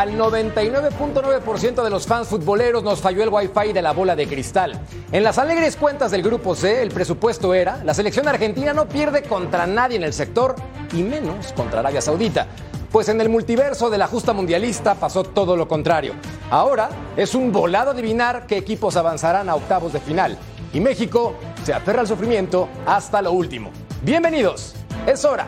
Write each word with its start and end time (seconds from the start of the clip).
Al 0.00 0.16
99.9% 0.16 1.84
de 1.84 1.90
los 1.90 2.06
fans 2.06 2.26
futboleros 2.26 2.82
nos 2.82 3.02
falló 3.02 3.22
el 3.22 3.28
wifi 3.28 3.74
de 3.74 3.82
la 3.82 3.92
bola 3.92 4.16
de 4.16 4.26
cristal. 4.26 4.80
En 5.12 5.22
las 5.22 5.36
alegres 5.36 5.76
cuentas 5.76 6.10
del 6.10 6.22
Grupo 6.22 6.54
C, 6.54 6.80
el 6.80 6.88
presupuesto 6.88 7.52
era, 7.52 7.84
la 7.84 7.92
selección 7.92 8.26
argentina 8.26 8.72
no 8.72 8.88
pierde 8.88 9.22
contra 9.24 9.66
nadie 9.66 9.98
en 9.98 10.02
el 10.02 10.14
sector 10.14 10.54
y 10.94 11.02
menos 11.02 11.52
contra 11.52 11.80
Arabia 11.80 12.00
Saudita. 12.00 12.46
Pues 12.90 13.10
en 13.10 13.20
el 13.20 13.28
multiverso 13.28 13.90
de 13.90 13.98
la 13.98 14.06
justa 14.06 14.32
mundialista 14.32 14.94
pasó 14.94 15.22
todo 15.22 15.54
lo 15.54 15.68
contrario. 15.68 16.14
Ahora 16.48 16.88
es 17.14 17.34
un 17.34 17.52
volado 17.52 17.90
adivinar 17.90 18.46
qué 18.46 18.56
equipos 18.56 18.96
avanzarán 18.96 19.50
a 19.50 19.54
octavos 19.54 19.92
de 19.92 20.00
final. 20.00 20.38
Y 20.72 20.80
México 20.80 21.34
se 21.62 21.74
aferra 21.74 22.00
al 22.00 22.08
sufrimiento 22.08 22.70
hasta 22.86 23.20
lo 23.20 23.32
último. 23.32 23.70
Bienvenidos, 24.00 24.74
es 25.06 25.26
hora 25.26 25.46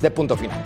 de 0.00 0.10
punto 0.10 0.34
final. 0.34 0.64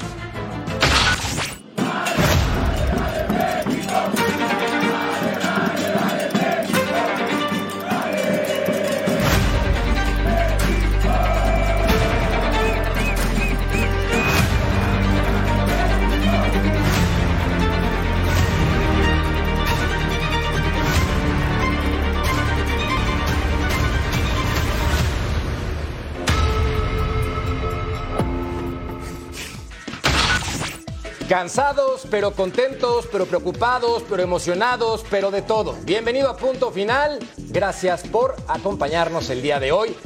Cansados, 31.30 32.08
pero 32.10 32.32
contentos, 32.32 33.06
pero 33.06 33.24
preocupados, 33.24 34.02
pero 34.10 34.20
emocionados, 34.20 35.04
pero 35.08 35.30
de 35.30 35.42
todo. 35.42 35.76
Bienvenido 35.84 36.28
a 36.28 36.36
Punto 36.36 36.72
Final. 36.72 37.20
Gracias 37.36 38.02
por 38.02 38.34
acompañarnos 38.48 39.30
el 39.30 39.40
día 39.40 39.60
de 39.60 39.70
hoy. 39.70 39.96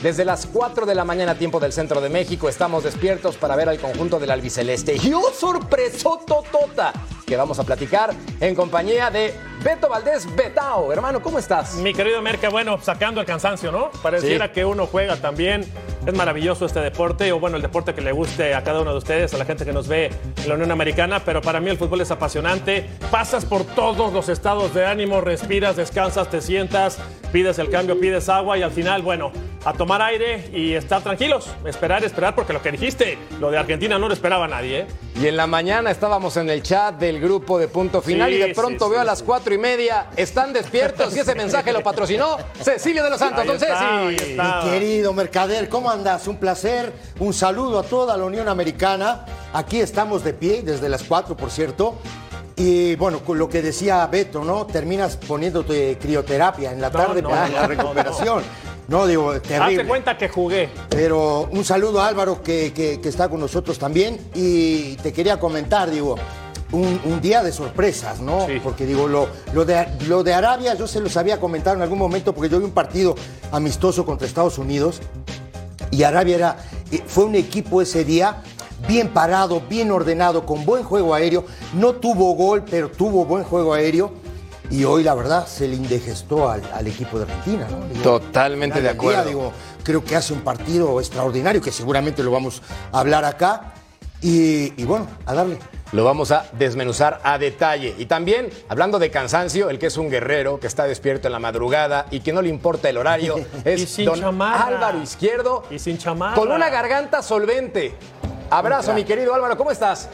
Desde 0.00 0.24
las 0.24 0.46
4 0.46 0.86
de 0.86 0.94
la 0.94 1.04
mañana, 1.04 1.34
tiempo 1.34 1.58
del 1.58 1.72
centro 1.72 2.00
de 2.00 2.08
México, 2.08 2.48
estamos 2.48 2.84
despiertos 2.84 3.36
para 3.36 3.56
ver 3.56 3.68
al 3.68 3.80
conjunto 3.80 4.20
del 4.20 4.30
albiceleste. 4.30 4.96
Y 5.02 5.12
un 5.12 5.34
sorpresototota 5.34 6.92
que 7.30 7.36
vamos 7.36 7.60
a 7.60 7.62
platicar 7.62 8.10
en 8.40 8.56
compañía 8.56 9.08
de 9.08 9.32
Beto 9.62 9.88
Valdés 9.88 10.26
Betao. 10.34 10.92
Hermano, 10.92 11.22
¿cómo 11.22 11.38
estás? 11.38 11.74
Mi 11.76 11.94
querido 11.94 12.20
Merca, 12.20 12.48
bueno, 12.48 12.76
sacando 12.82 13.20
el 13.20 13.26
cansancio, 13.26 13.70
¿no? 13.70 13.92
Pareciera 14.02 14.46
Sí. 14.46 14.52
que 14.52 14.64
uno 14.64 14.88
juega 14.88 15.14
también. 15.14 15.64
Es 16.04 16.12
maravilloso 16.12 16.66
este 16.66 16.80
deporte, 16.80 17.30
o 17.30 17.38
bueno, 17.38 17.54
el 17.56 17.62
deporte 17.62 17.94
que 17.94 18.00
le 18.00 18.10
guste 18.10 18.52
a 18.54 18.64
cada 18.64 18.80
uno 18.80 18.90
de 18.90 18.98
ustedes, 18.98 19.32
a 19.32 19.38
la 19.38 19.44
gente 19.44 19.64
que 19.64 19.72
nos 19.72 19.86
ve 19.86 20.10
en 20.42 20.48
la 20.48 20.54
Unión 20.56 20.72
Americana, 20.72 21.22
pero 21.24 21.40
para 21.40 21.60
mí 21.60 21.70
el 21.70 21.76
fútbol 21.78 22.00
es 22.00 22.10
apasionante. 22.10 22.88
Pasas 23.12 23.44
por 23.44 23.64
todos 23.64 24.12
los 24.12 24.28
estados 24.28 24.74
de 24.74 24.84
ánimo, 24.86 25.20
respiras, 25.20 25.76
descansas, 25.76 26.28
te 26.30 26.40
sientas, 26.40 26.98
pides 27.32 27.60
el 27.60 27.70
cambio, 27.70 28.00
pides 28.00 28.28
agua 28.28 28.58
y 28.58 28.62
al 28.62 28.72
final, 28.72 29.02
bueno, 29.02 29.30
a 29.64 29.72
tomar 29.72 30.00
aire 30.02 30.48
y 30.52 30.74
estar 30.74 31.02
tranquilos. 31.02 31.48
Esperar, 31.64 32.02
esperar, 32.04 32.34
porque 32.34 32.52
lo 32.52 32.62
que 32.62 32.72
dijiste, 32.72 33.18
lo 33.38 33.50
de 33.50 33.58
Argentina 33.58 33.98
no 33.98 34.08
lo 34.08 34.14
esperaba 34.14 34.48
nadie, 34.48 34.80
¿eh? 34.80 34.86
Y 35.20 35.26
en 35.26 35.36
la 35.36 35.46
mañana 35.46 35.90
estábamos 35.90 36.36
en 36.38 36.48
el 36.48 36.62
chat 36.62 36.98
del 36.98 37.20
grupo 37.20 37.58
de 37.58 37.68
Punto 37.68 38.00
Final 38.00 38.30
Sí, 38.30 38.36
y 38.36 38.38
de 38.38 38.54
pronto 38.54 38.86
sí, 38.86 38.90
veo 38.90 39.00
sí, 39.00 39.02
a 39.02 39.04
las 39.04 39.22
cuatro 39.22 39.52
y 39.52 39.58
media, 39.58 40.06
están 40.16 40.52
despiertos 40.52 41.14
y 41.14 41.18
ese 41.18 41.34
mensaje 41.34 41.72
lo 41.72 41.82
patrocinó 41.82 42.38
Cecilio 42.62 43.04
de 43.04 43.10
los 43.10 43.18
Santos. 43.18 43.40
Ahí 43.40 43.46
Don 43.46 43.56
está, 43.56 43.66
Ceci. 43.66 43.84
ahí 43.84 44.30
está. 44.30 44.62
Mi 44.62 44.70
querido 44.70 45.12
Mercader, 45.12 45.68
¿cómo 45.68 45.90
andas? 45.90 46.26
Un 46.26 46.36
placer, 46.38 46.92
un 47.18 47.34
saludo 47.34 47.80
a 47.80 47.82
toda 47.82 48.16
la 48.16 48.24
Unión 48.24 48.48
Americana. 48.48 49.26
Aquí 49.52 49.80
estamos 49.80 50.24
de 50.24 50.32
pie 50.32 50.62
desde 50.62 50.88
las 50.88 51.02
4, 51.02 51.36
por 51.36 51.50
cierto. 51.50 51.98
Y 52.56 52.94
bueno, 52.96 53.20
con 53.20 53.38
lo 53.38 53.48
que 53.48 53.62
decía 53.62 54.06
Beto, 54.06 54.44
¿no? 54.44 54.66
Terminas 54.66 55.16
poniéndote 55.16 55.96
crioterapia 55.98 56.72
en 56.72 56.80
la 56.80 56.90
tarde 56.90 57.22
no, 57.22 57.30
para 57.30 57.48
no, 57.48 57.54
la 57.54 57.62
no, 57.62 57.68
recuperación. 57.68 58.42
No, 58.90 59.06
digo, 59.06 59.30
Hazte 59.30 59.48
terrible. 59.48 59.86
cuenta 59.86 60.18
que 60.18 60.28
jugué. 60.28 60.68
Pero 60.88 61.48
un 61.52 61.64
saludo 61.64 62.00
a 62.00 62.08
Álvaro 62.08 62.42
que, 62.42 62.72
que- 62.74 63.00
que 63.00 63.08
está 63.08 63.28
con 63.28 63.38
nosotros 63.38 63.78
también. 63.78 64.18
Y 64.34 64.96
te 64.96 65.12
quería 65.12 65.38
comentar, 65.38 65.88
digo, 65.90 66.16
un, 66.72 67.00
un 67.04 67.20
día 67.20 67.44
de 67.44 67.52
sorpresas, 67.52 68.18
¿no? 68.20 68.46
Sí. 68.46 68.60
Porque 68.62 68.86
digo, 68.86 69.06
lo, 69.06 69.28
lo, 69.54 69.64
de, 69.64 69.86
lo 70.08 70.24
de 70.24 70.34
Arabia 70.34 70.74
yo 70.74 70.88
se 70.88 71.00
los 71.00 71.16
había 71.16 71.38
comentado 71.38 71.76
en 71.76 71.82
algún 71.82 71.98
momento 71.98 72.34
porque 72.34 72.48
yo 72.48 72.58
vi 72.58 72.64
un 72.64 72.72
partido 72.72 73.14
amistoso 73.52 74.04
contra 74.04 74.26
Estados 74.26 74.58
Unidos 74.58 75.00
y 75.92 76.02
Arabia 76.02 76.34
era, 76.36 76.56
eh, 76.90 77.00
fue 77.06 77.24
un 77.26 77.36
equipo 77.36 77.80
ese 77.82 78.04
día 78.04 78.42
bien 78.88 79.08
parado, 79.10 79.62
bien 79.68 79.92
ordenado, 79.92 80.44
con 80.46 80.64
buen 80.64 80.82
juego 80.82 81.14
aéreo. 81.14 81.44
No 81.74 81.92
tuvo 81.94 82.34
gol, 82.34 82.64
pero 82.68 82.88
tuvo 82.90 83.24
buen 83.24 83.44
juego 83.44 83.72
aéreo. 83.72 84.12
Y 84.70 84.84
hoy, 84.84 85.02
la 85.02 85.14
verdad, 85.14 85.46
se 85.46 85.66
le 85.66 85.74
indigestó 85.74 86.48
al, 86.48 86.62
al 86.72 86.86
equipo 86.86 87.18
de 87.18 87.24
Argentina, 87.24 87.66
¿no? 87.70 87.86
Digo, 87.88 88.02
Totalmente 88.02 88.78
al 88.78 88.82
de 88.84 88.88
del 88.90 88.98
día, 88.98 89.10
acuerdo. 89.10 89.28
digo, 89.28 89.52
creo 89.82 90.04
que 90.04 90.14
hace 90.16 90.32
un 90.32 90.42
partido 90.42 91.00
extraordinario, 91.00 91.60
que 91.60 91.72
seguramente 91.72 92.22
lo 92.22 92.30
vamos 92.30 92.62
a 92.92 93.00
hablar 93.00 93.24
acá. 93.24 93.72
Y, 94.22 94.80
y 94.80 94.84
bueno, 94.84 95.06
a 95.26 95.34
darle. 95.34 95.58
Lo 95.92 96.04
vamos 96.04 96.30
a 96.30 96.44
desmenuzar 96.52 97.20
a 97.24 97.36
detalle. 97.38 97.96
Y 97.98 98.06
también, 98.06 98.48
hablando 98.68 99.00
de 99.00 99.10
cansancio, 99.10 99.70
el 99.70 99.78
que 99.80 99.86
es 99.86 99.96
un 99.96 100.08
guerrero, 100.08 100.60
que 100.60 100.68
está 100.68 100.84
despierto 100.84 101.26
en 101.26 101.32
la 101.32 101.40
madrugada 101.40 102.06
y 102.12 102.20
que 102.20 102.32
no 102.32 102.40
le 102.42 102.48
importa 102.48 102.88
el 102.88 102.96
horario, 102.98 103.36
Y 103.64 103.68
es 103.70 103.90
sin 103.90 104.04
don 104.04 104.20
chamarra. 104.20 104.66
Álvaro 104.66 105.02
Izquierdo. 105.02 105.64
Y 105.68 105.80
sin 105.80 105.98
chamarra. 105.98 106.36
Con 106.36 106.52
una 106.52 106.68
garganta 106.70 107.22
solvente. 107.22 107.94
Abrazo, 108.50 108.92
mi 108.92 109.02
querido 109.04 109.34
Álvaro, 109.34 109.56
¿cómo 109.56 109.70
estás? 109.72 110.08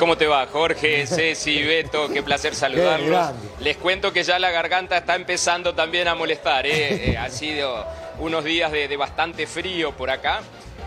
¿Cómo 0.00 0.16
te 0.16 0.26
va, 0.26 0.46
Jorge, 0.46 1.06
Ceci, 1.06 1.62
Beto? 1.62 2.08
Qué 2.08 2.22
placer 2.22 2.54
saludarlos. 2.54 3.32
Les 3.60 3.76
cuento 3.76 4.14
que 4.14 4.22
ya 4.22 4.38
la 4.38 4.50
garganta 4.50 4.96
está 4.96 5.14
empezando 5.14 5.74
también 5.74 6.08
a 6.08 6.14
molestar. 6.14 6.66
¿eh? 6.66 6.70
Eh, 7.10 7.18
ha 7.18 7.28
sido 7.28 7.86
unos 8.18 8.42
días 8.42 8.72
de, 8.72 8.88
de 8.88 8.96
bastante 8.96 9.46
frío 9.46 9.92
por 9.92 10.08
acá. 10.08 10.40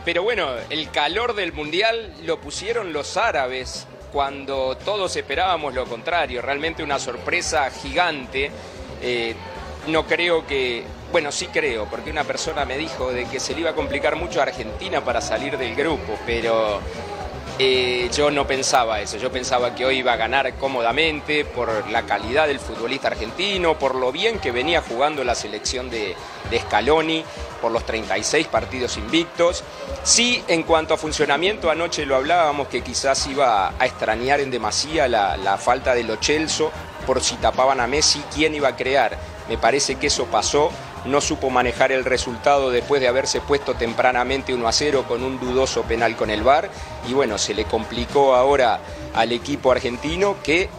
Pero 0.03 0.23
bueno, 0.23 0.50
el 0.72 0.90
calor 0.90 1.35
del 1.35 1.53
Mundial 1.53 2.12
lo 2.23 2.41
pusieron 2.41 2.91
los 2.91 3.16
árabes 3.16 3.85
cuando 4.12 4.75
todos 4.84 5.16
esperábamos 5.16 5.75
lo 5.75 5.85
contrario. 5.85 6.41
Realmente 6.41 6.81
una 6.81 6.97
sorpresa 6.97 7.69
gigante. 7.69 8.50
Eh, 9.00 9.35
no 9.88 10.07
creo 10.07 10.47
que, 10.47 10.84
bueno, 11.12 11.31
sí 11.31 11.47
creo, 11.53 11.85
porque 11.85 12.09
una 12.09 12.23
persona 12.23 12.66
me 12.66 12.79
dijo 12.79 13.12
de 13.12 13.25
que 13.25 13.40
se 13.40 13.53
le 13.53 13.62
iba 13.62 13.69
a 13.69 13.75
complicar 13.75 14.16
mucho 14.16 14.40
a 14.40 14.44
Argentina 14.44 15.06
para 15.06 15.22
salir 15.22 15.57
del 15.57 15.75
grupo, 15.75 16.18
pero 16.25 16.81
eh, 17.59 18.09
yo 18.14 18.31
no 18.31 18.47
pensaba 18.47 19.00
eso, 19.02 19.18
yo 19.18 19.31
pensaba 19.31 19.75
que 19.75 19.86
hoy 19.86 20.00
iba 20.00 20.14
a 20.14 20.16
ganar 20.16 20.56
cómodamente 20.56 21.46
por 21.46 21.90
la 21.90 22.03
calidad 22.03 22.47
del 22.47 22.59
futbolista 22.59 23.09
argentino, 23.09 23.78
por 23.78 23.96
lo 23.96 24.12
bien 24.12 24.40
que 24.40 24.52
venía 24.52 24.81
jugando 24.81 25.24
la 25.24 25.36
selección 25.36 25.90
de, 25.90 26.16
de 26.50 26.59
Scaloni, 26.59 27.24
por 27.62 27.72
los 27.72 27.86
36 27.86 28.47
partidos 28.47 28.97
invictos. 28.97 29.64
Sí, 30.03 30.44
en 30.47 30.64
cuanto 30.64 30.96
a 30.96 30.97
funcionamiento, 30.97 31.69
anoche 31.69 32.06
lo 32.06 32.16
hablábamos 32.16 32.68
que 32.68 32.81
quizás 32.81 33.25
iba 33.28 33.70
a 33.70 33.85
extrañar 33.85 34.40
en 34.40 34.52
demasía 34.52 35.08
la, 35.08 35.38
la 35.38 35.58
falta 35.58 35.94
de 35.94 36.03
Lo 36.03 36.18
Celso, 36.18 36.72
por 37.06 37.22
si 37.22 37.35
tapaban 37.35 37.80
a 37.80 37.88
Messi, 37.88 38.22
¿quién 38.34 38.56
iba 38.56 38.70
a 38.70 38.75
crear? 38.75 39.18
Me 39.47 39.58
parece 39.58 39.96
que 39.96 40.08
eso 40.08 40.25
pasó 40.25 40.72
no 41.06 41.22
supo 41.22 41.50
manejar 41.50 41.91
el 41.91 42.06
resultado 42.06 42.72
después 42.72 43.02
de 43.02 43.08
haberse 43.08 43.41
puesto 43.41 43.74
tempranamente 43.75 44.53
1 44.53 44.68
a 44.68 44.72
0 44.72 45.06
con 45.08 45.24
un 45.24 45.40
dudoso 45.40 45.84
penal 45.84 46.16
con 46.16 46.30
el 46.30 46.44
VAR. 46.44 46.70
Y 47.08 47.14
bueno, 47.14 47.38
se 47.38 47.53
le 47.53 47.66
complicó 47.66 48.35
ahora 48.35 48.79
al 49.14 49.32
equipo 49.32 49.72
argentino 49.72 50.38
que 50.44 50.70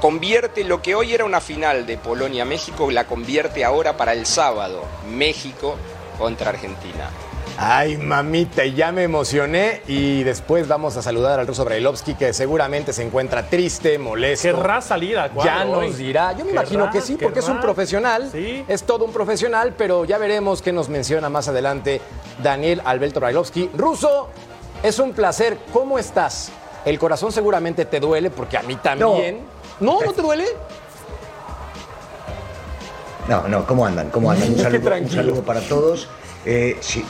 convierte 0.00 0.64
lo 0.64 0.82
que 0.82 0.94
hoy 0.94 1.14
era 1.14 1.24
una 1.24 1.40
final 1.40 1.86
de 1.86 1.96
Polonia-México, 1.96 2.90
la 2.90 3.04
convierte 3.06 3.64
ahora 3.64 3.96
para 3.96 4.12
el 4.12 4.26
sábado, 4.26 4.84
México 5.08 5.76
contra 6.24 6.48
Argentina. 6.48 7.10
Ay, 7.58 7.98
mamita, 7.98 8.64
ya 8.64 8.92
me 8.92 9.02
emocioné 9.02 9.82
y 9.86 10.22
después 10.22 10.66
vamos 10.66 10.96
a 10.96 11.02
saludar 11.02 11.38
al 11.38 11.46
ruso 11.46 11.66
Brailovsky 11.66 12.14
que 12.14 12.32
seguramente 12.32 12.94
se 12.94 13.02
encuentra 13.02 13.42
triste, 13.50 13.98
molesto. 13.98 14.48
Querrá 14.48 14.80
salir 14.80 15.18
al 15.18 15.32
cuadro 15.32 15.52
Ya 15.52 15.66
hoy. 15.66 15.88
nos 15.88 15.98
dirá. 15.98 16.32
Yo 16.32 16.46
me 16.46 16.52
Querrá, 16.52 16.62
imagino 16.62 16.90
que 16.90 17.02
sí, 17.02 17.18
porque 17.20 17.40
es 17.40 17.48
un 17.50 17.60
profesional. 17.60 18.30
Sí. 18.32 18.64
Es 18.66 18.84
todo 18.84 19.04
un 19.04 19.12
profesional, 19.12 19.74
pero 19.76 20.06
ya 20.06 20.16
veremos 20.16 20.62
qué 20.62 20.72
nos 20.72 20.88
menciona 20.88 21.28
más 21.28 21.46
adelante 21.46 22.00
Daniel 22.42 22.80
Alberto 22.86 23.20
Brailovsky. 23.20 23.68
Ruso, 23.76 24.30
es 24.82 24.98
un 24.98 25.12
placer. 25.12 25.58
¿Cómo 25.74 25.98
estás? 25.98 26.50
El 26.86 26.98
corazón 26.98 27.32
seguramente 27.32 27.84
te 27.84 28.00
duele 28.00 28.30
porque 28.30 28.56
a 28.56 28.62
mí 28.62 28.76
también. 28.76 29.40
¿No? 29.78 30.00
¿No, 30.00 30.12
te 30.14 30.22
duele? 30.22 30.46
No, 33.28 33.48
no, 33.48 33.66
¿cómo 33.66 33.86
andan? 33.86 34.10
¿Cómo 34.10 34.30
andan? 34.30 34.50
Un 34.52 34.58
saludo 35.10 35.42
para 35.42 35.60
todos. 35.60 36.08
Eh, 36.44 36.76
si, 36.80 37.04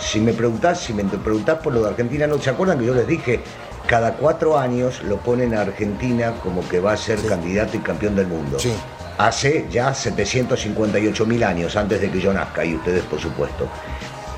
si 0.00 0.20
me 0.20 0.32
preguntás, 0.32 0.80
si 0.80 0.92
me 0.92 1.04
preguntás 1.04 1.58
por 1.58 1.72
lo 1.72 1.82
de 1.82 1.90
Argentina, 1.90 2.26
¿no 2.26 2.38
se 2.38 2.50
acuerdan 2.50 2.78
que 2.78 2.86
yo 2.86 2.94
les 2.94 3.06
dije? 3.06 3.40
Cada 3.86 4.14
cuatro 4.14 4.58
años 4.58 5.02
lo 5.02 5.18
ponen 5.18 5.54
a 5.54 5.60
Argentina 5.60 6.34
como 6.42 6.66
que 6.66 6.80
va 6.80 6.92
a 6.92 6.96
ser 6.96 7.20
candidato 7.26 7.76
y 7.76 7.80
campeón 7.80 8.16
del 8.16 8.26
mundo. 8.26 8.58
Sí. 8.58 8.72
Hace 9.18 9.66
ya 9.70 9.92
758 9.94 11.26
mil 11.26 11.44
años 11.44 11.76
antes 11.76 12.00
de 12.00 12.10
que 12.10 12.20
yo 12.20 12.32
nazca 12.32 12.64
y 12.64 12.74
ustedes, 12.74 13.02
por 13.04 13.20
supuesto. 13.20 13.68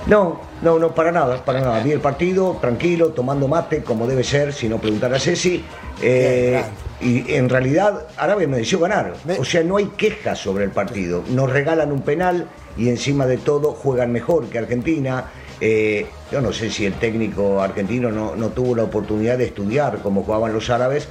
No, 0.06 0.40
no, 0.62 0.78
no, 0.78 0.94
para 0.94 1.10
nada, 1.12 1.44
para 1.44 1.60
nada. 1.60 1.80
Vi 1.82 1.92
el 1.92 2.00
partido, 2.00 2.58
tranquilo, 2.60 3.08
tomando 3.08 3.48
mate, 3.48 3.82
como 3.82 4.06
debe 4.06 4.22
ser, 4.22 4.52
si 4.52 4.68
no 4.68 4.78
preguntar 4.78 5.14
a 5.14 5.18
Ceci. 5.18 5.64
Eh, 6.02 6.62
y 7.00 7.34
en 7.34 7.48
realidad 7.48 8.06
Arabia 8.16 8.48
me 8.48 8.58
deseó 8.58 8.80
ganar. 8.80 9.14
O 9.38 9.44
sea, 9.44 9.62
no 9.62 9.76
hay 9.76 9.86
quejas 9.96 10.38
sobre 10.38 10.64
el 10.64 10.70
partido. 10.70 11.22
Nos 11.28 11.50
regalan 11.50 11.92
un 11.92 12.02
penal 12.02 12.48
y 12.76 12.88
encima 12.88 13.26
de 13.26 13.38
todo 13.38 13.72
juegan 13.72 14.12
mejor 14.12 14.46
que 14.46 14.58
Argentina. 14.58 15.24
Eh, 15.60 16.06
yo 16.30 16.40
no 16.40 16.52
sé 16.52 16.70
si 16.70 16.86
el 16.86 16.94
técnico 16.94 17.60
argentino 17.60 18.10
no, 18.10 18.36
no 18.36 18.48
tuvo 18.50 18.74
la 18.74 18.84
oportunidad 18.84 19.38
de 19.38 19.44
estudiar 19.46 20.00
cómo 20.02 20.22
jugaban 20.22 20.52
los 20.52 20.68
árabes, 20.70 21.08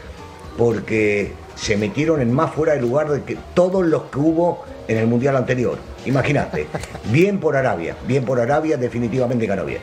porque 0.58 1.34
se 1.56 1.78
metieron 1.78 2.22
en 2.22 2.34
más 2.34 2.54
fuera 2.54 2.74
de 2.74 2.82
lugar 2.82 3.10
de 3.10 3.24
que 3.24 3.38
todos 3.54 3.86
los 3.86 4.04
que 4.04 4.20
hubo 4.20 4.66
en 4.88 4.98
el 4.98 5.08
Mundial 5.08 5.36
anterior. 5.36 5.78
Imagínate, 6.06 6.68
bien 7.12 7.40
por 7.40 7.56
Arabia, 7.56 7.96
bien 8.08 8.24
por 8.26 8.40
Arabia, 8.40 8.78
definitivamente 8.78 9.46
ganó 9.46 9.66
bien. 9.66 9.82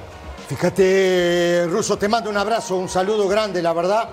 Fíjate, 0.48 1.66
Russo, 1.69 1.96
te 1.96 2.08
mando 2.08 2.28
un 2.28 2.37
abrazo, 2.37 2.76
un 2.76 2.88
saludo 2.88 3.26
grande, 3.28 3.62
la 3.62 3.72
verdad. 3.72 4.08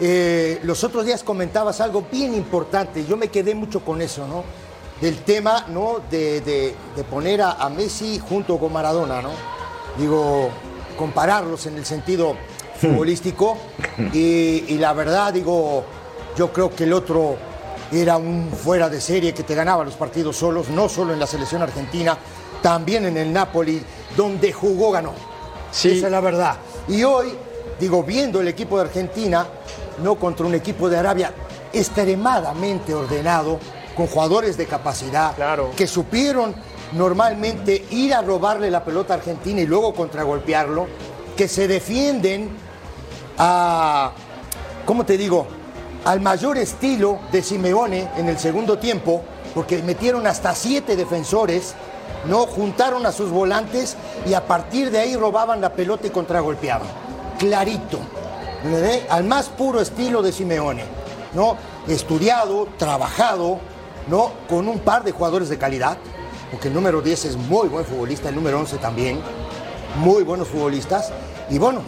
Eh, 0.00 0.60
los 0.64 0.82
otros 0.82 1.06
días 1.06 1.22
comentabas 1.22 1.80
algo 1.80 2.04
bien 2.10 2.34
importante, 2.34 3.04
yo 3.06 3.16
me 3.16 3.28
quedé 3.28 3.54
mucho 3.54 3.84
con 3.84 4.02
eso, 4.02 4.26
¿no? 4.26 4.44
Del 5.00 5.18
tema, 5.18 5.66
¿no? 5.68 6.00
De, 6.10 6.74
poner 7.10 7.42
a, 7.42 7.68
Messi 7.68 8.18
junto 8.18 8.58
con 8.58 8.72
Maradona, 8.72 9.22
¿no? 9.22 9.30
Digo, 9.98 10.50
compararlos 10.98 11.66
en 11.66 11.76
el 11.76 11.84
sentido 11.84 12.32
hmm. 12.32 12.78
futbolístico 12.80 13.56
y, 14.12 14.64
y 14.68 14.78
la 14.78 14.92
verdad, 14.92 15.32
digo, 15.32 15.84
yo 16.36 16.52
creo 16.52 16.74
que 16.74 16.84
el 16.84 16.92
otro 16.92 17.36
era 17.92 18.16
un 18.16 18.50
fuera 18.50 18.88
de 18.88 19.00
serie 19.00 19.32
que 19.32 19.42
te 19.42 19.54
ganaba 19.54 19.84
los 19.84 19.94
partidos 19.94 20.36
solos, 20.36 20.68
no 20.68 20.88
solo 20.88 21.12
en 21.12 21.20
la 21.20 21.26
selección 21.26 21.62
argentina, 21.62 22.18
también 22.62 23.04
en 23.04 23.16
el 23.16 23.32
Napoli, 23.32 23.82
donde 24.16 24.52
jugó, 24.52 24.90
ganó. 24.90 25.12
Sí. 25.70 25.98
Esa 25.98 26.06
es 26.06 26.12
la 26.12 26.20
verdad. 26.20 26.56
Y 26.88 27.02
hoy, 27.04 27.34
digo, 27.78 28.02
viendo 28.02 28.40
el 28.40 28.48
equipo 28.48 28.76
de 28.76 28.84
Argentina, 28.84 29.46
no 30.02 30.16
contra 30.16 30.46
un 30.46 30.54
equipo 30.54 30.88
de 30.88 30.98
Arabia 30.98 31.32
extremadamente 31.72 32.94
ordenado, 32.94 33.58
con 33.96 34.06
jugadores 34.06 34.56
de 34.56 34.66
capacidad, 34.66 35.34
que 35.76 35.86
supieron 35.86 36.54
normalmente 36.92 37.84
ir 37.90 38.12
a 38.14 38.22
robarle 38.22 38.70
la 38.70 38.84
pelota 38.84 39.14
a 39.14 39.16
Argentina 39.18 39.60
y 39.60 39.66
luego 39.66 39.94
contragolpearlo, 39.94 40.86
que 41.36 41.48
se 41.48 41.68
defienden 41.68 42.50
a, 43.38 44.12
¿cómo 44.84 45.04
te 45.04 45.16
digo? 45.16 45.46
al 46.04 46.20
mayor 46.20 46.58
estilo 46.58 47.18
de 47.32 47.42
Simeone 47.42 48.08
en 48.16 48.28
el 48.28 48.38
segundo 48.38 48.78
tiempo, 48.78 49.22
porque 49.54 49.82
metieron 49.82 50.26
hasta 50.26 50.54
siete 50.54 50.96
defensores, 50.96 51.74
no 52.26 52.46
juntaron 52.46 53.06
a 53.06 53.12
sus 53.12 53.30
volantes 53.30 53.96
y 54.26 54.34
a 54.34 54.46
partir 54.46 54.90
de 54.90 54.98
ahí 54.98 55.16
robaban 55.16 55.60
la 55.60 55.72
pelota 55.72 56.06
y 56.06 56.10
contragolpeaban. 56.10 56.88
Clarito, 57.38 58.00
al 59.10 59.24
más 59.24 59.48
puro 59.48 59.80
estilo 59.80 60.22
de 60.22 60.32
Simeone, 60.32 60.84
¿no? 61.34 61.56
Estudiado, 61.86 62.68
trabajado, 62.78 63.58
¿no? 64.08 64.32
Con 64.48 64.68
un 64.68 64.78
par 64.78 65.04
de 65.04 65.12
jugadores 65.12 65.48
de 65.48 65.58
calidad, 65.58 65.98
porque 66.50 66.68
el 66.68 66.74
número 66.74 67.02
10 67.02 67.24
es 67.26 67.36
muy 67.36 67.68
buen 67.68 67.84
futbolista, 67.84 68.30
el 68.30 68.34
número 68.34 68.58
11 68.60 68.78
también, 68.78 69.20
muy 69.96 70.22
buenos 70.22 70.48
futbolistas. 70.48 71.12
Y 71.50 71.58
bueno, 71.58 71.82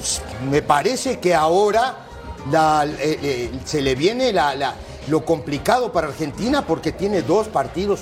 me 0.50 0.61
parece 0.61 1.19
que 1.19 1.34
ahora 1.34 2.06
eh, 2.52 3.19
eh, 3.22 3.50
se 3.64 3.81
le 3.81 3.94
viene 3.94 4.34
lo 5.08 5.25
complicado 5.25 5.93
para 5.93 6.08
Argentina 6.08 6.67
porque 6.67 6.93
tiene 6.93 7.22
dos 7.22 7.49
partidos 7.49 8.00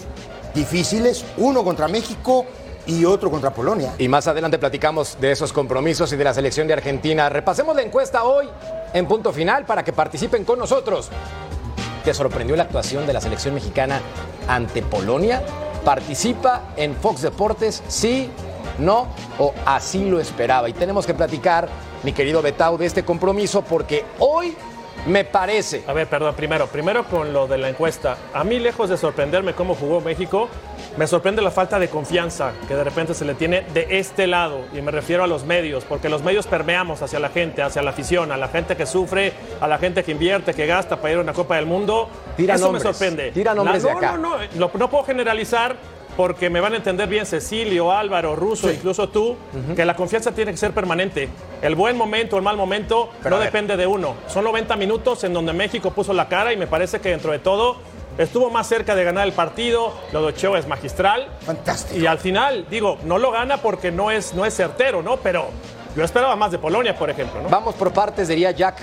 difíciles, 0.53 1.25
uno 1.37 1.63
contra 1.63 1.87
México 1.87 2.45
y 2.87 3.05
otro 3.05 3.31
contra 3.31 3.51
Polonia. 3.51 3.95
Y 3.99 4.09
más 4.09 4.27
adelante 4.27 4.59
platicamos 4.59 5.17
de 5.21 5.33
esos 5.33 5.53
compromisos 5.53 6.13
y 6.13 6.17
de 6.17 6.25
la 6.25 6.35
selección 6.35 6.67
de 6.67 6.75
Argentina. 6.75 7.29
Repasemos 7.29 7.75
la 7.77 7.83
encuesta 7.83 8.25
hoy 8.25 8.49
en 8.93 9.07
punto 9.07 9.33
final 9.33 9.65
para 9.65 9.83
que 9.85 9.93
participen 9.93 10.45
con 10.45 10.59
nosotros. 10.59 11.11
¿Te 12.05 12.13
sorprendió 12.13 12.55
la 12.57 12.65
actuación 12.65 13.07
de 13.07 13.13
la 13.13 13.21
selección 13.21 13.55
mexicana 13.55 14.01
ante 14.47 14.83
Polonia? 14.83 15.43
Participa 15.85 16.73
en 16.77 16.95
Fox 16.95 17.23
Deportes, 17.23 17.83
sí, 17.89 18.31
no 18.79 19.09
o 19.39 19.55
así 19.65 20.09
lo 20.09 20.21
esperaba. 20.21 20.69
Y 20.69 20.73
tenemos 20.73 21.07
que 21.07 21.15
platicar 21.15 21.69
mi 22.03 22.13
querido 22.13 22.43
Betau, 22.43 22.77
de 22.77 22.87
este 22.87 23.05
compromiso, 23.05 23.63
porque 23.63 24.05
hoy 24.19 24.55
me 25.07 25.25
parece. 25.25 25.85
A 25.87 25.93
ver, 25.93 26.07
perdón, 26.07 26.35
primero, 26.35 26.67
primero 26.67 27.05
con 27.05 27.33
lo 27.33 27.47
de 27.47 27.59
la 27.59 27.69
encuesta. 27.69 28.17
A 28.33 28.45
mí, 28.45 28.59
lejos 28.59 28.89
de 28.89 28.97
sorprenderme 28.97 29.55
cómo 29.55 29.75
jugó 29.75 30.01
México, 30.01 30.49
me 30.97 31.07
sorprende 31.07 31.43
la 31.43 31.51
falta 31.51 31.79
de 31.79 31.89
confianza 31.89 32.53
que 32.69 32.75
de 32.75 32.85
repente 32.85 33.15
se 33.15 33.25
le 33.25 33.35
tiene 33.35 33.63
de 33.75 33.99
este 33.99 34.27
lado, 34.27 34.65
y 34.73 34.81
me 34.81 34.93
refiero 34.93 35.25
a 35.25 35.27
los 35.27 35.45
medios, 35.45 35.85
porque 35.85 36.09
los 36.09 36.23
medios 36.23 36.47
permeamos 36.47 37.03
hacia 37.03 37.19
la 37.19 37.29
gente, 37.29 37.63
hacia 37.63 37.83
la 37.83 37.91
afición, 37.91 38.33
a 38.33 38.37
la 38.37 38.49
gente 38.49 38.77
que 38.77 38.87
sufre, 38.87 39.33
a 39.61 39.67
la 39.67 39.79
gente 39.79 40.05
que 40.05 40.13
invierte, 40.13 40.55
que 40.55 40.67
gasta 40.67 40.97
para 40.97 41.13
ir 41.13 41.19
a 41.19 41.23
una 41.23 41.33
Copa 41.33 41.57
del 41.57 41.67
Mundo. 41.67 42.09
Tira 42.37 42.55
Eso 42.55 42.73
me 42.73 42.81
sorprende. 42.81 43.33
Tira 43.33 43.55
nombres 43.55 43.83
de 43.83 43.91
acá. 43.91 44.13
No, 44.13 44.39
no, 44.39 44.45
no, 44.55 44.71
no 44.73 44.91
puedo 44.91 45.05
generalizar, 45.05 45.77
porque 46.17 46.51
me 46.51 46.61
van 46.61 46.75
a 46.75 46.77
entender 46.77 47.09
bien 47.09 47.27
Cecilio, 47.27 47.93
Álvaro, 47.93 48.37
Russo, 48.37 48.71
incluso 48.71 49.09
tú, 49.09 49.37
que 49.75 49.85
la 49.85 49.97
confianza 49.97 50.33
tiene 50.33 50.53
que 50.53 50.57
ser 50.57 50.73
permanente. 50.73 51.29
El 51.63 51.75
buen 51.75 51.97
momento, 51.97 52.37
el 52.37 52.43
mal 52.43 52.57
momento, 52.57 53.11
no 53.29 53.39
depende 53.39 53.77
de 53.77 53.87
uno. 53.87 54.15
Son 54.29 54.45
90 54.45 54.77
minutos 54.77 55.25
en 55.25 55.33
donde 55.33 55.53
México 55.53 55.91
puso 55.91 56.13
la 56.13 56.29
cara 56.29 56.53
y 56.53 56.57
me 56.57 56.67
parece 56.67 57.01
que 57.01 57.11
dentro 57.11 57.33
de 57.33 57.39
todo 57.39 57.77
estuvo 58.19 58.51
más 58.51 58.69
cerca 58.69 58.95
de 58.95 59.05
ganar 59.05 59.27
el 59.27 59.33
partido. 59.33 59.93
Lo 60.13 60.23
de 60.23 60.29
Ochoa 60.29 60.59
es 60.59 60.69
magistral. 60.69 61.29
Fantástico. 61.41 62.01
Y 62.01 62.07
al 62.07 62.19
final, 62.19 62.67
digo, 62.71 62.99
no 63.05 63.19
lo 63.19 63.31
gana 63.31 63.59
porque 63.59 63.91
no 63.91 64.11
es, 64.11 64.35
no 64.35 64.45
es 64.45 64.55
certero, 64.55 65.03
¿no? 65.03 65.17
Pero 65.17 65.49
yo 65.97 66.05
esperaba 66.05 66.37
más 66.37 66.51
de 66.51 66.59
Polonia, 66.59 66.97
por 66.97 67.11
ejemplo, 67.11 67.41
¿no? 67.43 67.49
Vamos 67.49 67.75
por 67.75 67.93
partes, 67.93 68.29
diría 68.29 68.51
Jack 68.51 68.77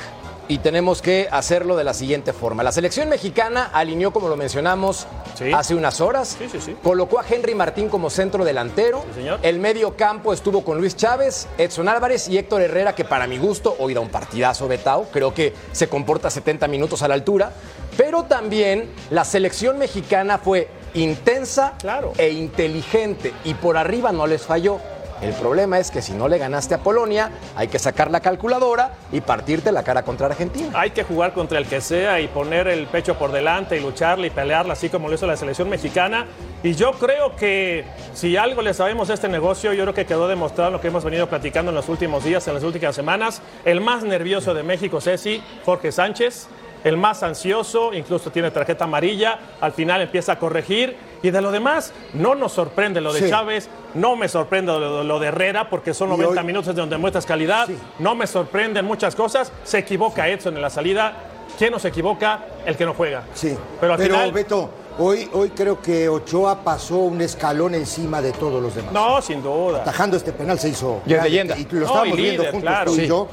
y 0.51 0.57
tenemos 0.57 1.01
que 1.01 1.29
hacerlo 1.31 1.77
de 1.77 1.85
la 1.85 1.93
siguiente 1.93 2.33
forma. 2.33 2.61
La 2.61 2.73
selección 2.73 3.07
mexicana 3.07 3.69
alineó, 3.71 4.11
como 4.11 4.27
lo 4.27 4.35
mencionamos 4.35 5.07
hace 5.55 5.75
unas 5.75 6.01
horas, 6.01 6.37
colocó 6.83 7.21
a 7.21 7.25
Henry 7.25 7.55
Martín 7.55 7.87
como 7.87 8.09
centro 8.09 8.43
delantero. 8.43 9.05
El 9.43 9.59
medio 9.59 9.95
campo 9.95 10.33
estuvo 10.33 10.61
con 10.65 10.77
Luis 10.77 10.97
Chávez, 10.97 11.47
Edson 11.57 11.87
Álvarez 11.87 12.27
y 12.27 12.37
Héctor 12.37 12.63
Herrera, 12.63 12.93
que 12.93 13.05
para 13.05 13.27
mi 13.27 13.37
gusto 13.37 13.77
hoy 13.79 13.93
da 13.93 14.01
un 14.01 14.09
partidazo 14.09 14.67
Betao. 14.67 15.05
Creo 15.09 15.33
que 15.33 15.53
se 15.71 15.87
comporta 15.87 16.29
70 16.29 16.67
minutos 16.67 17.01
a 17.01 17.07
la 17.07 17.13
altura. 17.13 17.53
Pero 17.95 18.23
también 18.23 18.89
la 19.09 19.23
selección 19.23 19.77
mexicana 19.77 20.37
fue 20.37 20.67
intensa 20.95 21.75
e 22.17 22.29
inteligente 22.31 23.31
y 23.45 23.53
por 23.53 23.77
arriba 23.77 24.11
no 24.11 24.27
les 24.27 24.41
falló. 24.41 24.81
El 25.21 25.33
problema 25.33 25.77
es 25.77 25.91
que 25.91 26.01
si 26.01 26.13
no 26.13 26.27
le 26.27 26.39
ganaste 26.39 26.73
a 26.73 26.79
Polonia, 26.79 27.29
hay 27.55 27.67
que 27.67 27.77
sacar 27.77 28.09
la 28.09 28.21
calculadora 28.21 28.93
y 29.11 29.21
partirte 29.21 29.71
la 29.71 29.83
cara 29.83 30.01
contra 30.03 30.25
Argentina. 30.25 30.71
Hay 30.73 30.91
que 30.91 31.03
jugar 31.03 31.33
contra 31.33 31.59
el 31.59 31.67
que 31.67 31.79
sea 31.79 32.19
y 32.19 32.27
poner 32.27 32.67
el 32.67 32.87
pecho 32.87 33.17
por 33.19 33.31
delante 33.31 33.77
y 33.77 33.81
lucharle 33.81 34.27
y 34.27 34.29
pelearla 34.31 34.73
así 34.73 34.89
como 34.89 35.07
lo 35.07 35.15
hizo 35.15 35.27
la 35.27 35.37
selección 35.37 35.69
mexicana. 35.69 36.25
Y 36.63 36.73
yo 36.73 36.93
creo 36.93 37.35
que 37.35 37.85
si 38.13 38.35
algo 38.35 38.63
le 38.63 38.73
sabemos 38.73 39.11
a 39.11 39.13
este 39.13 39.27
negocio, 39.27 39.73
yo 39.73 39.83
creo 39.83 39.93
que 39.93 40.05
quedó 40.05 40.27
demostrado 40.27 40.71
lo 40.71 40.81
que 40.81 40.87
hemos 40.87 41.03
venido 41.03 41.27
platicando 41.27 41.69
en 41.69 41.75
los 41.75 41.87
últimos 41.87 42.23
días, 42.23 42.47
en 42.47 42.55
las 42.55 42.63
últimas 42.63 42.95
semanas. 42.95 43.43
El 43.63 43.79
más 43.79 44.03
nervioso 44.03 44.55
de 44.55 44.63
México, 44.63 45.01
Ceci, 45.01 45.43
Jorge 45.65 45.91
Sánchez 45.91 46.47
el 46.83 46.97
más 46.97 47.23
ansioso, 47.23 47.93
incluso 47.93 48.31
tiene 48.31 48.51
tarjeta 48.51 48.85
amarilla, 48.85 49.39
al 49.59 49.73
final 49.73 50.01
empieza 50.01 50.33
a 50.33 50.39
corregir 50.39 50.95
y 51.21 51.29
de 51.29 51.41
lo 51.41 51.51
demás 51.51 51.93
no 52.13 52.35
nos 52.35 52.53
sorprende 52.53 53.01
lo 53.01 53.13
de 53.13 53.29
Chávez, 53.29 53.69
no 53.93 54.15
me 54.15 54.27
sorprende 54.27 54.71
lo, 54.71 55.19
de 55.19 55.27
Herrera 55.27 55.69
porque 55.69 55.93
son 55.93 56.09
90 56.09 56.43
minutos 56.43 56.75
de 56.75 56.81
donde 56.81 56.97
muestras 56.97 57.25
calidad, 57.25 57.67
no 57.99 58.15
me 58.15 58.27
sorprenden 58.27 58.85
muchas 58.85 59.15
cosas, 59.15 59.51
se 59.63 59.79
equivoca 59.79 60.27
Edson 60.27 60.55
en 60.55 60.61
la 60.61 60.69
salida, 60.69 61.13
¿quién 61.57 61.71
no 61.71 61.79
se 61.79 61.89
equivoca? 61.89 62.45
El 62.65 62.75
que 62.75 62.85
no 62.85 62.93
juega. 62.93 63.23
Sí, 63.33 63.55
pero, 63.79 63.93
al 63.93 63.99
final... 63.99 64.31
Beto, 64.31 64.69
Hoy, 64.99 65.29
hoy 65.33 65.49
creo 65.51 65.81
que 65.81 66.09
Ochoa 66.09 66.63
pasó 66.63 66.97
un 66.97 67.21
escalón 67.21 67.73
encima 67.75 68.21
de 68.21 68.33
todos 68.33 68.61
los 68.61 68.75
demás. 68.75 68.91
No, 68.91 69.21
sin 69.21 69.41
duda. 69.41 69.79
Atajando 69.79 70.17
este 70.17 70.33
penal 70.33 70.59
se 70.59 70.69
hizo. 70.69 71.01
Ya 71.05 71.23
leyenda. 71.23 71.57
Y 71.57 71.65
lo 71.71 71.85
estamos 71.85 72.17
viendo 72.17 72.43
juntos 72.51 72.73
tú 72.85 72.95
y 72.97 73.07
yo 73.07 73.27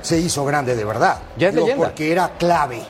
se 0.00 0.18
hizo 0.18 0.44
grande 0.44 0.74
de 0.74 0.84
verdad. 0.84 1.18
Ya 1.36 1.50
es 1.50 1.54
leyenda. 1.54 1.84
Porque 1.84 2.10
era 2.10 2.30
clave. 2.38 2.82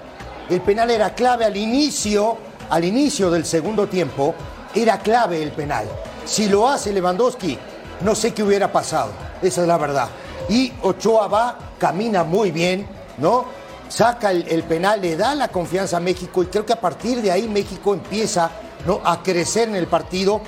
El 0.49 0.61
penal 0.61 0.90
era 0.90 1.14
clave 1.14 1.44
al 1.44 1.56
inicio, 1.56 2.37
al 2.70 2.84
inicio 2.84 3.30
del 3.30 3.44
segundo 3.44 3.87
tiempo, 3.87 4.34
era 4.75 4.99
clave 4.99 5.42
el 5.42 5.52
penal. 5.52 5.87
Si 6.25 6.49
lo 6.49 6.68
hace 6.68 6.92
Lewandowski, 6.92 7.58
no 8.02 8.14
sé 8.14 8.32
qué 8.32 8.42
hubiera 8.42 8.70
pasado. 8.70 9.12
Esa 9.40 9.62
es 9.62 9.66
la 9.66 9.78
verdad. 9.78 10.08
Y 10.49 10.72
Ochoa 10.82 11.28
va, 11.28 11.58
camina 11.78 12.25
muy 12.25 12.50
bien, 12.50 12.87
¿no? 13.18 13.44
Saca 13.88 14.30
el, 14.30 14.62
penal, 14.64 15.00
le 15.02 15.16
da 15.16 15.34
la 15.34 15.49
confianza 15.49 15.99
a 15.99 16.00
México 16.00 16.42
y 16.42 16.46
creo 16.46 16.64
que 16.64 16.72
a 16.72 16.80
partir 16.80 17.20
de 17.20 17.30
ahí 17.30 17.46
México 17.46 17.92
empieza 17.92 18.50
¿no? 18.87 19.00
a 19.04 19.22
crecer 19.22 19.68
en 19.68 19.76
el 19.76 19.87
partido 19.87 20.40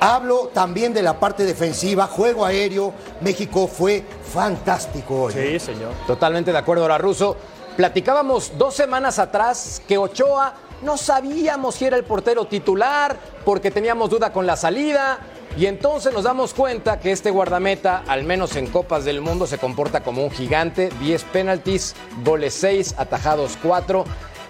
Hablo 0.00 0.50
también 0.54 0.94
de 0.94 1.02
la 1.02 1.18
parte 1.18 1.44
defensiva, 1.44 2.06
juego 2.06 2.44
aéreo. 2.44 2.92
México 3.20 3.66
fue 3.66 4.04
fantástico 4.32 5.22
hoy. 5.22 5.32
Sí, 5.32 5.58
señor. 5.58 5.92
Totalmente 6.06 6.52
de 6.52 6.58
acuerdo, 6.58 6.82
ahora 6.82 6.98
Russo. 6.98 7.36
Platicábamos 7.78 8.58
dos 8.58 8.74
semanas 8.74 9.20
atrás 9.20 9.80
que 9.86 9.98
Ochoa 9.98 10.52
no 10.82 10.96
sabíamos 10.96 11.76
si 11.76 11.84
era 11.84 11.96
el 11.96 12.02
portero 12.02 12.44
titular 12.44 13.16
porque 13.44 13.70
teníamos 13.70 14.10
duda 14.10 14.32
con 14.32 14.48
la 14.48 14.56
salida. 14.56 15.20
Y 15.56 15.66
entonces 15.66 16.12
nos 16.12 16.24
damos 16.24 16.54
cuenta 16.54 16.98
que 16.98 17.12
este 17.12 17.30
guardameta, 17.30 18.02
al 18.08 18.24
menos 18.24 18.56
en 18.56 18.66
Copas 18.66 19.04
del 19.04 19.20
Mundo, 19.20 19.46
se 19.46 19.58
comporta 19.58 20.02
como 20.02 20.24
un 20.24 20.32
gigante. 20.32 20.90
10 20.98 21.22
penaltis, 21.26 21.94
goles 22.24 22.52
6, 22.54 22.96
atajados 22.98 23.56
4. 23.62 24.04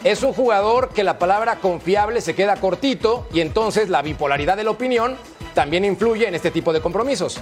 Es 0.04 0.22
un 0.22 0.32
jugador 0.32 0.88
que 0.88 1.04
la 1.04 1.18
palabra 1.18 1.56
confiable 1.56 2.22
se 2.22 2.34
queda 2.34 2.56
cortito 2.56 3.26
y 3.30 3.42
entonces 3.42 3.90
la 3.90 4.00
bipolaridad 4.00 4.56
de 4.56 4.64
la 4.64 4.70
opinión 4.70 5.18
también 5.52 5.84
influye 5.84 6.26
en 6.26 6.34
este 6.34 6.50
tipo 6.50 6.72
de 6.72 6.80
compromisos. 6.80 7.38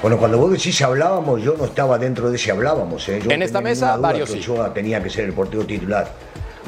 Bueno, 0.00 0.16
cuando 0.16 0.38
vos 0.38 0.52
decís 0.52 0.80
hablábamos, 0.80 1.42
yo 1.42 1.56
no 1.58 1.64
estaba 1.64 1.98
dentro 1.98 2.30
de 2.30 2.36
ese 2.36 2.52
hablábamos. 2.52 3.08
¿eh? 3.08 3.20
Yo 3.20 3.32
en 3.32 3.42
esta 3.42 3.60
mesa, 3.60 3.96
varios 3.96 4.30
que 4.30 4.36
sí. 4.36 4.50
Ochoa 4.50 4.72
tenía 4.72 5.02
que 5.02 5.10
ser 5.10 5.24
el 5.24 5.32
portero 5.32 5.66
titular. 5.66 6.08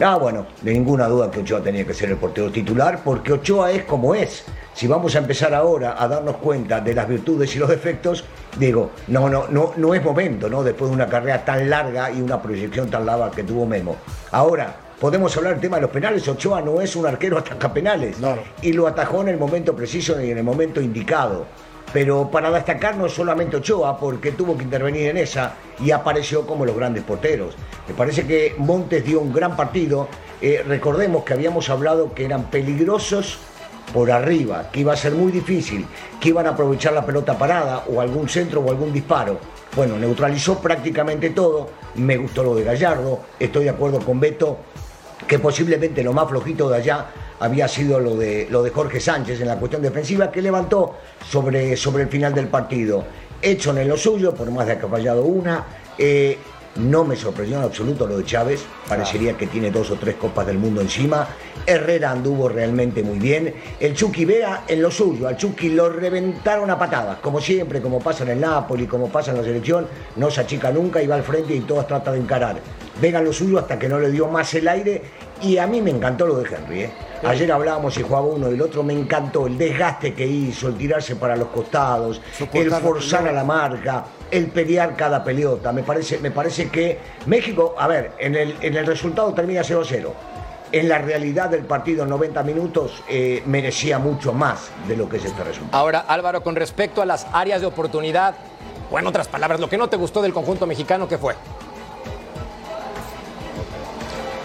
Ah, 0.00 0.16
bueno, 0.16 0.46
de 0.62 0.72
ninguna 0.72 1.06
duda 1.06 1.30
que 1.30 1.40
Ochoa 1.40 1.62
tenía 1.62 1.86
que 1.86 1.94
ser 1.94 2.10
el 2.10 2.16
portero 2.16 2.50
titular, 2.50 3.02
porque 3.04 3.34
Ochoa 3.34 3.70
es 3.70 3.84
como 3.84 4.16
es. 4.16 4.44
Si 4.74 4.88
vamos 4.88 5.14
a 5.14 5.18
empezar 5.18 5.54
ahora 5.54 5.94
a 5.96 6.08
darnos 6.08 6.38
cuenta 6.38 6.80
de 6.80 6.92
las 6.92 7.06
virtudes 7.06 7.54
y 7.54 7.60
los 7.60 7.68
defectos, 7.68 8.24
digo, 8.58 8.90
no, 9.06 9.28
no, 9.28 9.46
no, 9.48 9.74
no 9.76 9.94
es 9.94 10.02
momento, 10.02 10.48
¿no? 10.48 10.64
Después 10.64 10.90
de 10.90 10.96
una 10.96 11.06
carrera 11.06 11.44
tan 11.44 11.70
larga 11.70 12.10
y 12.10 12.20
una 12.20 12.42
proyección 12.42 12.90
tan 12.90 13.06
larga 13.06 13.30
que 13.30 13.44
tuvo 13.44 13.64
Memo. 13.64 13.94
Ahora, 14.32 14.74
podemos 14.98 15.36
hablar 15.36 15.52
del 15.52 15.60
tema 15.60 15.76
de 15.76 15.82
los 15.82 15.90
penales. 15.90 16.26
Ochoa 16.26 16.62
no 16.62 16.80
es 16.80 16.96
un 16.96 17.06
arquero 17.06 17.38
ataca 17.38 17.72
penales. 17.72 18.18
No. 18.18 18.36
Y 18.60 18.72
lo 18.72 18.88
atajó 18.88 19.20
en 19.20 19.28
el 19.28 19.38
momento 19.38 19.76
preciso 19.76 20.20
y 20.20 20.32
en 20.32 20.38
el 20.38 20.44
momento 20.44 20.80
indicado. 20.80 21.46
Pero 21.92 22.30
para 22.30 22.50
destacar 22.50 22.96
no 22.96 23.08
solamente 23.08 23.56
Ochoa, 23.56 23.98
porque 23.98 24.32
tuvo 24.32 24.56
que 24.56 24.64
intervenir 24.64 25.08
en 25.08 25.16
esa 25.16 25.54
y 25.80 25.90
apareció 25.90 26.46
como 26.46 26.64
los 26.64 26.76
grandes 26.76 27.02
porteros. 27.02 27.56
Me 27.88 27.94
parece 27.94 28.26
que 28.26 28.54
Montes 28.58 29.04
dio 29.04 29.20
un 29.20 29.32
gran 29.32 29.56
partido. 29.56 30.08
Eh, 30.40 30.64
recordemos 30.66 31.24
que 31.24 31.32
habíamos 31.32 31.68
hablado 31.68 32.14
que 32.14 32.24
eran 32.24 32.44
peligrosos 32.44 33.38
por 33.92 34.12
arriba, 34.12 34.70
que 34.70 34.80
iba 34.80 34.92
a 34.92 34.96
ser 34.96 35.12
muy 35.12 35.32
difícil, 35.32 35.84
que 36.20 36.28
iban 36.28 36.46
a 36.46 36.50
aprovechar 36.50 36.92
la 36.92 37.04
pelota 37.04 37.36
parada 37.36 37.84
o 37.88 38.00
algún 38.00 38.28
centro 38.28 38.60
o 38.60 38.70
algún 38.70 38.92
disparo. 38.92 39.38
Bueno, 39.74 39.96
neutralizó 39.98 40.58
prácticamente 40.58 41.30
todo. 41.30 41.68
Me 41.96 42.16
gustó 42.16 42.42
lo 42.42 42.54
de 42.54 42.64
Gallardo. 42.64 43.20
Estoy 43.38 43.64
de 43.64 43.70
acuerdo 43.70 44.00
con 44.00 44.20
Beto 44.20 44.58
que 45.30 45.38
posiblemente 45.38 46.02
lo 46.02 46.12
más 46.12 46.28
flojito 46.28 46.68
de 46.68 46.78
allá 46.78 47.06
había 47.38 47.68
sido 47.68 48.00
lo 48.00 48.16
de, 48.16 48.48
lo 48.50 48.64
de 48.64 48.70
Jorge 48.70 48.98
Sánchez 48.98 49.40
en 49.40 49.46
la 49.46 49.60
cuestión 49.60 49.80
defensiva 49.80 50.28
que 50.28 50.42
levantó 50.42 50.96
sobre, 51.24 51.76
sobre 51.76 52.02
el 52.02 52.08
final 52.08 52.34
del 52.34 52.48
partido. 52.48 53.04
Edson 53.40 53.78
en 53.78 53.88
lo 53.88 53.96
suyo, 53.96 54.34
por 54.34 54.50
más 54.50 54.66
de 54.66 54.76
que 54.76 54.86
ha 54.86 54.88
fallado 54.88 55.22
una. 55.22 55.64
eh, 55.96 56.36
no 56.76 57.04
me 57.04 57.14
sorprendió 57.14 57.58
en 57.58 57.64
absoluto 57.64 58.06
lo 58.06 58.18
de 58.18 58.24
Chávez, 58.24 58.64
parecería 58.88 59.36
que 59.36 59.46
tiene 59.46 59.70
dos 59.70 59.90
o 59.90 59.96
tres 59.96 60.16
copas 60.16 60.46
del 60.46 60.58
mundo 60.58 60.80
encima. 60.80 61.28
Herrera 61.66 62.10
anduvo 62.10 62.48
realmente 62.48 63.02
muy 63.02 63.18
bien. 63.18 63.54
El 63.78 63.94
Chucky 63.94 64.24
Vea 64.24 64.64
en 64.66 64.82
lo 64.82 64.90
suyo, 64.90 65.28
al 65.28 65.36
Chucky 65.36 65.68
lo 65.68 65.90
reventaron 65.90 66.70
a 66.70 66.78
patadas, 66.78 67.18
como 67.18 67.40
siempre, 67.40 67.80
como 67.80 68.00
pasa 68.00 68.24
en 68.24 68.30
el 68.30 68.40
Napoli, 68.40 68.86
como 68.86 69.08
pasa 69.08 69.30
en 69.30 69.38
la 69.38 69.44
selección, 69.44 69.86
no 70.16 70.30
se 70.30 70.40
achica 70.40 70.72
nunca 70.72 71.00
y 71.00 71.06
va 71.06 71.14
al 71.14 71.22
frente 71.22 71.54
y 71.54 71.60
todos 71.60 71.86
trata 71.86 72.12
de 72.12 72.18
encarar. 72.18 72.56
Vega 73.00 73.20
lo 73.20 73.32
suyo 73.32 73.58
hasta 73.58 73.78
que 73.78 73.88
no 73.88 73.98
le 73.98 74.10
dio 74.10 74.28
más 74.28 74.52
el 74.54 74.68
aire 74.68 75.02
y 75.42 75.56
a 75.58 75.66
mí 75.66 75.80
me 75.80 75.90
encantó 75.90 76.26
lo 76.26 76.36
de 76.36 76.48
Henry. 76.48 76.82
¿eh? 76.82 76.90
Ayer 77.22 77.50
hablábamos 77.52 77.94
si 77.94 78.02
jugaba 78.02 78.26
uno 78.26 78.50
y 78.50 78.54
el 78.54 78.62
otro, 78.62 78.82
me 78.82 78.92
encantó 78.92 79.46
el 79.46 79.56
desgaste 79.56 80.14
que 80.14 80.26
hizo, 80.26 80.68
el 80.68 80.76
tirarse 80.76 81.16
para 81.16 81.36
los 81.36 81.48
costados, 81.48 82.20
el 82.52 82.70
la 82.70 82.80
forzar 82.80 83.28
a 83.28 83.32
la 83.32 83.44
marca, 83.44 84.04
el 84.30 84.48
pelear 84.48 84.96
cada 84.96 85.22
pelota. 85.22 85.72
Me 85.72 85.82
parece, 85.82 86.18
me 86.18 86.30
parece 86.30 86.68
que 86.68 86.98
México, 87.26 87.74
a 87.78 87.86
ver, 87.86 88.12
en 88.18 88.34
el, 88.34 88.56
en 88.60 88.76
el 88.76 88.86
resultado 88.86 89.32
termina 89.34 89.62
0-0. 89.62 90.12
En 90.72 90.88
la 90.88 90.98
realidad 90.98 91.50
del 91.50 91.64
partido 91.64 92.04
en 92.04 92.10
90 92.10 92.42
minutos 92.44 93.02
eh, 93.08 93.42
merecía 93.46 93.98
mucho 93.98 94.32
más 94.32 94.70
de 94.86 94.96
lo 94.96 95.08
que 95.08 95.16
es 95.16 95.24
este 95.24 95.42
resultado. 95.42 95.76
Ahora, 95.76 96.00
Álvaro, 96.00 96.42
con 96.42 96.54
respecto 96.54 97.02
a 97.02 97.06
las 97.06 97.26
áreas 97.32 97.60
de 97.60 97.66
oportunidad, 97.66 98.36
o 98.90 98.98
en 98.98 99.06
otras 99.06 99.28
palabras, 99.28 99.60
lo 99.60 99.68
que 99.68 99.76
no 99.76 99.88
te 99.88 99.96
gustó 99.96 100.22
del 100.22 100.32
conjunto 100.32 100.66
mexicano, 100.66 101.08
¿qué 101.08 101.18
fue? 101.18 101.34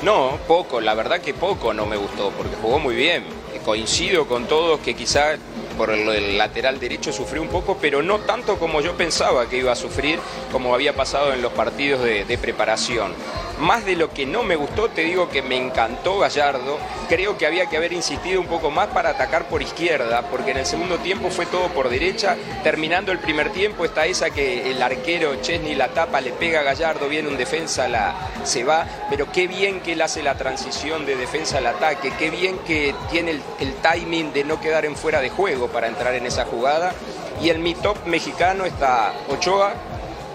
No, 0.06 0.38
poco, 0.48 0.82
la 0.82 0.94
verdad 0.94 1.20
que 1.20 1.34
poco 1.34 1.74
no 1.74 1.88
me 1.88 1.98
gustó, 1.98 2.30
porque 2.30 2.56
jugó 2.62 2.78
muy 2.78 2.94
bien. 2.94 3.26
Coincido 3.66 4.28
con 4.28 4.46
todos 4.46 4.80
que 4.82 4.94
quizá 4.94 5.34
por 5.76 5.92
el, 5.92 6.38
lateral 6.38 6.80
derecho 6.80 7.12
sufrió 7.12 7.42
un 7.42 7.50
poco, 7.50 7.78
pero 7.80 8.02
no 8.02 8.20
tanto 8.20 8.58
como 8.58 8.82
yo 8.82 8.96
pensaba 8.96 9.48
que 9.48 9.58
iba 9.58 9.72
a 9.72 9.76
sufrir, 9.76 10.20
como 10.52 10.74
había 10.74 10.96
pasado 10.96 11.34
en 11.34 11.42
los 11.42 11.54
partidos 11.54 12.04
de, 12.04 12.38
preparación. 12.42 13.14
Más 13.60 13.86
de 13.86 13.96
lo 13.96 14.12
que 14.12 14.26
no 14.26 14.44
me 14.44 14.58
gustó, 14.58 14.90
te 14.90 15.04
digo 15.04 15.30
que 15.30 15.42
me 15.42 15.56
encantó 15.56 16.20
Gallardo. 16.20 16.78
Creo 17.08 17.38
que 17.38 17.46
había 17.46 17.68
que 17.68 17.78
haber 17.78 17.94
insistido 17.94 18.42
un 18.42 18.48
poco 18.48 18.70
más 18.70 18.88
para 18.88 19.12
atacar 19.12 19.48
por 19.48 19.62
izquierda, 19.62 20.24
porque 20.30 20.52
en 20.52 20.58
el 20.58 20.66
segundo 20.66 20.98
tiempo 20.98 21.30
fue 21.30 21.46
todo 21.46 21.70
por 21.70 21.90
derecha. 21.90 22.36
Terminando 22.64 23.14
el 23.14 23.20
primer 23.20 23.54
tiempo 23.54 23.86
está 23.86 24.06
esa 24.06 24.30
que 24.30 24.70
el 24.70 24.82
arquero 24.82 25.42
Chesney 25.42 25.76
la 25.76 25.88
tapa, 25.88 26.20
le 26.20 26.32
pega 26.34 26.60
a 26.60 26.64
Gallardo, 26.64 27.08
viene 27.08 27.30
un 27.30 27.38
defensa, 27.38 27.88
la, 27.88 28.14
se 28.44 28.66
va. 28.66 28.86
Pero 29.10 29.32
qué 29.32 29.48
bien 29.48 29.80
que 29.80 29.94
él 29.94 30.02
hace 30.02 30.22
la 30.22 30.36
transición 30.36 31.06
de 31.06 31.16
defensa 31.16 31.60
al 31.60 31.68
ataque, 31.68 32.12
qué 32.20 32.30
bien 32.30 32.60
que 32.68 32.94
tiene 33.10 33.40
el 33.60 33.74
timing 33.76 34.34
de 34.34 34.44
no 34.44 34.60
quedar 34.60 34.86
en 34.86 34.98
fuera 34.98 35.22
de 35.22 35.30
juego 35.30 35.65
para 35.68 35.88
entrar 35.88 36.14
en 36.16 36.26
esa 36.26 36.46
jugada. 36.46 36.94
Y 37.42 37.50
en 37.50 37.62
mi 37.62 37.76
top 37.76 37.98
mexicano 38.06 38.66
está 38.66 39.14
Ochoa, 39.30 39.74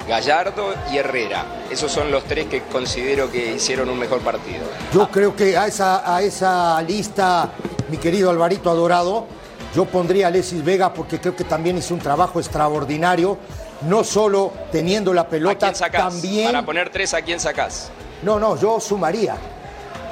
Gallardo 0.08 0.74
y 0.92 0.98
Herrera. 0.98 1.44
Esos 1.70 1.90
son 1.92 2.10
los 2.10 2.24
tres 2.24 2.46
que 2.46 2.62
considero 2.64 3.30
que 3.30 3.54
hicieron 3.54 3.88
un 3.88 3.98
mejor 3.98 4.20
partido. 4.20 4.64
Yo 4.92 5.08
creo 5.10 5.34
que 5.36 5.56
a 5.56 5.66
esa, 5.66 6.14
a 6.14 6.20
esa 6.22 6.82
lista, 6.82 7.50
mi 7.88 7.96
querido 7.96 8.30
Alvarito 8.30 8.70
Adorado, 8.70 9.26
yo 9.74 9.84
pondría 9.84 10.26
a 10.26 10.28
Alexis 10.28 10.64
Vega 10.64 10.92
porque 10.92 11.20
creo 11.20 11.36
que 11.36 11.44
también 11.44 11.78
hizo 11.78 11.94
un 11.94 12.00
trabajo 12.00 12.40
extraordinario, 12.40 13.38
no 13.82 14.02
solo 14.02 14.52
teniendo 14.72 15.14
la 15.14 15.22
¿A 15.22 15.28
pelota, 15.28 15.66
quién 15.66 15.74
sacás? 15.76 16.12
también... 16.12 16.46
Para 16.46 16.66
poner 16.66 16.90
tres, 16.90 17.14
¿a 17.14 17.22
quién 17.22 17.38
sacás? 17.38 17.90
No, 18.22 18.38
no, 18.40 18.58
yo 18.58 18.80
sumaría. 18.80 19.36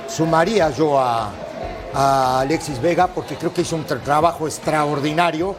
Sumaría 0.09 0.71
yo 0.71 0.99
a, 0.99 1.31
a 1.95 2.41
Alexis 2.41 2.81
Vega 2.81 3.07
porque 3.09 3.37
creo 3.37 3.53
que 3.53 3.63
hizo 3.63 3.77
un 3.77 3.87
tra- 3.87 4.03
trabajo 4.03 4.47
extraordinario. 4.47 5.55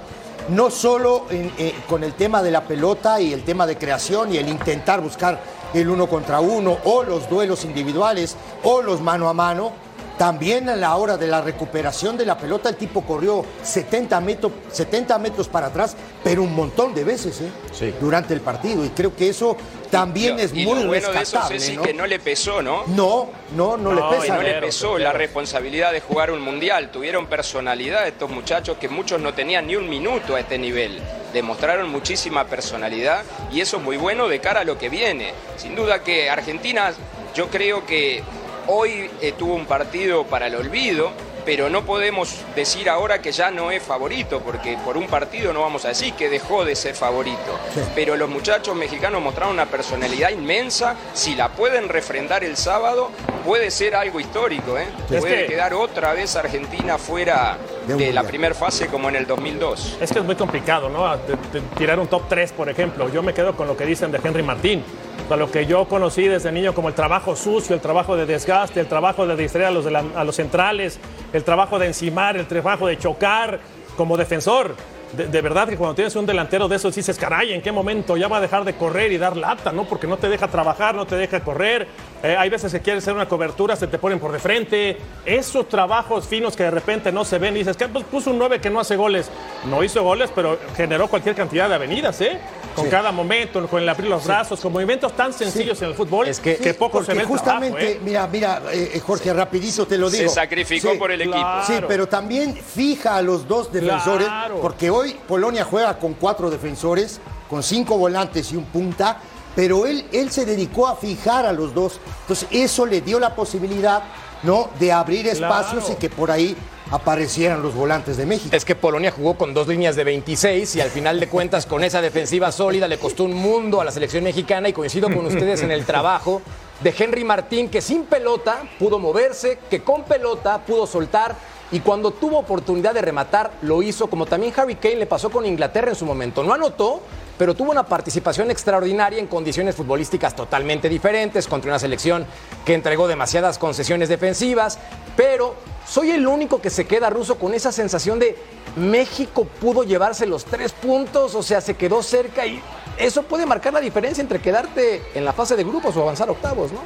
No 0.49 0.71
solo 0.71 1.25
eh, 1.29 1.75
con 1.87 2.03
el 2.03 2.13
tema 2.13 2.41
de 2.41 2.49
la 2.51 2.61
pelota 2.63 3.21
y 3.21 3.33
el 3.33 3.43
tema 3.43 3.67
de 3.67 3.77
creación 3.77 4.33
y 4.33 4.37
el 4.37 4.49
intentar 4.49 4.99
buscar 5.01 5.39
el 5.73 5.87
uno 5.89 6.07
contra 6.07 6.39
uno 6.39 6.77
o 6.85 7.03
los 7.03 7.29
duelos 7.29 7.65
individuales 7.65 8.35
o 8.63 8.81
los 8.81 8.99
mano 9.01 9.29
a 9.29 9.33
mano. 9.33 9.71
También 10.19 10.67
a 10.67 10.75
la 10.75 10.97
hora 10.97 11.15
de 11.15 11.27
la 11.27 11.39
recuperación 11.41 12.17
de 12.17 12.25
la 12.25 12.37
pelota, 12.37 12.67
el 12.67 12.75
tipo 12.75 13.05
corrió 13.05 13.45
70 13.63 14.19
metros, 14.19 14.51
70 14.69 15.17
metros 15.17 15.47
para 15.47 15.67
atrás, 15.67 15.95
pero 16.21 16.43
un 16.43 16.53
montón 16.53 16.93
de 16.93 17.05
veces 17.05 17.39
¿eh? 17.39 17.49
Sí. 17.71 17.93
durante 18.01 18.33
el 18.33 18.41
partido. 18.41 18.83
Y 18.83 18.89
creo 18.89 19.15
que 19.15 19.29
eso 19.29 19.55
también 19.89 20.37
Y 20.37 20.41
es 20.41 20.51
y 20.53 20.65
muy 20.65 20.81
lo 20.81 20.87
bueno 20.87 20.91
de 20.91 20.97
eso, 20.97 21.11
rescatable. 21.13 21.59
Ceci, 21.61 21.77
¿no? 21.77 21.83
que 21.83 21.93
no 21.93 22.05
le 22.05 22.19
pesó, 22.19 22.61
¿no? 22.61 22.83
No, 22.87 23.29
no, 23.55 23.77
no, 23.77 23.93
le 23.93 24.01
No, 24.01 24.09
pesa. 24.09 24.35
No 24.35 24.41
le 24.41 24.55
pesó 24.55 24.97
la 24.97 25.13
responsabilidad 25.13 25.93
de 25.93 26.01
jugar 26.01 26.31
un 26.31 26.41
mundial. 26.41 26.91
Tuvieron 26.91 27.27
personalidad 27.27 28.05
estos 28.05 28.29
muchachos 28.29 28.75
que 28.77 28.89
muchos 28.89 29.21
no 29.21 29.33
tenían 29.33 29.67
ni 29.67 29.77
un 29.77 29.87
minuto 29.87 30.35
a 30.35 30.41
este 30.41 30.57
nivel. 30.57 30.99
Demostraron 31.31 31.89
muchísima 31.89 32.43
personalidad 32.45 33.23
y 33.53 33.61
eso 33.61 33.77
es 33.77 33.83
muy 33.83 33.95
bueno 33.95 34.27
de 34.27 34.41
cara 34.41 34.59
a 34.59 34.63
lo 34.65 34.77
que 34.77 34.89
viene. 34.89 35.33
Sin 35.55 35.75
duda 35.75 36.03
que 36.03 36.29
Argentina, 36.29 36.91
yo 37.33 37.47
creo 37.47 37.85
que 37.85 38.21
hoy 38.69 39.09
eh, 39.21 39.33
tuvo 39.37 39.55
un 39.55 39.65
partido 39.65 40.23
para 40.25 40.47
el 40.47 40.55
olvido. 40.55 41.11
Pero 41.45 41.67
no 41.69 41.83
podemos 41.83 42.35
decir 42.55 42.89
ahora 42.89 43.21
que 43.21 43.31
ya 43.31 43.49
no 43.49 43.71
es 43.71 43.81
favorito, 43.81 44.39
porque 44.41 44.77
por 44.85 44.97
un 44.97 45.07
partido 45.07 45.51
no 45.51 45.61
vamos 45.61 45.83
a 45.85 45.87
decir 45.87 46.13
que 46.13 46.29
dejó 46.29 46.63
de 46.63 46.75
ser 46.75 46.93
favorito. 46.93 47.57
Sí. 47.73 47.79
Pero 47.95 48.15
los 48.17 48.29
muchachos 48.29 48.75
mexicanos 48.75 49.19
mostraron 49.21 49.53
una 49.53 49.65
personalidad 49.65 50.29
inmensa. 50.29 50.95
Si 51.13 51.35
la 51.35 51.47
pueden 51.49 51.89
refrendar 51.89 52.43
el 52.43 52.55
sábado, 52.55 53.09
puede 53.45 53.71
ser 53.71 53.95
algo 53.95 54.19
histórico. 54.19 54.77
¿eh? 54.77 54.89
Es 55.09 55.21
Puede 55.21 55.41
que- 55.43 55.53
quedar 55.53 55.73
otra 55.73 56.13
vez 56.13 56.35
Argentina 56.35 56.97
fuera 56.99 57.57
De 57.87 58.13
la 58.13 58.23
primera 58.23 58.53
fase 58.53 58.85
como 58.87 59.09
en 59.09 59.15
el 59.15 59.25
2002. 59.25 59.97
Es 60.01 60.11
que 60.11 60.19
es 60.19 60.25
muy 60.25 60.35
complicado, 60.35 60.89
¿no? 60.89 61.17
De- 61.17 61.35
de 61.59 61.65
tirar 61.77 61.99
un 61.99 62.07
top 62.07 62.23
3, 62.29 62.51
por 62.51 62.69
ejemplo. 62.69 63.09
Yo 63.11 63.23
me 63.23 63.33
quedo 63.33 63.55
con 63.55 63.65
lo 63.65 63.75
que 63.75 63.85
dicen 63.85 64.11
de 64.11 64.19
Henry 64.23 64.43
Martín. 64.43 64.83
Lo 65.29 65.51
que 65.51 65.65
yo 65.65 65.85
conocí 65.85 66.27
desde 66.27 66.51
niño 66.51 66.73
como 66.73 66.87
el 66.87 66.95
trabajo 66.95 67.35
sucio, 67.35 67.75
el 67.75 67.81
trabajo 67.81 68.15
de 68.15 68.25
desgaste, 68.25 68.79
el 68.79 68.87
trabajo 68.87 69.27
de 69.27 69.35
distraer 69.35 69.67
a 70.15 70.23
los 70.23 70.35
centrales, 70.35 70.99
el 71.33 71.43
trabajo 71.43 71.77
de 71.77 71.87
encimar, 71.87 72.35
el 72.35 72.47
trabajo 72.47 72.87
de 72.87 72.97
chocar 72.97 73.59
como 73.95 74.17
defensor. 74.17 74.75
De, 75.13 75.27
de 75.27 75.41
verdad 75.41 75.67
que 75.67 75.75
cuando 75.75 75.95
tienes 75.95 76.15
un 76.15 76.25
delantero 76.25 76.67
de 76.67 76.75
esos 76.75 76.93
dices, 76.93 77.17
caray, 77.17 77.53
¿en 77.53 77.61
qué 77.61 77.71
momento 77.71 78.17
ya 78.17 78.27
va 78.27 78.37
a 78.37 78.41
dejar 78.41 78.63
de 78.63 78.75
correr 78.75 79.11
y 79.11 79.17
dar 79.17 79.37
lata, 79.37 79.71
¿no? 79.71 79.85
Porque 79.85 80.07
no 80.07 80.17
te 80.17 80.29
deja 80.29 80.47
trabajar, 80.47 80.93
no 80.95 81.05
te 81.05 81.15
deja 81.15 81.39
correr. 81.39 81.87
Eh, 82.21 82.35
hay 82.37 82.49
veces 82.49 82.71
que 82.71 82.81
quieres 82.81 83.03
hacer 83.03 83.13
una 83.13 83.29
cobertura, 83.29 83.75
se 83.75 83.87
te 83.87 83.97
ponen 83.97 84.19
por 84.19 84.31
de 84.31 84.39
frente. 84.39 84.97
Esos 85.25 85.69
trabajos 85.69 86.27
finos 86.27 86.55
que 86.55 86.63
de 86.63 86.71
repente 86.71 87.11
no 87.11 87.23
se 87.23 87.37
ven. 87.39 87.55
Y 87.55 87.59
dices, 87.59 87.77
que 87.77 87.87
pues, 87.87 88.03
puso 88.05 88.31
un 88.31 88.37
9 88.39 88.59
que 88.59 88.69
no 88.69 88.79
hace 88.79 88.95
goles. 88.97 89.29
No 89.69 89.83
hizo 89.83 90.03
goles, 90.03 90.29
pero 90.35 90.59
generó 90.75 91.07
cualquier 91.07 91.35
cantidad 91.35 91.69
de 91.69 91.75
avenidas, 91.75 92.19
¿eh? 92.21 92.39
Con 92.75 92.89
cada 92.89 93.11
momento, 93.11 93.65
con 93.67 93.81
el 93.81 93.89
abrir 93.89 94.09
los 94.09 94.25
brazos, 94.25 94.59
con 94.59 94.71
movimientos 94.71 95.13
tan 95.13 95.33
sencillos 95.33 95.81
en 95.81 95.89
el 95.89 95.95
fútbol 95.95 96.27
Es 96.27 96.39
que- 96.39 96.57
que 96.57 96.73
poco 96.73 97.03
se 97.03 97.13
ve 97.13 97.21
el 97.21 97.25
justamente, 97.25 97.77
trabajo, 97.77 97.97
¿eh? 97.97 98.01
mira, 98.03 98.27
mira, 98.27 98.61
eh, 98.71 98.91
eh, 98.95 98.99
Jorge, 98.99 99.33
rapidito 99.33 99.85
te 99.85 99.97
lo 99.97 100.09
Se 100.09 100.17
digo. 100.19 100.31
sacrificó 100.31 100.91
Sí, 100.91 100.97
por 100.97 101.11
el 101.11 101.21
equipo. 101.21 101.37
claro. 101.39 101.63
Sí, 101.65 101.73
pero 101.87 102.07
también 102.07 102.55
fija 102.55 103.15
a 103.17 103.21
los 103.21 103.47
dos 103.47 103.71
defensores, 103.71 104.27
Claro. 104.27 104.59
porque 104.61 104.89
hoy 104.89 105.15
Polonia 105.27 105.65
juega 105.65 105.97
con 105.99 106.13
cuatro 106.13 106.49
defensores, 106.49 107.19
con 107.49 107.63
cinco 107.63 107.97
volantes 107.97 108.51
y 108.53 108.55
un 108.55 108.65
punta, 108.65 109.17
pero 109.59 109.85
él, 109.85 110.05
él 110.13 110.31
se 110.31 110.45
dedicó 110.45 110.87
a 110.87 110.95
fijar 110.95 111.45
a 111.45 111.51
los 111.51 111.73
dos. 111.73 111.99
Entonces, 112.21 112.47
eso 112.49 112.85
le 112.85 113.01
dio 113.01 113.19
la 113.19 113.35
posibilidad, 113.35 114.03
¿no?, 114.43 114.69
de 114.79 114.93
abrir 114.93 115.27
espacios 115.27 115.83
Claro. 115.83 115.93
y 115.93 115.95
que 115.99 116.09
por 116.09 116.31
ahí 116.31 116.55
aparecieran 116.91 117.61
los 117.61 117.75
volantes 117.75 118.15
de 118.15 118.25
México. 118.25 118.55
Es 118.55 118.63
que 118.63 118.75
Polonia 118.75 119.11
jugó 119.11 119.33
con 119.33 119.53
dos 119.53 119.67
líneas 119.67 119.97
de 119.97 120.05
26 120.05 120.77
y 120.77 120.79
al 120.79 120.89
final 120.89 121.19
de 121.19 121.27
cuentas 121.27 121.65
con 121.65 121.83
esa 121.83 122.01
defensiva 122.01 122.53
sólida 122.53 122.87
le 122.87 122.99
costó 122.99 123.25
un 123.25 123.33
mundo 123.33 123.81
a 123.81 123.83
la 123.83 123.91
selección 123.91 124.23
mexicana 124.23 124.69
y 124.69 124.71
coincido 124.71 125.13
con 125.13 125.25
ustedes 125.25 125.61
en 125.61 125.71
el 125.71 125.85
trabajo 125.85 126.41
de 126.81 126.95
Henry 126.97 127.25
Martín 127.25 127.67
que 127.67 127.81
sin 127.81 128.05
pelota 128.05 128.63
pudo 128.79 128.97
moverse, 128.97 129.59
que 129.69 129.83
con 129.83 130.03
pelota 130.05 130.59
pudo 130.65 130.87
soltar 130.87 131.35
y 131.73 131.81
cuando 131.81 132.11
tuvo 132.11 132.39
oportunidad 132.39 132.93
de 132.93 133.01
rematar 133.01 133.51
lo 133.63 133.83
hizo 133.83 134.07
como 134.07 134.25
también 134.25 134.53
Harry 134.55 134.75
Kane 134.75 134.95
le 134.95 135.05
pasó 135.05 135.29
con 135.29 135.45
Inglaterra 135.45 135.89
en 135.89 135.95
su 135.97 136.05
momento. 136.05 136.43
No 136.45 136.53
anotó, 136.53 137.01
pero 137.39 137.55
tuvo 137.55 137.71
una 137.71 137.85
participación 137.85 138.51
extraordinaria 138.51 139.17
en 139.17 139.25
condiciones 139.25 139.73
futbolísticas 139.73 140.35
totalmente 140.35 140.89
diferentes 140.89 141.47
contra 141.47 141.71
una 141.71 141.79
selección 141.79 142.25
que 142.65 142.73
entregó 142.73 143.07
demasiadas 143.07 143.57
concesiones 143.57 144.09
defensivas, 144.09 144.77
pero 145.15 145.55
soy 145.87 146.11
el 146.11 146.27
único 146.27 146.61
que 146.61 146.69
se 146.69 146.85
queda 146.85 147.09
ruso 147.09 147.39
con 147.39 147.53
esa 147.53 147.71
sensación 147.71 148.19
de 148.19 148.35
México 148.75 149.45
pudo 149.45 149.83
llevarse 149.83 150.27
los 150.27 150.43
tres 150.43 150.73
puntos, 150.73 151.33
o 151.33 151.41
sea, 151.41 151.61
se 151.61 151.75
quedó 151.75 152.03
cerca 152.03 152.45
y 152.45 152.61
eso 152.97 153.23
puede 153.23 153.45
marcar 153.45 153.71
la 153.71 153.79
diferencia 153.79 154.21
entre 154.21 154.39
quedarte 154.39 155.01
en 155.15 155.23
la 155.23 155.31
fase 155.31 155.55
de 155.55 155.63
grupos 155.63 155.95
o 155.95 156.01
avanzar 156.01 156.29
octavos, 156.29 156.73
¿no? 156.73 156.81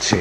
Sí. 0.00 0.18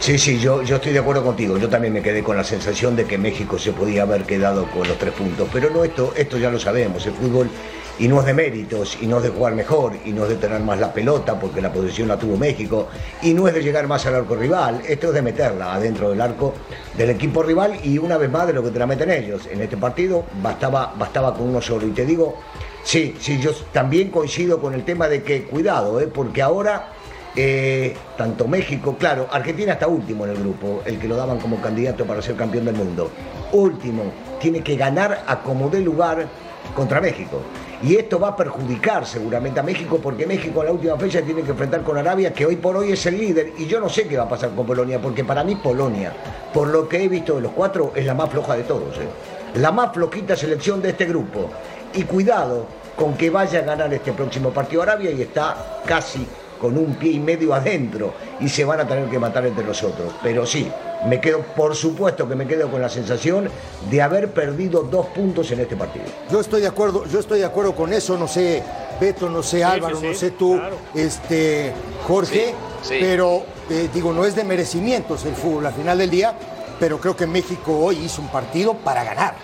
Sí, 0.00 0.16
sí, 0.16 0.38
yo, 0.38 0.62
yo 0.62 0.76
estoy 0.76 0.92
de 0.92 1.00
acuerdo 1.00 1.24
contigo. 1.24 1.58
Yo 1.58 1.68
también 1.68 1.92
me 1.92 2.02
quedé 2.02 2.22
con 2.22 2.36
la 2.36 2.44
sensación 2.44 2.94
de 2.94 3.04
que 3.04 3.18
México 3.18 3.58
se 3.58 3.72
podía 3.72 4.02
haber 4.02 4.24
quedado 4.24 4.70
con 4.70 4.86
los 4.86 4.96
tres 4.96 5.12
puntos. 5.12 5.48
Pero 5.52 5.70
no, 5.70 5.82
esto, 5.82 6.12
esto 6.16 6.38
ya 6.38 6.50
lo 6.50 6.60
sabemos. 6.60 7.04
El 7.06 7.14
fútbol, 7.14 7.50
y 7.98 8.06
no 8.06 8.20
es 8.20 8.26
de 8.26 8.34
méritos, 8.34 8.98
y 9.00 9.06
no 9.06 9.16
es 9.16 9.24
de 9.24 9.30
jugar 9.30 9.54
mejor, 9.54 9.94
y 10.04 10.12
no 10.12 10.22
es 10.22 10.28
de 10.30 10.36
tener 10.36 10.60
más 10.60 10.78
la 10.78 10.92
pelota, 10.92 11.38
porque 11.38 11.60
la 11.60 11.72
posesión 11.72 12.08
la 12.08 12.16
tuvo 12.16 12.36
México, 12.36 12.88
y 13.22 13.34
no 13.34 13.48
es 13.48 13.54
de 13.54 13.62
llegar 13.62 13.88
más 13.88 14.06
al 14.06 14.14
arco 14.14 14.36
rival. 14.36 14.82
Esto 14.86 15.08
es 15.08 15.14
de 15.14 15.22
meterla 15.22 15.74
adentro 15.74 16.10
del 16.10 16.20
arco 16.20 16.54
del 16.96 17.10
equipo 17.10 17.42
rival, 17.42 17.78
y 17.82 17.98
una 17.98 18.16
vez 18.16 18.30
más 18.30 18.46
de 18.46 18.52
lo 18.52 18.62
que 18.62 18.70
te 18.70 18.78
la 18.78 18.86
meten 18.86 19.10
ellos. 19.10 19.48
En 19.50 19.60
este 19.60 19.76
partido 19.76 20.24
bastaba, 20.40 20.94
bastaba 20.96 21.34
con 21.34 21.48
uno 21.48 21.60
solo. 21.60 21.86
Y 21.86 21.90
te 21.90 22.06
digo, 22.06 22.36
sí, 22.84 23.16
sí, 23.18 23.40
yo 23.40 23.50
también 23.72 24.10
coincido 24.10 24.60
con 24.60 24.74
el 24.74 24.84
tema 24.84 25.08
de 25.08 25.22
que, 25.22 25.44
cuidado, 25.44 26.00
¿eh? 26.00 26.06
porque 26.06 26.42
ahora. 26.42 26.92
Eh, 27.40 27.94
tanto 28.16 28.48
México, 28.48 28.96
claro, 28.98 29.28
Argentina 29.30 29.74
está 29.74 29.86
último 29.86 30.24
en 30.24 30.32
el 30.32 30.38
grupo, 30.38 30.82
el 30.84 30.98
que 30.98 31.06
lo 31.06 31.14
daban 31.14 31.38
como 31.38 31.60
candidato 31.60 32.04
para 32.04 32.20
ser 32.20 32.34
campeón 32.34 32.64
del 32.64 32.74
mundo. 32.74 33.12
Último, 33.52 34.10
tiene 34.40 34.60
que 34.60 34.74
ganar 34.74 35.22
a 35.24 35.40
como 35.40 35.68
dé 35.68 35.80
lugar 35.80 36.26
contra 36.74 37.00
México. 37.00 37.40
Y 37.82 37.94
esto 37.94 38.18
va 38.18 38.28
a 38.28 38.36
perjudicar 38.36 39.06
seguramente 39.06 39.60
a 39.60 39.62
México 39.62 40.00
porque 40.02 40.26
México 40.26 40.60
en 40.60 40.66
la 40.66 40.72
última 40.72 40.96
fecha 40.96 41.22
tiene 41.22 41.42
que 41.42 41.52
enfrentar 41.52 41.82
con 41.82 41.96
Arabia, 41.96 42.32
que 42.32 42.44
hoy 42.44 42.56
por 42.56 42.76
hoy 42.76 42.92
es 42.92 43.06
el 43.06 43.16
líder. 43.16 43.52
Y 43.56 43.66
yo 43.66 43.80
no 43.80 43.88
sé 43.88 44.08
qué 44.08 44.16
va 44.16 44.24
a 44.24 44.28
pasar 44.28 44.50
con 44.50 44.66
Polonia, 44.66 45.00
porque 45.00 45.24
para 45.24 45.44
mí 45.44 45.56
Polonia, 45.56 46.12
por 46.52 46.68
lo 46.68 46.88
que 46.88 47.04
he 47.04 47.08
visto 47.08 47.36
de 47.36 47.42
los 47.42 47.52
cuatro, 47.52 47.92
es 47.94 48.04
la 48.04 48.14
más 48.14 48.30
floja 48.30 48.56
de 48.56 48.64
todos. 48.64 48.96
¿eh? 48.98 49.08
La 49.54 49.70
más 49.70 49.92
flojita 49.92 50.34
selección 50.36 50.82
de 50.82 50.90
este 50.90 51.04
grupo. 51.04 51.50
Y 51.94 52.02
cuidado 52.02 52.66
con 52.96 53.14
que 53.14 53.30
vaya 53.30 53.60
a 53.60 53.62
ganar 53.62 53.94
este 53.94 54.12
próximo 54.12 54.50
partido 54.50 54.82
Arabia 54.82 55.12
y 55.12 55.22
está 55.22 55.80
casi 55.86 56.26
con 56.60 56.76
un 56.76 56.96
pie 56.96 57.12
y 57.12 57.20
medio 57.20 57.54
adentro 57.54 58.12
y 58.40 58.48
se 58.48 58.64
van 58.64 58.80
a 58.80 58.88
tener 58.88 59.08
que 59.08 59.18
matar 59.20 59.46
entre 59.46 59.64
nosotros. 59.64 60.12
Pero 60.22 60.44
sí, 60.44 60.68
me 61.06 61.20
quedo, 61.20 61.40
por 61.56 61.74
supuesto 61.76 62.28
que 62.28 62.34
me 62.34 62.46
quedo 62.46 62.70
con 62.70 62.80
la 62.82 62.88
sensación 62.88 63.48
de 63.90 64.02
haber 64.02 64.32
perdido 64.32 64.82
dos 64.82 65.06
puntos 65.06 65.50
en 65.52 65.60
este 65.60 65.76
partido. 65.76 66.04
Yo 66.30 66.40
estoy 66.40 66.60
de 66.60 66.66
acuerdo, 66.68 67.04
yo 67.06 67.20
estoy 67.20 67.38
de 67.40 67.44
acuerdo 67.44 67.74
con 67.74 67.92
eso, 67.92 68.16
no 68.18 68.26
sé, 68.26 68.62
Beto, 69.00 69.28
no 69.30 69.42
sé, 69.42 69.62
Álvaro, 69.62 70.00
sí, 70.00 70.06
no 70.08 70.14
sé 70.14 70.30
tú, 70.32 70.56
claro. 70.56 70.76
este, 70.94 71.72
Jorge, 72.06 72.54
Sí, 72.82 72.88
sí. 72.90 72.96
pero 73.00 73.44
eh, 73.70 73.88
digo, 73.94 74.12
no 74.12 74.24
es 74.24 74.34
de 74.34 74.44
merecimientos 74.44 75.24
el 75.24 75.34
fútbol 75.34 75.66
al 75.66 75.72
final 75.74 75.98
del 75.98 76.10
día, 76.10 76.34
pero 76.80 76.98
creo 77.00 77.16
que 77.16 77.26
México 77.26 77.76
hoy 77.78 77.96
hizo 78.04 78.20
un 78.22 78.28
partido 78.28 78.74
para 78.74 79.04
ganar. 79.04 79.34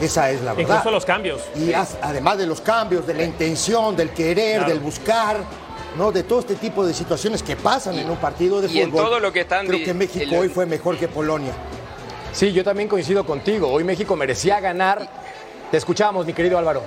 Esa 0.00 0.30
es 0.30 0.42
la 0.42 0.52
verdad. 0.54 0.76
Incluso 0.76 0.90
los 0.92 1.04
cambios. 1.04 1.40
Y 1.56 1.72
además 1.72 2.38
de 2.38 2.46
los 2.46 2.60
cambios, 2.60 3.04
de 3.04 3.14
la 3.14 3.24
intención, 3.24 3.96
del 3.96 4.10
querer, 4.10 4.58
Claro. 4.58 4.68
del 4.72 4.78
buscar, 4.80 5.38
¿no? 5.98 6.12
De 6.12 6.22
todo 6.22 6.38
este 6.38 6.54
tipo 6.54 6.86
de 6.86 6.94
situaciones 6.94 7.42
que 7.42 7.56
pasan 7.56 7.98
en 7.98 8.08
un 8.08 8.16
partido 8.16 8.60
de 8.60 8.68
y 8.72 8.80
en 8.80 8.90
fútbol. 8.90 9.04
todo 9.06 9.20
lo 9.20 9.32
que 9.32 9.40
están 9.40 9.66
Creo 9.66 9.84
que 9.84 9.92
México 9.92 10.24
el- 10.34 10.34
hoy 10.40 10.48
fue 10.48 10.64
mejor 10.64 10.96
que 10.96 11.08
Polonia. 11.08 11.52
Sí, 12.32 12.52
yo 12.52 12.62
también 12.62 12.88
coincido 12.88 13.26
contigo. 13.26 13.68
Hoy 13.68 13.82
México 13.84 14.14
merecía 14.14 14.60
ganar. 14.60 15.06
Te 15.72 15.76
escuchamos, 15.76 16.24
mi 16.24 16.32
querido 16.32 16.56
Álvaro. 16.56 16.82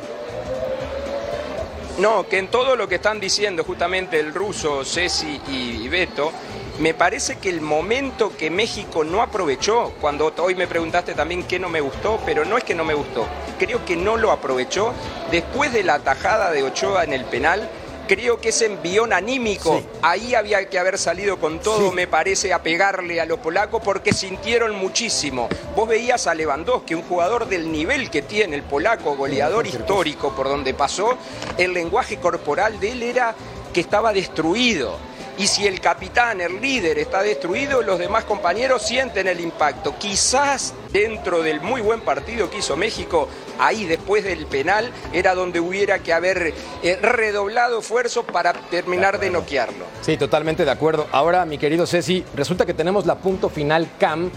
No, 2.00 2.26
que 2.28 2.38
en 2.40 2.48
todo 2.48 2.76
lo 2.76 2.88
que 2.88 2.96
están 2.96 3.20
diciendo 3.20 3.64
justamente 3.64 4.20
el 4.20 4.34
ruso, 4.34 4.84
Ceci 4.86 5.40
y 5.50 5.88
Beto, 5.90 6.32
me 6.80 6.94
parece 6.94 7.38
que 7.38 7.50
el 7.50 7.60
momento 7.62 8.32
que 8.36 8.50
México 8.50 9.04
no 9.04 9.22
aprovechó, 9.22 9.92
cuando 10.00 10.34
hoy 10.40 10.56
me 10.56 10.68
preguntaste 10.68 11.14
también 11.14 11.44
qué 11.44 11.60
no 11.60 11.70
me 11.70 11.82
gustó, 11.82 12.20
pero 12.26 12.46
no 12.46 12.58
es 12.58 12.64
que 12.64 12.74
no 12.74 12.86
me 12.86 12.94
gustó, 12.94 13.28
creo 13.60 13.84
que 13.86 13.96
no 13.98 14.16
lo 14.18 14.32
aprovechó 14.32 14.94
después 15.30 15.74
de 15.74 15.84
la 15.84 16.00
tajada 16.00 16.50
de 16.52 16.64
Ochoa 16.64 17.04
en 17.04 17.14
el 17.14 17.26
penal. 17.26 17.70
Creo 18.12 18.42
que 18.42 18.50
ese 18.50 18.66
envión 18.66 19.14
anímico, 19.14 19.80
Sí. 19.80 19.88
ahí 20.02 20.36
había 20.36 20.68
que 20.70 20.78
haber 20.78 20.98
salido 20.98 21.40
con 21.40 21.60
todo, 21.62 21.92
Sí. 21.92 21.96
me 21.96 22.08
parece, 22.08 22.52
a 22.52 22.62
pegarle 22.62 23.22
a 23.22 23.26
los 23.26 23.40
polacos 23.40 23.82
porque 23.82 24.12
sintieron 24.12 24.76
muchísimo. 24.76 25.48
Vos 25.78 25.88
veías 25.88 26.28
a 26.28 26.36
Lewandowski, 26.36 26.94
un 26.94 27.04
jugador 27.04 27.48
del 27.48 27.72
nivel 27.72 28.10
que 28.10 28.22
tiene 28.22 28.58
el 28.58 28.64
polaco, 28.64 29.16
goleador 29.16 29.66
histórico 29.66 30.36
por 30.36 30.50
donde 30.50 30.74
pasó, 30.74 31.18
el 31.58 31.72
lenguaje 31.74 32.18
corporal 32.18 32.82
de 32.82 32.92
él 32.92 33.04
era 33.04 33.34
que 33.72 33.80
estaba 33.80 34.12
destruido. 34.12 34.98
Y 35.42 35.48
si 35.48 35.66
el 35.66 35.82
capitán, 35.82 36.40
el 36.40 36.62
líder, 36.62 37.00
está 37.00 37.24
destruido, 37.24 37.82
los 37.82 37.98
demás 37.98 38.26
compañeros 38.26 38.84
sienten 38.84 39.28
el 39.28 39.40
impacto. 39.40 39.96
Quizás 39.98 40.76
dentro 40.92 41.42
del 41.42 41.62
muy 41.62 41.82
buen 41.82 42.02
partido 42.02 42.48
que 42.52 42.60
hizo 42.60 42.78
México, 42.78 43.28
ahí 43.58 43.86
después 43.86 44.24
del 44.24 44.46
penal, 44.46 44.92
era 45.12 45.34
donde 45.34 45.60
hubiera 45.60 45.98
que 45.98 46.14
haber 46.14 46.54
eh, 46.84 47.00
redoblado 47.02 47.80
esfuerzos 47.80 48.24
para 48.26 48.54
terminar 48.54 49.20
de 49.20 49.32
noquearlo. 49.32 49.86
Sí, 50.02 50.16
totalmente 50.16 50.64
de 50.64 50.70
acuerdo. 50.70 51.08
Ahora, 51.12 51.44
mi 51.46 51.58
querido 51.58 51.88
Ceci, 51.88 52.24
resulta 52.36 52.68
que 52.68 52.76
tenemos 52.76 53.08
la 53.08 53.16
punto 53.16 53.50
final 53.50 53.90
CAM. 54.00 54.30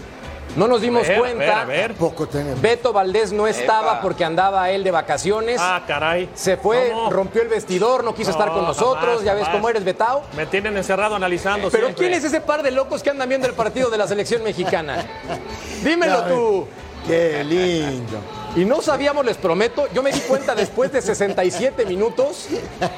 No 0.55 0.67
nos 0.67 0.79
dimos 0.81 1.03
A 1.03 1.07
ver, 1.09 1.17
a 1.17 1.19
cuenta. 1.19 1.43
ver, 1.43 1.51
a 1.53 1.65
ver. 1.65 1.93
Poco 1.95 2.27
tenemos. 2.27 2.61
Beto 2.61 2.93
Valdés 2.93 3.33
no 3.33 3.45
estaba 3.45 3.93
Epa. 3.93 4.01
porque 4.01 4.23
andaba 4.23 4.69
él 4.71 4.83
de 4.85 4.91
vacaciones. 4.91 5.57
Ah, 5.61 5.81
caray. 5.85 6.29
Se 6.33 6.55
fue, 6.55 6.91
¿Cómo? 6.91 7.09
rompió 7.09 7.41
el 7.41 7.49
vestidor, 7.49 8.03
no 8.05 8.15
quiso 8.15 8.31
No, 8.31 8.37
estar 8.37 8.53
con 8.53 8.63
nosotros. 8.63 9.05
jamás, 9.05 9.23
ya 9.23 9.33
ves 9.33 9.43
jamás. 9.43 9.55
cómo 9.57 9.69
eres, 9.69 9.83
Betao. 9.83 10.23
Me 10.37 10.45
tienen 10.45 10.77
encerrado 10.77 11.15
analizando 11.15 11.69
Pero 11.69 11.87
siempre. 11.87 12.07
¿quién 12.07 12.17
es 12.17 12.23
ese 12.23 12.39
par 12.39 12.63
de 12.63 12.71
locos 12.71 13.03
que 13.03 13.09
andan 13.09 13.27
viendo 13.27 13.47
el 13.47 13.53
partido 13.53 13.89
de 13.89 13.97
la 13.97 14.07
selección 14.07 14.43
mexicana? 14.43 15.05
Dímelo 15.83 16.23
tú. 16.23 16.67
Qué 17.07 17.43
lindo. 17.43 18.17
Y 18.55 18.63
no 18.63 18.81
sabíamos, 18.81 19.25
les 19.25 19.35
prometo, 19.37 19.87
yo 19.93 20.01
me 20.01 20.11
di 20.11 20.19
cuenta 20.21 20.55
después 20.55 20.91
de 20.91 21.01
67 21.01 21.85
minutos 21.85 22.47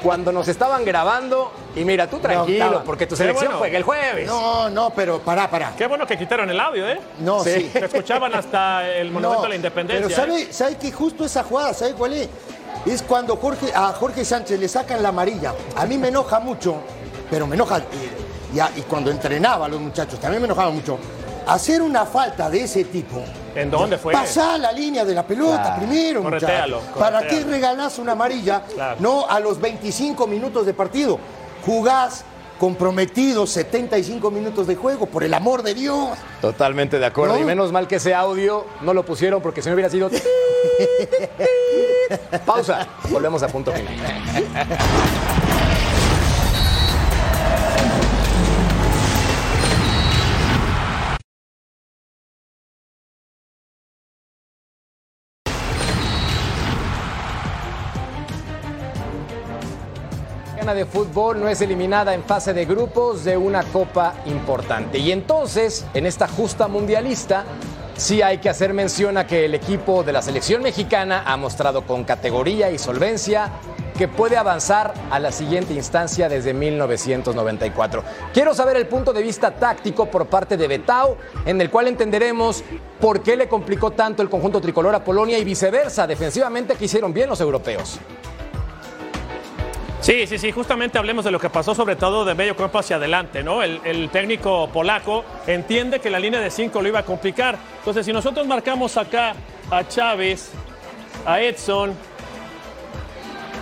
cuando 0.04 0.32
nos 0.32 0.48
estaban 0.48 0.86
grabando. 0.86 1.52
Y 1.76 1.84
mira, 1.84 2.08
tú 2.10 2.20
tranquilo, 2.20 2.84
porque 2.86 3.08
tu 3.08 3.16
selección 3.16 3.46
bueno. 3.48 3.60
juega 3.60 3.78
el 3.78 3.84
jueves. 3.84 4.28
No, 4.28 4.70
no, 4.70 4.92
pero 4.92 5.20
pará, 5.20 5.50
pará. 5.50 5.74
Qué 5.78 5.88
bueno 5.88 6.06
que 6.06 6.18
quitaron 6.18 6.50
el 6.50 6.60
audio, 6.60 6.88
¿eh? 6.88 7.00
No, 7.20 7.44
sí. 7.44 7.70
Te 7.74 7.86
escuchaban 7.86 8.34
hasta 8.36 8.88
el 8.98 9.12
Monumento 9.12 9.42
No, 9.42 9.46
a 9.46 9.50
la 9.50 9.56
Independencia. 9.56 10.08
Pero 10.08 10.36
¿eh? 10.36 10.42
¿sabe, 10.46 10.54
sabe 10.54 10.78
que 10.78 10.92
justo 10.92 11.26
esa 11.26 11.44
jugada, 11.44 11.74
¿sabe 11.74 11.94
cuál 11.94 12.14
es? 12.14 12.30
Es 12.86 13.02
cuando 13.02 13.36
Jorge, 13.36 13.72
a 13.74 13.88
Jorge 13.94 14.24
Sánchez 14.24 14.60
le 14.60 14.68
sacan 14.68 15.02
la 15.04 15.10
amarilla. 15.10 15.54
A 15.76 15.86
mí 15.86 15.98
me 15.98 16.08
enoja 16.10 16.40
mucho, 16.40 16.76
pero 17.30 17.48
me 17.48 17.56
enoja. 17.56 17.80
Y, 18.54 18.58
y 18.58 18.60
a- 18.60 18.72
y 18.76 18.82
cuando 18.82 19.10
entrenaba 19.12 19.66
a 19.66 19.70
los 19.70 19.82
muchachos, 19.82 20.20
también 20.20 20.42
me 20.42 20.46
enojaba 20.46 20.70
mucho. 20.70 20.98
Hacer 21.48 21.82
una 21.82 22.06
falta 22.06 22.50
de 22.50 22.64
ese 22.64 22.84
tipo. 22.86 23.24
¿En 23.58 23.72
dónde 23.72 23.98
fue? 23.98 24.14
Pasá 24.14 24.58
la 24.58 24.72
línea 24.72 25.04
de 25.04 25.14
la 25.16 25.26
pelota 25.26 25.64
Claro. 25.64 25.78
primero, 25.82 26.24
Corretealo. 26.24 26.80
¿Para 26.98 27.28
qué 27.28 27.44
regalás 27.44 27.98
una 27.98 28.12
amarilla? 28.14 28.62
Claro. 28.74 28.98
No 29.00 29.28
a 29.28 29.40
los 29.40 29.60
25 29.60 30.28
minutos 30.28 30.66
de 30.66 30.74
partido. 30.74 31.20
Jugás 31.66 32.24
comprometido 32.60 33.46
75 33.48 34.32
minutos 34.32 34.68
de 34.68 34.76
juego, 34.76 35.06
por 35.06 35.24
el 35.24 35.34
amor 35.34 35.64
de 35.64 35.74
Dios. 35.74 36.10
Totalmente 36.42 37.00
de 37.00 37.06
acuerdo. 37.06 37.36
¿No? 37.36 37.42
Y 37.42 37.46
menos 37.46 37.72
mal 37.72 37.88
que 37.88 37.96
ese 37.98 38.14
audio 38.16 38.66
no 38.82 38.94
lo 38.94 39.04
pusieron 39.04 39.42
porque 39.42 39.62
si 39.62 39.70
no 39.70 39.76
hubiera 39.76 39.90
sido. 39.90 40.10
Pausa. 42.46 42.88
Volvemos 43.10 43.42
a 43.44 43.48
punto 43.48 43.72
final. 43.72 43.94
De 60.74 60.86
fútbol 60.86 61.40
no 61.40 61.48
es 61.48 61.62
eliminada 61.62 62.14
en 62.14 62.24
fase 62.24 62.54
de 62.54 62.66
grupos 62.66 63.24
de 63.24 63.38
una 63.38 63.64
copa 63.64 64.16
importante. 64.26 64.98
Y 64.98 65.14
entonces, 65.14 65.86
en 65.94 66.06
esta 66.06 66.28
justa 66.28 66.68
mundialista, 66.68 67.46
sí 67.96 68.22
hay 68.22 68.40
que 68.40 68.50
hacer 68.50 68.74
mención 68.74 69.18
a 69.18 69.26
que 69.26 69.46
el 69.46 69.56
equipo 69.56 70.04
de 70.04 70.12
la 70.12 70.22
selección 70.22 70.62
mexicana 70.62 71.24
ha 71.26 71.38
mostrado 71.38 71.84
con 71.84 72.04
categoría 72.04 72.70
y 72.70 72.78
solvencia 72.78 73.50
que 73.98 74.10
puede 74.10 74.36
avanzar 74.36 74.94
a 75.10 75.20
la 75.20 75.32
siguiente 75.32 75.74
instancia 75.74 76.28
desde 76.28 76.54
1994. 76.54 78.04
Quiero 78.34 78.54
saber 78.54 78.76
el 78.76 78.88
punto 78.88 79.14
de 79.14 79.24
vista 79.24 79.52
táctico 79.52 80.08
por 80.08 80.28
parte 80.28 80.58
de 80.58 80.68
Betao, 80.68 81.18
en 81.46 81.62
el 81.62 81.72
cual 81.72 81.88
entenderemos 81.88 82.64
por 83.00 83.24
qué 83.24 83.38
le 83.38 83.48
complicó 83.48 83.92
tanto 83.92 84.22
el 84.22 84.30
conjunto 84.30 84.60
tricolor 84.60 84.94
a 84.94 85.04
Polonia 85.04 85.40
y 85.40 85.46
viceversa, 85.46 86.06
defensivamente 86.06 86.76
que 86.76 86.86
hicieron 86.86 87.14
bien 87.14 87.30
los 87.30 87.40
europeos. 87.40 88.00
Sí, 90.00 90.28
sí, 90.28 90.38
sí, 90.38 90.52
justamente 90.52 90.98
hablemos 90.98 91.26
de 91.26 91.32
lo 91.32 91.40
que 91.40 91.50
pasó 91.50 91.74
sobre 91.74 91.96
todo 91.96 92.24
de 92.24 92.36
medio 92.36 92.56
campo 92.56 92.78
hacia 92.78 92.98
adelante, 92.98 93.44
¿no? 93.44 93.64
El, 93.64 93.82
el 93.84 94.10
técnico 94.10 94.70
polaco 94.72 95.26
entiende 95.48 96.00
que 96.00 96.10
la 96.10 96.20
línea 96.20 96.40
de 96.40 96.52
5 96.52 96.82
lo 96.82 96.88
iba 96.88 97.00
a 97.00 97.04
complicar. 97.04 97.58
Entonces, 97.80 98.06
si 98.06 98.14
nosotros 98.14 98.46
marcamos 98.46 98.96
acá 98.96 99.34
a 99.72 99.88
Chávez, 99.88 100.52
a 101.26 101.42
Edson 101.42 101.94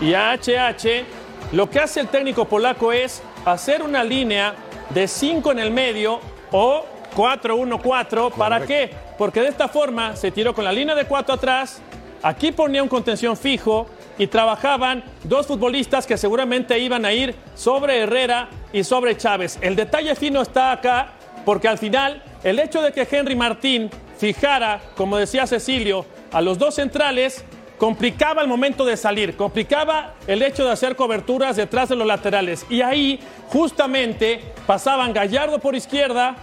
y 0.02 0.14
a 0.14 0.34
HH, 0.34 1.06
lo 1.54 1.70
que 1.70 1.80
hace 1.80 2.02
el 2.02 2.10
técnico 2.10 2.46
polaco 2.46 2.92
es 2.92 3.24
hacer 3.46 3.82
una 3.82 4.04
línea 4.04 4.56
de 4.90 5.08
5 5.08 5.52
en 5.54 5.60
el 5.60 5.72
medio 5.72 6.20
o 6.52 6.86
4-1-4. 7.16 8.34
¿Para 8.34 8.66
qué? 8.66 8.92
Porque 9.18 9.42
de 9.42 9.48
esta 9.48 9.68
forma 9.68 10.16
se 10.16 10.32
tiró 10.32 10.54
con 10.54 10.66
la 10.66 10.72
línea 10.72 10.96
de 10.96 11.06
4 11.06 11.34
atrás, 11.34 11.82
aquí 12.22 12.52
ponía 12.52 12.84
un 12.84 12.90
contención 12.90 13.38
fijo 13.38 13.88
y 14.18 14.28
trabajaban 14.28 15.04
dos 15.24 15.48
futbolistas 15.48 16.06
que 16.08 16.18
seguramente 16.18 16.80
iban 16.80 17.06
a 17.06 17.14
ir 17.14 17.36
sobre 17.56 18.00
Herrera 18.00 18.50
y 18.72 18.84
sobre 18.84 19.18
Chávez. 19.18 19.58
El 19.62 19.76
detalle 19.76 20.16
fino 20.16 20.42
está 20.42 20.72
acá 20.72 21.10
porque 21.44 21.68
al 21.68 21.78
final 21.78 22.24
el 22.44 22.60
hecho 22.60 22.82
de 22.82 22.92
que 22.92 23.08
Henry 23.10 23.36
Martín 23.36 23.90
fijara, 24.18 24.82
como 24.96 25.18
decía 25.18 25.48
Cecilio, 25.48 26.06
a 26.32 26.42
los 26.42 26.58
dos 26.58 26.76
centrales 26.76 27.44
complicaba 27.78 28.42
el 28.42 28.48
momento 28.48 28.86
de 28.86 28.98
salir, 28.98 29.36
complicaba 29.36 30.14
el 30.28 30.42
hecho 30.42 30.66
de 30.66 30.72
hacer 30.72 30.96
coberturas 30.96 31.56
detrás 31.56 31.90
de 31.90 31.96
los 31.96 32.08
laterales. 32.08 32.66
Y 32.70 32.82
ahí 32.82 33.20
justamente 33.50 34.42
pasaban 34.66 35.14
Gallardo 35.14 35.60
por 35.60 35.76
izquierda 35.76 36.36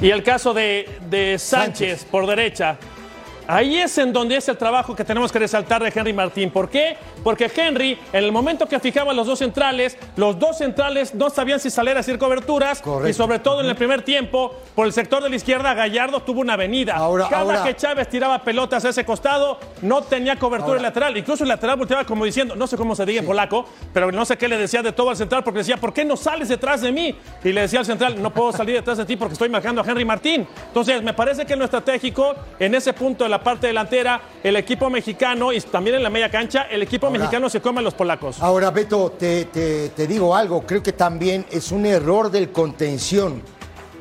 y 0.00 0.10
el 0.10 0.22
caso 0.22 0.54
de, 0.54 0.88
de 1.10 1.38
Sánchez, 1.38 1.98
Sánchez. 1.98 2.04
por 2.10 2.26
derecha. 2.26 2.78
Ahí 3.52 3.78
es 3.78 3.98
en 3.98 4.12
donde 4.12 4.36
es 4.36 4.48
el 4.48 4.56
trabajo 4.56 4.94
que 4.94 5.02
tenemos 5.04 5.32
que 5.32 5.40
resaltar 5.40 5.82
de 5.82 5.90
Henry 5.92 6.12
Martín. 6.12 6.52
¿Por 6.52 6.68
qué? 6.70 6.96
Porque 7.24 7.50
Henry, 7.52 7.98
en 8.12 8.22
el 8.24 8.30
momento 8.30 8.66
que 8.68 8.78
fijaba 8.78 9.12
los 9.12 9.26
dos 9.26 9.40
centrales, 9.40 9.98
los 10.14 10.38
dos 10.38 10.58
centrales 10.58 11.16
no 11.16 11.30
sabían 11.30 11.58
si 11.58 11.68
salir 11.68 11.96
a 11.96 12.00
hacer 12.00 12.16
coberturas. 12.16 12.80
Correcto. 12.80 13.08
Y 13.08 13.12
sobre 13.12 13.40
todo 13.40 13.60
en 13.60 13.66
el 13.66 13.74
primer 13.74 14.02
tiempo, 14.02 14.54
por 14.76 14.86
el 14.86 14.92
sector 14.92 15.20
de 15.20 15.30
la 15.30 15.34
izquierda, 15.34 15.74
Gallardo 15.74 16.20
tuvo 16.20 16.42
una 16.42 16.52
avenida. 16.52 16.94
Ahora- 16.94 17.26
Cada 17.28 17.42
ahora- 17.42 17.64
que 17.64 17.74
Chávez 17.74 18.08
tiraba 18.08 18.38
pelotas 18.44 18.84
a 18.84 18.90
ese 18.90 19.04
costado, 19.04 19.58
no 19.82 20.02
tenía 20.02 20.36
cobertura 20.36 20.74
Ahora- 20.74 20.82
lateral. 20.82 21.16
Incluso 21.16 21.42
el 21.42 21.48
lateral 21.48 21.74
volteaba 21.76 22.04
como 22.04 22.24
diciendo, 22.24 22.54
no 22.54 22.68
sé 22.68 22.76
cómo 22.76 22.94
se 22.94 23.04
diga 23.04 23.18
en 23.18 23.26
polaco, 23.26 23.66
pero 23.92 24.12
no 24.12 24.24
sé 24.24 24.38
qué 24.38 24.46
le 24.46 24.58
decía 24.58 24.80
de 24.80 24.92
todo 24.92 25.10
al 25.10 25.16
central, 25.16 25.42
porque 25.42 25.58
decía, 25.58 25.76
¿por 25.76 25.92
qué 25.92 26.04
no 26.04 26.16
sales 26.16 26.48
detrás 26.48 26.82
de 26.82 26.92
mí? 26.92 27.16
Y 27.42 27.52
le 27.52 27.62
decía 27.62 27.80
al 27.80 27.84
central, 27.86 28.22
no 28.22 28.30
puedo 28.32 28.52
salir 28.52 28.76
detrás 28.76 28.96
de 28.98 29.06
ti 29.06 29.16
porque 29.16 29.32
estoy 29.32 29.48
marcando 29.48 29.80
a 29.82 29.84
Henry 29.84 30.04
Martín. 30.04 30.46
Entonces, 30.68 31.02
me 31.02 31.14
parece 31.14 31.44
que 31.44 31.54
en 31.54 31.58
lo 31.58 31.64
estratégico, 31.64 32.36
en 32.60 32.76
ese 32.76 32.92
punto 32.92 33.24
de 33.24 33.30
la 33.30 33.39
parte 33.42 33.66
delantera, 33.68 34.20
el 34.42 34.56
equipo 34.56 34.88
mexicano 34.90 35.52
y 35.52 35.60
también 35.60 35.96
en 35.96 36.02
la 36.02 36.10
media 36.10 36.30
cancha, 36.30 36.62
el 36.70 36.82
equipo 36.82 37.06
Ahora- 37.06 37.18
mexicano 37.18 37.48
se 37.50 37.60
come 37.60 37.80
a 37.80 37.82
los 37.82 37.94
polacos. 37.94 38.40
Ahora, 38.40 38.70
Beto, 38.70 39.12
te, 39.18 39.46
te- 39.46 39.90
te 39.90 40.06
digo 40.06 40.34
algo, 40.34 40.62
creo 40.66 40.82
que 40.82 40.92
también 40.92 41.46
es 41.50 41.72
un 41.72 41.86
error 41.86 42.30
del 42.30 42.50
contención 42.50 43.42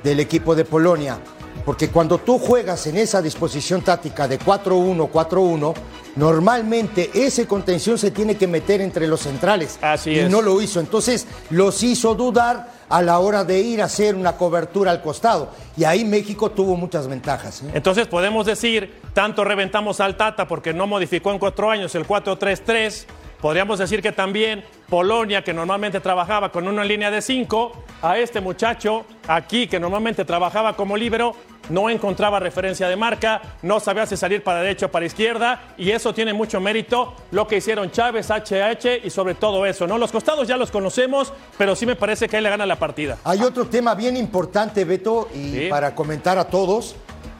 del 0.04 0.19
equipo 0.19 0.56
de 0.56 0.63
Polonia, 0.65 1.17
porque 1.65 1.89
cuando 1.89 2.17
tú 2.19 2.39
juegas 2.39 2.88
en 2.88 2.97
esa 2.97 3.21
disposición 3.21 3.82
táctica 3.82 4.28
de 4.28 4.39
4-1, 4.39 5.10
4-1, 5.12 5.73
normalmente 6.19 7.10
ese 7.13 7.47
contención 7.47 7.97
se 7.97 8.12
tiene 8.12 8.36
que 8.36 8.45
meter 8.45 8.82
entre 8.82 9.08
los 9.08 9.21
centrales. 9.21 9.79
Así 9.82 10.12
y 10.12 10.19
es. 10.19 10.29
no 10.29 10.41
lo 10.41 10.62
hizo, 10.62 10.79
entonces 10.79 11.25
los 11.49 11.82
hizo 11.82 12.13
dudar 12.13 12.67
a 12.89 13.01
la 13.01 13.19
hora 13.19 13.45
de 13.45 13.60
ir 13.62 13.82
a 13.82 13.86
hacer 13.86 14.15
una 14.15 14.36
cobertura 14.36 14.91
al 14.91 15.01
costado. 15.01 15.51
Y 15.77 15.86
ahí 15.86 16.03
México 16.03 16.51
tuvo 16.51 16.75
muchas 16.75 17.08
ventajas. 17.08 17.63
¿eh? 17.63 17.71
Entonces 17.73 18.08
podemos 18.08 18.45
decir, 18.45 18.99
tanto 19.13 19.45
reventamos 19.45 20.01
al 20.01 20.17
Tata 20.17 20.47
porque 20.47 20.73
no 20.73 20.88
modificó 20.88 21.32
en 21.32 21.39
cuatro 21.39 21.71
años 21.71 21.95
el 21.95 22.05
4-3-3. 22.05 23.05
Podríamos 23.39 23.79
decir 23.79 24.01
que 24.01 24.12
también 24.12 24.65
Polonia, 24.89 25.43
que 25.43 25.53
normalmente 25.53 26.01
trabajaba 26.01 26.51
con 26.51 26.67
una 26.67 26.84
línea 26.84 27.10
de 27.10 27.21
cinco, 27.21 27.71
a 28.01 28.17
este 28.17 28.41
muchacho 28.41 29.05
aquí, 29.27 29.67
que 29.67 29.79
normalmente 29.79 30.25
trabajaba 30.25 30.75
como 30.75 30.97
líbero, 30.97 31.36
no 31.69 31.89
encontraba 31.89 32.39
referencia 32.39 32.88
de 32.88 32.95
marca, 32.95 33.41
no 33.62 33.79
sabía 33.79 34.05
si 34.05 34.17
salir 34.17 34.43
para 34.43 34.62
derecha 34.62 34.88
o 34.88 34.91
para 34.91 35.05
izquierda, 35.05 35.62
y 35.77 35.91
eso 35.91 36.13
tiene 36.13 36.34
mucho 36.34 36.60
mérito 36.60 37.13
lo 37.32 37.47
que 37.47 37.58
hicieron 37.58 37.91
Chávez, 37.91 38.29
HH 38.29 39.01
y 39.05 39.10
sobre 39.10 39.36
todo 39.36 39.65
eso, 39.65 39.88
¿no? 39.88 39.97
Los 39.97 40.12
costados 40.12 40.47
ya 40.47 40.58
los 40.58 40.71
conocemos, 40.71 41.34
pero 41.58 41.75
sí 41.75 41.86
me 41.86 41.95
parece 41.95 42.27
que 42.27 42.38
ahí 42.38 42.43
le 42.43 42.49
gana 42.49 42.65
la 42.65 42.77
partida. 42.77 43.17
Hay 43.23 43.41
otro 43.41 43.65
tema 43.67 43.95
bien 43.95 44.17
importante, 44.17 44.84
Beto, 44.86 45.29
y 45.34 45.49
Sí. 45.51 45.67
para 45.69 45.95
comentar 45.95 46.38
a 46.38 46.45
todos, 46.45 46.95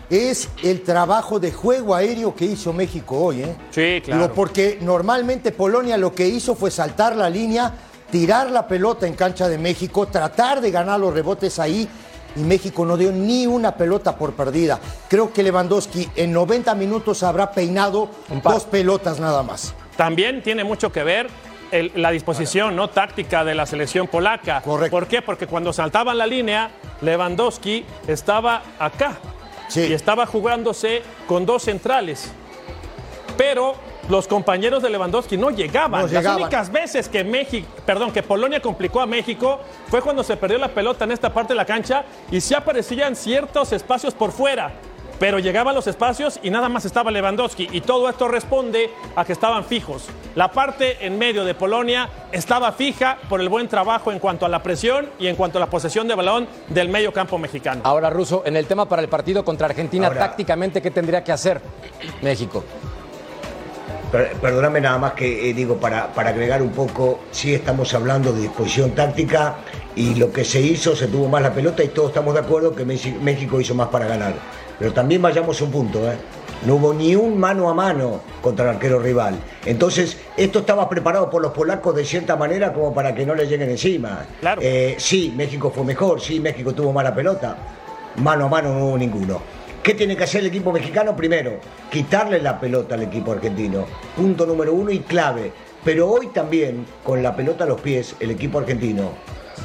es 0.10 0.50
el 0.64 0.82
trabajo 0.82 1.40
de 1.40 1.52
juego 1.52 1.94
aéreo 1.94 2.34
que 2.34 2.46
hizo 2.46 2.74
México 2.74 3.16
hoy. 3.18 3.44
¿eh? 3.44 3.56
Sí, 3.70 4.02
claro. 4.04 4.24
Digo, 4.24 4.34
porque 4.34 4.80
normalmente 4.82 5.52
Polonia 5.52 5.98
lo 5.98 6.16
que 6.16 6.28
hizo 6.28 6.56
fue 6.56 6.72
saltar 6.72 7.16
la 7.16 7.30
línea, 7.30 7.72
tirar 8.12 8.50
la 8.50 8.68
pelota 8.68 9.06
en 9.06 9.14
cancha 9.14 9.48
de 9.48 9.60
México, 9.60 10.08
tratar 10.08 10.62
de 10.62 10.72
ganar 10.72 11.00
los 11.00 11.14
rebotes 11.14 11.60
ahí. 11.60 11.88
Y 12.36 12.42
México 12.42 12.86
no 12.86 12.96
dio 12.98 13.12
ni 13.12 13.48
una 13.48 13.76
pelota 13.76 14.16
por 14.18 14.34
perdida. 14.34 14.80
Creo 15.08 15.34
que 15.34 15.44
Lewandowski 15.44 16.10
en 16.16 16.32
90 16.32 16.76
minutos 16.76 17.24
habrá 17.24 17.52
peinado 17.52 18.10
dos 18.44 18.66
pelotas 18.66 19.20
nada 19.20 19.44
más. 19.44 19.74
También 19.98 20.42
tiene 20.44 20.64
mucho 20.64 20.92
que 20.92 21.04
ver 21.04 21.28
el- 21.72 21.92
la 21.96 22.12
disposición 22.12 22.76
no 22.76 22.90
táctica 22.90 23.44
de 23.44 23.54
la 23.56 23.66
selección 23.66 24.08
polaca. 24.08 24.62
Correcto. 24.62 24.92
¿Por 24.96 25.08
qué? 25.08 25.22
Porque 25.22 25.48
cuando 25.48 25.74
saltaban 25.74 26.18
la 26.18 26.26
línea, 26.28 26.72
Lewandowski 27.02 27.86
estaba 28.08 28.62
acá 28.80 29.18
Sí. 29.68 29.82
y 29.90 29.94
estaba 29.94 30.26
jugándose 30.26 31.02
con 31.28 31.46
dos 31.46 31.64
centrales. 31.64 32.32
Pero 33.38 33.76
los 34.10 34.28
compañeros 34.28 34.82
de 34.84 34.90
Lewandowski 34.90 35.38
no 35.38 35.52
llegaban. 35.52 36.02
No 36.06 36.12
Las 36.12 36.36
únicas 36.36 36.72
veces 36.72 37.08
que 37.08 37.24
México, 37.24 37.68
perdón, 37.86 38.12
que 38.12 38.24
Polonia 38.24 38.60
complicó 38.62 39.02
a 39.02 39.06
México 39.06 39.60
fue 39.88 40.02
cuando 40.02 40.24
se 40.24 40.36
perdió 40.36 40.58
la 40.58 40.70
pelota 40.70 41.06
en 41.06 41.12
esta 41.12 41.32
parte 41.32 41.54
de 41.54 41.58
la 41.58 41.66
cancha 41.66 42.04
y 42.32 42.42
sí 42.42 42.54
aparecían 42.54 43.16
ciertos 43.16 43.72
espacios 43.72 44.14
por 44.14 44.32
fuera. 44.32 44.74
Pero 45.20 45.38
llegaban 45.38 45.76
los 45.76 45.86
espacios 45.86 46.40
y 46.42 46.50
nada 46.50 46.70
más 46.70 46.86
estaba 46.86 47.12
Lewandowski. 47.12 47.68
Y 47.74 47.82
todo 47.82 48.08
esto 48.08 48.30
responde 48.30 48.90
a 49.18 49.26
que 49.26 49.34
estaban 49.34 49.66
fijos. 49.66 50.06
La 50.34 50.50
parte 50.50 51.06
en 51.06 51.18
medio 51.20 51.44
de 51.44 51.54
Polonia 51.54 52.10
estaba 52.32 52.72
fija 52.72 53.18
por 53.28 53.42
el 53.42 53.50
buen 53.50 53.68
trabajo 53.68 54.14
en 54.14 54.20
cuanto 54.20 54.46
a 54.46 54.50
la 54.50 54.64
presión 54.64 55.10
y 55.20 55.28
en 55.28 55.36
cuanto 55.36 55.58
a 55.58 55.60
la 55.60 55.70
posesión 55.70 56.08
de 56.08 56.16
balón 56.16 56.48
del 56.70 56.88
medio 56.88 57.12
campo 57.12 57.38
mexicano. 57.38 57.82
Ahora, 57.84 58.10
Russo, 58.10 58.44
en 58.46 58.56
el 58.56 58.66
tema 58.66 58.88
para 58.88 59.02
el 59.02 59.10
partido 59.10 59.44
contra 59.44 59.68
Argentina, 59.68 60.08
Ahora- 60.08 60.22
tácticamente, 60.22 60.82
¿qué 60.82 60.90
tendría 60.90 61.22
que 61.22 61.34
hacer 61.34 61.62
México? 62.22 62.64
Per- 64.12 64.34
Perdóname 64.42 64.82
nada 64.82 64.98
más 64.98 65.14
que 65.14 65.50
eh, 65.50 65.54
digo, 65.54 65.78
para, 65.78 66.08
para 66.14 66.30
agregar 66.32 66.62
un 66.62 66.72
poco, 66.72 67.20
sí 67.32 67.54
estamos 67.54 67.94
hablando 67.94 68.34
de 68.34 68.42
disposición 68.42 68.92
táctica 68.92 69.58
y 69.96 70.16
lo 70.16 70.32
que 70.32 70.44
se 70.44 70.60
hizo, 70.62 70.96
se 70.96 71.08
tuvo 71.08 71.28
más 71.30 71.42
la 71.42 71.54
pelota 71.54 71.84
y 71.84 71.90
todos 71.90 72.10
estamos 72.10 72.34
de 72.34 72.40
acuerdo 72.40 72.74
que 72.76 72.86
México 72.86 73.60
hizo 73.62 73.76
más 73.76 73.90
para 73.90 74.08
ganar. 74.08 74.34
Pero 74.80 74.94
también 74.94 75.22
vayamos 75.22 75.60
a 75.62 75.66
un 75.66 75.72
punto, 75.72 76.10
¿eh? 76.12 76.16
No 76.66 76.76
hubo 76.76 76.94
ni 76.94 77.16
un 77.16 77.38
mano 77.40 77.70
a 77.70 77.74
mano 77.74 78.22
contra 78.42 78.66
el 78.70 78.76
arquero 78.76 79.00
rival. 79.00 79.36
Entonces, 79.66 80.18
esto 80.36 80.60
estaba 80.60 80.90
preparado 80.90 81.30
por 81.30 81.42
los 81.42 81.52
polacos 81.54 81.96
de 81.96 82.04
cierta 82.04 82.36
manera 82.36 82.74
como 82.74 82.94
para 82.94 83.14
que 83.16 83.26
no 83.26 83.34
le 83.36 83.46
lleguen 83.46 83.70
encima. 83.70 84.26
Claro. 84.42 84.62
Eh, 84.64 84.96
sí, 84.98 85.34
México 85.38 85.72
fue 85.74 85.84
mejor, 85.86 86.20
sí, 86.20 86.40
México 86.40 86.74
tuvo 86.74 86.92
mala 86.92 87.14
pelota. 87.14 87.56
Mano 88.18 88.46
a 88.46 88.50
mano 88.50 88.74
no 88.74 88.86
hubo 88.88 88.98
ninguno. 88.98 89.42
¿Qué 89.84 89.94
tiene 89.94 90.18
que 90.18 90.26
hacer 90.26 90.42
el 90.42 90.48
equipo 90.48 90.74
mexicano? 90.74 91.16
Primero, 91.16 91.60
quitarle 91.90 92.42
la 92.42 92.60
pelota 92.60 92.96
al 92.96 93.04
equipo 93.04 93.32
argentino. 93.32 93.86
Punto 94.16 94.46
número 94.46 94.74
uno 94.74 94.92
y 94.92 95.00
clave. 95.00 95.54
Pero 95.86 96.10
hoy 96.10 96.28
también, 96.28 96.86
con 97.04 97.24
la 97.24 97.36
pelota 97.36 97.64
a 97.64 97.68
los 97.68 97.80
pies, 97.80 98.16
el 98.20 98.32
equipo 98.32 98.60
argentino 98.60 99.12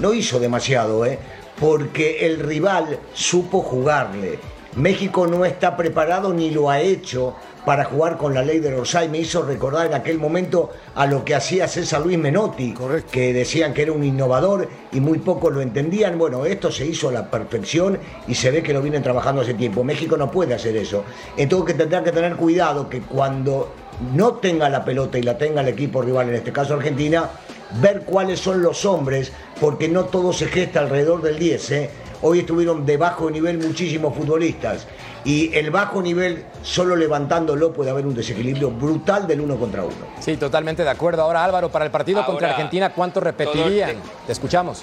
no 0.00 0.14
hizo 0.14 0.38
demasiado, 0.38 1.04
¿eh? 1.04 1.18
porque 1.60 2.26
el 2.26 2.38
rival 2.40 3.00
supo 3.12 3.60
jugarle. 3.60 4.38
México 4.76 5.26
no 5.26 5.44
está 5.44 5.76
preparado 5.76 6.32
ni 6.32 6.50
lo 6.50 6.70
ha 6.70 6.80
hecho 6.80 7.34
para 7.64 7.84
jugar 7.84 8.16
con 8.16 8.34
la 8.34 8.42
ley 8.42 8.60
del 8.60 8.74
Orsay. 8.74 9.08
Me 9.08 9.18
hizo 9.18 9.42
recordar 9.42 9.86
en 9.86 9.94
aquel 9.94 10.18
momento 10.18 10.70
a 10.94 11.06
lo 11.06 11.24
que 11.24 11.34
hacía 11.34 11.68
César 11.68 12.02
Luis 12.02 12.18
Menotti, 12.18 12.74
que 13.10 13.32
decían 13.32 13.72
que 13.72 13.82
era 13.82 13.92
un 13.92 14.04
innovador 14.04 14.68
y 14.92 15.00
muy 15.00 15.18
pocos 15.18 15.52
lo 15.52 15.60
entendían. 15.60 16.18
Bueno, 16.18 16.44
esto 16.44 16.70
se 16.70 16.86
hizo 16.86 17.08
a 17.08 17.12
la 17.12 17.30
perfección 17.30 17.98
y 18.28 18.34
se 18.34 18.50
ve 18.50 18.62
que 18.62 18.72
lo 18.72 18.82
vienen 18.82 19.02
trabajando 19.02 19.42
hace 19.42 19.54
tiempo. 19.54 19.84
México 19.84 20.16
no 20.16 20.30
puede 20.30 20.54
hacer 20.54 20.76
eso. 20.76 21.04
Entonces 21.36 21.74
que 21.74 21.78
tendrá 21.78 22.04
que 22.04 22.12
tener 22.12 22.36
cuidado 22.36 22.88
que 22.88 23.00
cuando 23.00 23.72
no 24.14 24.34
tenga 24.34 24.68
la 24.68 24.84
pelota 24.84 25.18
y 25.18 25.22
la 25.22 25.38
tenga 25.38 25.60
el 25.60 25.68
equipo 25.68 26.02
rival, 26.02 26.28
en 26.28 26.36
este 26.36 26.52
caso 26.52 26.74
Argentina, 26.74 27.30
ver 27.80 28.02
cuáles 28.02 28.40
son 28.40 28.62
los 28.62 28.84
hombres, 28.84 29.32
porque 29.60 29.88
no 29.88 30.04
todo 30.04 30.32
se 30.32 30.46
gesta 30.46 30.80
alrededor 30.80 31.22
del 31.22 31.38
10. 31.38 31.70
¿eh? 31.70 31.90
Hoy 32.22 32.40
estuvieron 32.40 32.84
de 32.84 32.96
bajo 32.96 33.30
nivel 33.30 33.58
muchísimos 33.58 34.14
futbolistas 34.14 34.86
y 35.24 35.54
el 35.56 35.70
bajo 35.70 36.02
nivel, 36.02 36.44
solo 36.62 36.96
levantándolo 36.96 37.72
puede 37.72 37.90
haber 37.90 38.06
un 38.06 38.14
desequilibrio 38.14 38.70
brutal 38.70 39.26
del 39.26 39.40
uno 39.40 39.56
contra 39.56 39.82
uno. 39.82 39.94
Sí, 40.20 40.36
totalmente 40.36 40.84
de 40.84 40.90
acuerdo. 40.90 41.22
Ahora 41.22 41.44
Álvaro, 41.44 41.70
para 41.70 41.86
el 41.86 41.90
partido 41.90 42.24
contra 42.26 42.50
Argentina, 42.50 42.90
¿cuánto 42.90 43.20
repetirían? 43.20 43.96
Te 44.26 44.32
escuchamos. 44.32 44.82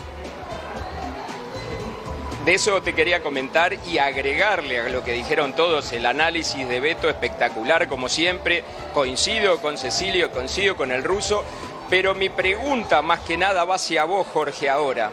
De 2.45 2.56
eso 2.56 2.82
te 2.82 2.93
quería 2.93 3.21
comentar 3.21 3.77
y 3.88 3.99
agregarle 3.99 4.80
a 4.80 4.89
lo 4.89 5.04
que 5.04 5.13
dijeron 5.13 5.54
todos, 5.54 5.93
el 5.93 6.08
análisis 6.08 6.67
de 6.67 6.80
Beto 6.80 7.08
espectacular 7.08 7.88
como 7.88 8.10
siempre, 8.10 8.63
coincido 8.95 9.62
con 9.62 9.77
Cecilio, 9.77 10.32
coincido 10.32 10.75
con 10.75 10.91
el 10.91 11.04
ruso, 11.04 11.43
pero 11.88 12.15
mi 12.15 12.30
pregunta 12.30 13.04
más 13.04 13.19
que 13.19 13.38
nada 13.38 13.63
va 13.63 13.75
hacia 13.75 14.06
vos, 14.06 14.25
Jorge, 14.34 14.69
ahora. 14.69 15.12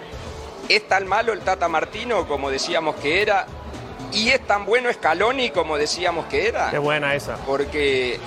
¿Es 0.70 0.88
tan 0.88 1.06
malo 1.06 1.34
el 1.34 1.40
Tata 1.40 1.68
Martino 1.68 2.26
como 2.26 2.50
decíamos 2.50 2.96
que 2.96 3.20
era? 3.20 3.46
¿Y 4.12 4.30
es 4.30 4.46
tan 4.46 4.64
bueno 4.64 4.92
Scaloni 4.92 5.50
como 5.50 5.76
decíamos 5.76 6.26
que 6.26 6.48
era? 6.48 6.70
Qué 6.70 6.78
buena 6.78 7.14
esa. 7.14 7.36
Porque 7.38 8.18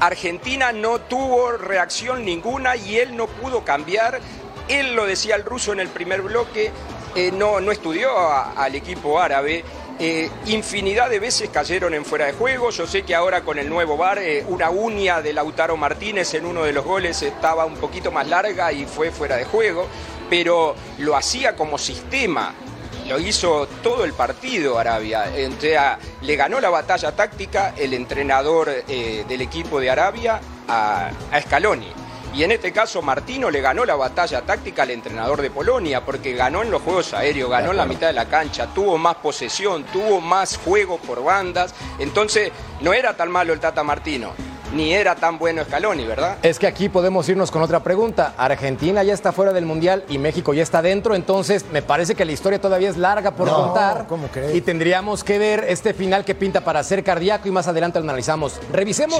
Argentina 0.00 0.72
no 0.72 1.00
tuvo 1.00 1.52
reacción 1.52 2.24
ninguna 2.24 2.76
y 2.76 2.98
él 2.98 3.16
no 3.16 3.26
pudo 3.26 3.64
cambiar. 3.64 4.20
Él 4.68 4.94
lo 4.94 5.06
decía 5.06 5.36
el 5.36 5.44
ruso 5.44 5.72
en 5.72 5.80
el 5.80 5.88
primer 5.88 6.22
bloque, 6.22 6.70
eh, 7.14 7.30
no, 7.32 7.60
no 7.60 7.72
estudió 7.72 8.10
al 8.56 8.74
equipo 8.74 9.20
árabe. 9.20 9.64
Eh, 9.98 10.30
infinidad 10.46 11.10
de 11.10 11.20
veces 11.20 11.50
cayeron 11.50 11.94
en 11.94 12.04
fuera 12.04 12.26
de 12.26 12.32
juego. 12.32 12.70
Yo 12.70 12.86
sé 12.86 13.02
que 13.02 13.14
ahora 13.14 13.42
con 13.42 13.58
el 13.58 13.68
nuevo 13.68 13.96
VAR, 13.96 14.18
eh, 14.18 14.44
una 14.48 14.70
uña 14.70 15.20
de 15.20 15.32
Lautaro 15.32 15.76
Martínez 15.76 16.34
en 16.34 16.46
uno 16.46 16.64
de 16.64 16.72
los 16.72 16.84
goles 16.84 17.22
estaba 17.22 17.64
un 17.66 17.76
poquito 17.76 18.10
más 18.10 18.26
larga 18.26 18.72
y 18.72 18.86
fue 18.86 19.10
fuera 19.10 19.36
de 19.36 19.44
juego, 19.44 19.86
pero 20.30 20.74
lo 20.98 21.16
hacía 21.16 21.54
como 21.54 21.78
sistema. 21.78 22.54
Lo 23.08 23.18
hizo 23.18 23.66
todo 23.82 24.04
el 24.04 24.12
partido 24.12 24.78
Arabia. 24.78 25.30
le 26.22 26.36
ganó 26.36 26.60
la 26.60 26.70
batalla 26.70 27.12
táctica 27.12 27.74
el 27.76 27.94
entrenador 27.94 28.84
del 28.86 29.40
equipo 29.40 29.80
de 29.80 29.90
Arabia 29.90 30.40
a, 30.68 31.10
a 31.30 31.40
Scaloni. 31.40 31.92
Y 32.34 32.44
en 32.44 32.52
este 32.52 32.72
caso 32.72 33.02
Martino 33.02 33.50
le 33.50 33.60
ganó 33.60 33.84
la 33.84 33.94
batalla 33.94 34.40
táctica 34.40 34.84
al 34.84 34.90
entrenador 34.90 35.42
de 35.42 35.50
Polonia 35.50 36.02
porque 36.02 36.32
ganó 36.32 36.62
en 36.62 36.70
los 36.70 36.80
juegos 36.80 37.12
aéreos, 37.12 37.50
ganó 37.50 37.72
en 37.72 37.76
la 37.76 37.84
mitad 37.84 38.06
de 38.06 38.14
la 38.14 38.24
cancha, 38.24 38.68
tuvo 38.68 38.96
más 38.96 39.16
posesión, 39.16 39.84
tuvo 39.84 40.18
más 40.20 40.56
juego 40.56 40.96
por 40.96 41.22
bandas. 41.22 41.74
Entonces 41.98 42.50
no 42.80 42.94
era 42.94 43.14
tan 43.14 43.30
malo 43.30 43.52
el 43.52 43.60
Tata 43.60 43.82
Martino. 43.84 44.32
Ni 44.74 44.94
era 44.94 45.14
tan 45.14 45.38
bueno 45.38 45.62
Scaloni, 45.64 46.06
¿verdad? 46.06 46.38
Es 46.42 46.58
que 46.58 46.66
aquí 46.66 46.88
podemos 46.88 47.28
irnos 47.28 47.50
con 47.50 47.62
otra 47.62 47.82
pregunta. 47.82 48.34
Argentina 48.38 49.02
ya 49.02 49.12
está 49.12 49.30
fuera 49.32 49.52
del 49.52 49.66
Mundial 49.66 50.04
y 50.08 50.18
México 50.18 50.54
ya 50.54 50.62
está 50.62 50.80
dentro, 50.80 51.14
entonces 51.14 51.66
me 51.72 51.82
parece 51.82 52.14
que 52.14 52.24
la 52.24 52.32
historia 52.32 52.60
todavía 52.60 52.88
es 52.88 52.96
larga 52.96 53.32
por 53.32 53.50
contar. 53.50 54.06
¿cómo 54.08 54.28
y 54.52 54.60
tendríamos 54.62 55.24
que 55.24 55.38
ver 55.38 55.66
este 55.68 55.92
final 55.92 56.24
que 56.24 56.34
pinta 56.34 56.62
para 56.62 56.82
ser 56.82 57.04
cardíaco 57.04 57.48
y 57.48 57.50
más 57.50 57.68
adelante 57.68 57.98
lo 57.98 58.04
analizamos. 58.04 58.60
Revisemos 58.72 59.18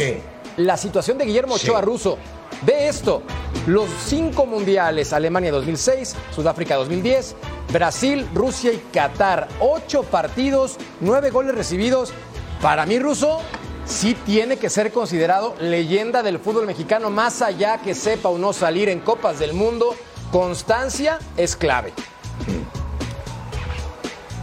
la 0.56 0.76
situación 0.76 1.18
de 1.18 1.26
Guillermo 1.26 1.54
Ochoa 1.54 1.80
Russo. 1.80 2.18
Ve 2.62 2.88
esto, 2.88 3.22
los 3.66 3.88
cinco 4.06 4.46
mundiales, 4.46 5.12
Alemania 5.12 5.50
2006, 5.50 6.14
Sudáfrica 6.34 6.76
2010, 6.76 7.34
Brasil, 7.72 8.28
Rusia 8.34 8.72
y 8.72 8.78
Qatar. 8.92 9.48
Ocho 9.60 10.02
partidos, 10.04 10.76
nueve 11.00 11.30
goles 11.30 11.54
recibidos. 11.54 12.12
Para 12.60 12.86
mí, 12.86 12.98
Russo, 13.00 13.40
sí 13.84 14.14
tiene 14.26 14.56
que 14.56 14.70
ser 14.70 14.92
considerado 14.92 15.54
leyenda 15.60 16.22
del 16.22 16.38
fútbol 16.38 16.66
mexicano, 16.66 17.10
más 17.10 17.42
allá 17.42 17.78
que 17.78 17.94
sepa 17.94 18.28
o 18.28 18.38
no 18.38 18.52
salir 18.52 18.88
en 18.88 19.00
Copas 19.00 19.38
del 19.38 19.52
Mundo. 19.52 19.94
Constancia 20.30 21.18
es 21.36 21.56
clave. 21.56 21.92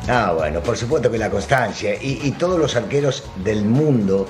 Ah, 0.08 0.34
bueno, 0.36 0.62
por 0.62 0.76
supuesto 0.78 1.12
que 1.12 1.18
la 1.18 1.30
constancia. 1.30 1.96
Y, 2.02 2.20
y 2.24 2.32
todos 2.32 2.60
los 2.60 2.76
arqueros 2.76 3.24
del 3.44 3.64
mundo 3.64 4.28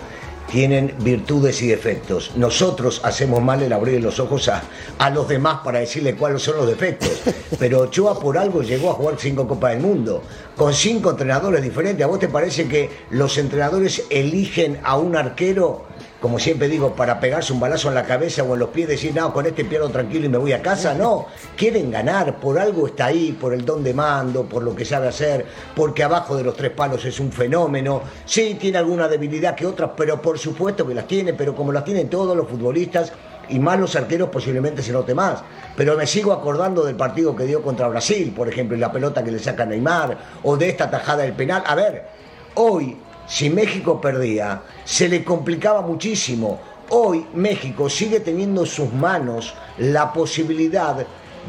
tienen 0.52 0.96
virtudes 1.00 1.62
y 1.62 1.68
defectos. 1.68 2.32
Nosotros 2.36 3.02
hacemos 3.04 3.42
mal 3.42 3.62
el 3.62 3.72
abrir 3.72 4.02
los 4.02 4.20
ojos 4.20 4.50
a, 4.50 4.64
a 4.98 5.10
los 5.10 5.28
demás 5.28 5.60
para 5.64 5.80
decirle 5.80 6.16
cuáles 6.16 6.42
son 6.42 6.58
los 6.58 6.68
defectos. 6.68 7.22
Pero 7.60 7.82
Ochoa 7.82 8.20
por 8.20 8.38
algo 8.38 8.62
llegó 8.62 8.92
a 8.92 8.94
jugar 8.94 9.16
cinco 9.20 9.48
Copas 9.48 9.74
del 9.74 9.82
Mundo, 9.82 10.24
con 10.60 10.74
cinco 10.74 11.12
entrenadores 11.12 11.64
diferentes. 11.64 12.04
¿A 12.04 12.08
vos 12.08 12.20
te 12.20 12.28
parece 12.28 12.68
que 12.68 12.90
los 13.12 13.38
entrenadores 13.38 14.04
eligen 14.10 14.78
a 14.84 14.98
un 14.98 15.16
arquero 15.16 15.86
como 16.20 16.38
siempre 16.38 16.68
digo, 16.68 16.96
para 16.96 17.18
pegarse 17.22 17.54
un 17.54 17.62
balazo 17.62 17.88
en 17.88 17.96
la 17.96 18.04
cabeza 18.04 18.44
o 18.44 18.54
en 18.54 18.60
los 18.60 18.70
pies, 18.70 18.90
decir, 18.90 19.16
no, 19.16 19.32
con 19.32 19.46
este 19.46 19.64
pierdo 19.64 19.88
tranquilo 19.88 20.26
y 20.26 20.30
me 20.30 20.38
voy 20.38 20.52
a 20.52 20.62
casa. 20.62 20.94
No, 20.94 21.28
quieren 21.56 21.90
ganar, 21.90 22.42
por 22.42 22.60
algo 22.60 22.88
está 22.88 23.06
ahí, 23.06 23.32
por 23.40 23.54
el 23.54 23.64
don 23.64 23.86
de 23.86 23.94
mando, 23.94 24.44
por 24.44 24.62
lo 24.62 24.76
que 24.76 24.84
sabe 24.84 25.08
hacer, 25.08 25.46
porque 25.74 26.04
abajo 26.04 26.36
de 26.36 26.44
los 26.44 26.58
tres 26.58 26.72
palos 26.72 27.06
es 27.06 27.22
un 27.22 27.32
fenómeno. 27.32 28.02
Sí, 28.26 28.58
tiene 28.60 28.80
alguna 28.80 29.08
debilidad 29.08 29.56
que 29.56 29.66
otras, 29.66 29.92
pero 29.96 30.22
por 30.22 30.38
supuesto 30.38 30.86
que 30.86 30.94
las 30.94 31.08
tiene, 31.08 31.34
pero 31.34 31.56
como 31.56 31.72
las 31.72 31.86
tienen 31.86 32.10
todos 32.10 32.36
los 32.36 32.50
futbolistas, 32.50 33.14
y 33.50 33.60
más 33.60 33.80
los 33.80 33.96
arqueros 33.96 34.30
posiblemente 34.30 34.82
se 34.82 34.92
note 34.92 35.14
más. 35.14 35.44
Pero 35.76 35.98
me 35.98 36.08
sigo 36.08 36.34
acordando 36.34 36.84
del 36.84 36.96
partido 36.96 37.36
que 37.36 37.46
dio 37.46 37.62
contra 37.62 37.88
Brasil, 37.88 38.34
por 38.36 38.48
ejemplo, 38.48 38.76
y 38.76 38.80
la 38.80 38.92
pelota 38.92 39.24
que 39.24 39.32
le 39.32 39.40
saca 39.40 39.66
Neymar, 39.66 40.18
o 40.44 40.58
de 40.58 40.70
esta 40.70 40.90
tajada 40.90 41.24
del 41.24 41.34
penal. 41.34 41.64
A 41.66 41.76
ver, 41.76 42.08
hoy 42.56 42.98
si 43.30 43.50
México 43.50 44.02
perdía, 44.02 44.64
se 44.84 45.08
le 45.08 45.24
complicaba 45.24 45.82
muchísimo. 45.82 46.60
Hoy 46.90 47.28
México 47.36 47.88
sigue 47.88 48.22
teniendo 48.22 48.62
en 48.62 48.68
sus 48.68 48.92
manos 48.92 49.54
la 49.78 50.12
posibilidad 50.12 51.06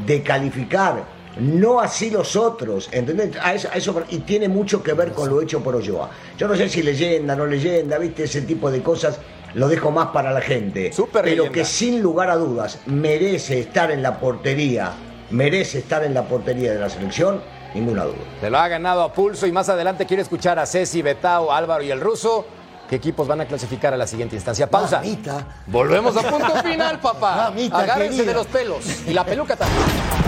de 0.06 0.22
calificar, 0.22 1.02
no 1.38 1.80
así 1.80 2.10
los 2.10 2.36
otros, 2.36 2.90
¿entendés? 2.92 3.30
eso, 3.74 4.04
y 4.10 4.18
tiene 4.18 4.48
mucho 4.48 4.82
que 4.82 4.92
ver 4.92 5.12
con 5.12 5.30
lo 5.30 5.40
hecho 5.40 5.62
por 5.62 5.74
Olloa. 5.74 6.10
Yo 6.36 6.46
no 6.46 6.54
sé 6.54 6.68
si 6.68 6.82
leyenda, 6.82 7.34
no 7.34 7.46
leyenda, 7.46 7.96
viste, 7.96 8.24
ese 8.24 8.42
tipo 8.42 8.70
de 8.70 8.82
cosas 8.82 9.18
lo 9.54 9.68
dejo 9.68 9.90
más 9.90 10.08
para 10.08 10.32
la 10.32 10.40
gente. 10.40 10.90
pero 11.12 11.50
que 11.50 11.64
sin 11.64 12.02
lugar 12.02 12.30
a 12.30 12.36
dudas 12.36 12.80
merece 12.86 13.60
estar 13.60 13.90
en 13.90 14.02
la 14.02 14.18
portería, 14.18 14.92
merece 15.30 15.78
estar 15.78 16.04
en 16.04 16.14
la 16.14 16.24
portería 16.24 16.72
de 16.72 16.78
la 16.78 16.88
selección 16.88 17.40
ninguna 17.74 18.04
duda. 18.04 18.16
Se 18.40 18.50
lo 18.50 18.58
ha 18.58 18.68
ganado 18.68 19.02
a 19.02 19.12
pulso 19.12 19.46
y 19.46 19.52
más 19.52 19.68
adelante 19.68 20.06
quiere 20.06 20.22
escuchar 20.22 20.58
a 20.58 20.66
Ceci, 20.66 21.02
Betao, 21.02 21.52
Álvaro 21.52 21.82
y 21.82 21.90
el 21.90 22.00
ruso. 22.00 22.44
¿Qué 22.88 22.96
equipos 22.96 23.28
van 23.28 23.40
a 23.40 23.46
clasificar 23.46 23.94
a 23.94 23.96
la 23.96 24.06
siguiente 24.06 24.34
instancia? 24.34 24.68
Pausa. 24.68 24.96
Mamita. 24.96 25.46
Volvemos 25.68 26.16
a 26.16 26.28
punto 26.28 26.52
final, 26.56 26.98
papá. 26.98 27.36
Mamita 27.50 27.78
Agárrense 27.78 28.24
de 28.24 28.34
los 28.34 28.48
pelos. 28.48 28.84
Y 29.06 29.12
la 29.12 29.24
peluca 29.24 29.54
también. 29.54 30.19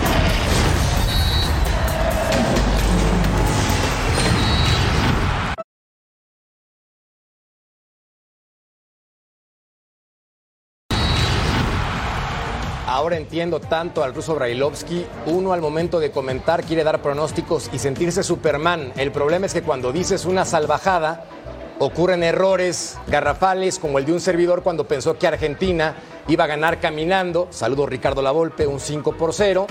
Entiendo 13.12 13.60
tanto 13.60 14.02
al 14.02 14.14
ruso 14.14 14.34
Brailovsky. 14.34 15.06
Uno 15.26 15.52
al 15.52 15.60
momento 15.60 16.00
de 16.00 16.10
comentar 16.10 16.64
quiere 16.64 16.82
dar 16.82 17.02
pronósticos 17.02 17.70
y 17.72 17.78
sentirse 17.78 18.22
Superman. 18.22 18.92
El 18.96 19.12
problema 19.12 19.46
es 19.46 19.52
que 19.52 19.62
cuando 19.62 19.92
dices 19.92 20.24
una 20.24 20.44
salvajada, 20.44 21.24
ocurren 21.78 22.22
errores 22.22 22.98
garrafales 23.06 23.78
como 23.78 23.98
el 23.98 24.06
de 24.06 24.12
un 24.12 24.20
servidor 24.20 24.62
cuando 24.62 24.88
pensó 24.88 25.18
que 25.18 25.26
Argentina 25.26 25.94
iba 26.28 26.44
a 26.44 26.46
ganar 26.46 26.80
caminando. 26.80 27.48
Saludo 27.50 27.86
Ricardo 27.86 28.22
Lavolpe, 28.22 28.66
un 28.66 28.80
5 28.80 29.16
por 29.16 29.34
0. 29.34 29.66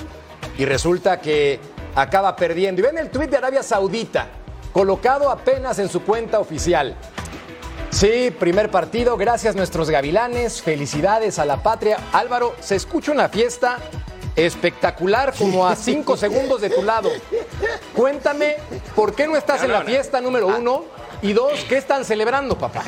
Y 0.57 0.65
resulta 0.65 1.19
que 1.19 1.59
acaba 1.95 2.35
perdiendo. 2.35 2.81
Y 2.81 2.85
ven 2.85 2.97
el 2.97 3.09
tuit 3.09 3.29
de 3.29 3.37
Arabia 3.37 3.63
Saudita, 3.63 4.27
colocado 4.71 5.29
apenas 5.29 5.79
en 5.79 5.89
su 5.89 6.03
cuenta 6.03 6.39
oficial. 6.39 6.95
Sí, 7.91 8.31
primer 8.31 8.71
partido. 8.71 9.17
Gracias 9.17 9.55
nuestros 9.55 9.89
gavilanes. 9.89 10.61
Felicidades 10.61 11.39
a 11.39 11.45
la 11.45 11.61
patria. 11.61 11.97
Álvaro, 12.13 12.55
se 12.59 12.75
escucha 12.75 13.11
una 13.11 13.29
fiesta 13.29 13.79
espectacular 14.35 15.33
como 15.37 15.67
a 15.67 15.75
cinco 15.75 16.15
segundos 16.15 16.61
de 16.61 16.69
tu 16.69 16.83
lado. 16.83 17.11
Cuéntame, 17.93 18.55
¿por 18.95 19.13
qué 19.13 19.27
no 19.27 19.35
estás 19.35 19.63
en 19.63 19.71
la 19.73 19.81
fiesta 19.81 20.21
número 20.21 20.47
uno? 20.47 20.85
Y 21.21 21.33
dos, 21.33 21.65
¿qué 21.67 21.77
están 21.77 22.05
celebrando, 22.05 22.57
papá? 22.57 22.83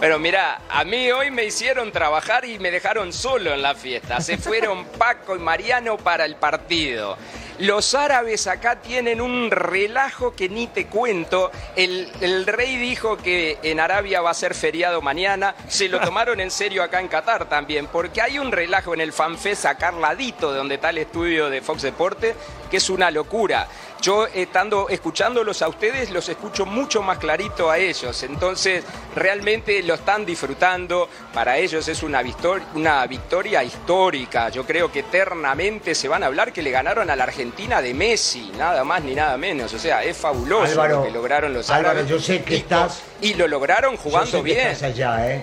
Pero 0.00 0.18
mira, 0.18 0.62
a 0.68 0.82
mí 0.84 1.12
hoy 1.12 1.30
me 1.30 1.44
hicieron 1.44 1.92
trabajar 1.92 2.44
y 2.44 2.58
me 2.58 2.72
dejaron 2.72 3.12
solo 3.12 3.54
en 3.54 3.62
la 3.62 3.76
fiesta. 3.76 4.20
Se 4.20 4.36
fueron 4.36 4.84
Paco 4.98 5.36
y 5.36 5.38
Mariano 5.38 5.96
para 5.96 6.24
el 6.24 6.34
partido. 6.34 7.16
Los 7.62 7.94
árabes 7.94 8.48
acá 8.48 8.80
tienen 8.80 9.20
un 9.20 9.48
relajo 9.48 10.34
que 10.34 10.48
ni 10.48 10.66
te 10.66 10.88
cuento. 10.88 11.52
El, 11.76 12.10
el 12.20 12.44
rey 12.44 12.76
dijo 12.76 13.16
que 13.16 13.56
en 13.62 13.78
Arabia 13.78 14.20
va 14.20 14.30
a 14.30 14.34
ser 14.34 14.56
feriado 14.56 15.00
mañana. 15.00 15.54
Se 15.68 15.88
lo 15.88 16.00
tomaron 16.04 16.40
en 16.40 16.50
serio 16.50 16.82
acá 16.82 16.98
en 16.98 17.06
Qatar 17.06 17.48
también, 17.48 17.86
porque 17.86 18.20
hay 18.20 18.40
un 18.40 18.50
relajo 18.50 18.94
en 18.94 19.00
el 19.00 19.12
FanFest 19.12 19.66
acá 19.66 19.90
al 19.90 20.00
ladito 20.00 20.50
de 20.50 20.58
donde 20.58 20.74
está 20.74 20.90
el 20.90 20.98
estudio 20.98 21.48
de 21.50 21.62
Fox 21.62 21.82
Deporte, 21.82 22.34
que 22.68 22.78
es 22.78 22.90
una 22.90 23.12
locura. 23.12 23.68
Yo 24.02 24.26
estando 24.26 24.88
escuchándolos 24.88 25.62
a 25.62 25.68
ustedes, 25.68 26.10
los 26.10 26.28
escucho 26.28 26.66
mucho 26.66 27.02
más 27.02 27.18
clarito 27.18 27.70
a 27.70 27.78
ellos. 27.78 28.20
Entonces, 28.24 28.82
realmente 29.14 29.80
lo 29.84 29.94
están 29.94 30.26
disfrutando. 30.26 31.08
Para 31.32 31.56
ellos 31.56 31.86
es 31.86 32.02
una, 32.02 32.20
victor- 32.20 32.62
una 32.74 33.06
victoria 33.06 33.62
histórica. 33.62 34.48
Yo 34.48 34.66
creo 34.66 34.90
que 34.90 34.98
eternamente 35.00 35.94
se 35.94 36.08
van 36.08 36.24
a 36.24 36.26
hablar 36.26 36.52
que 36.52 36.62
le 36.62 36.72
ganaron 36.72 37.10
a 37.10 37.14
la 37.16 37.22
Argentina 37.22 37.80
de 37.80 37.94
Messi, 37.94 38.50
nada 38.58 38.82
más 38.82 39.04
ni 39.04 39.14
nada 39.14 39.36
menos. 39.36 39.72
O 39.72 39.78
sea, 39.78 40.02
es 40.02 40.16
fabuloso 40.16 40.64
Álvaro, 40.72 40.96
lo 40.96 41.04
que 41.04 41.10
lograron 41.12 41.54
los 41.54 41.70
Álvaro, 41.70 41.90
árabes. 41.90 42.10
yo 42.10 42.18
sé 42.18 42.42
que 42.42 42.54
Y- 42.54 42.58
estás- 42.58 43.02
Y 43.20 43.34
lo 43.34 43.46
lograron 43.46 43.94
Yo 43.94 44.00
jugando 44.02 44.30
sé 44.32 44.36
que 44.38 44.42
bien. 44.42 44.66
estás 44.66 44.82
allá, 44.82 45.30
¿eh? 45.32 45.42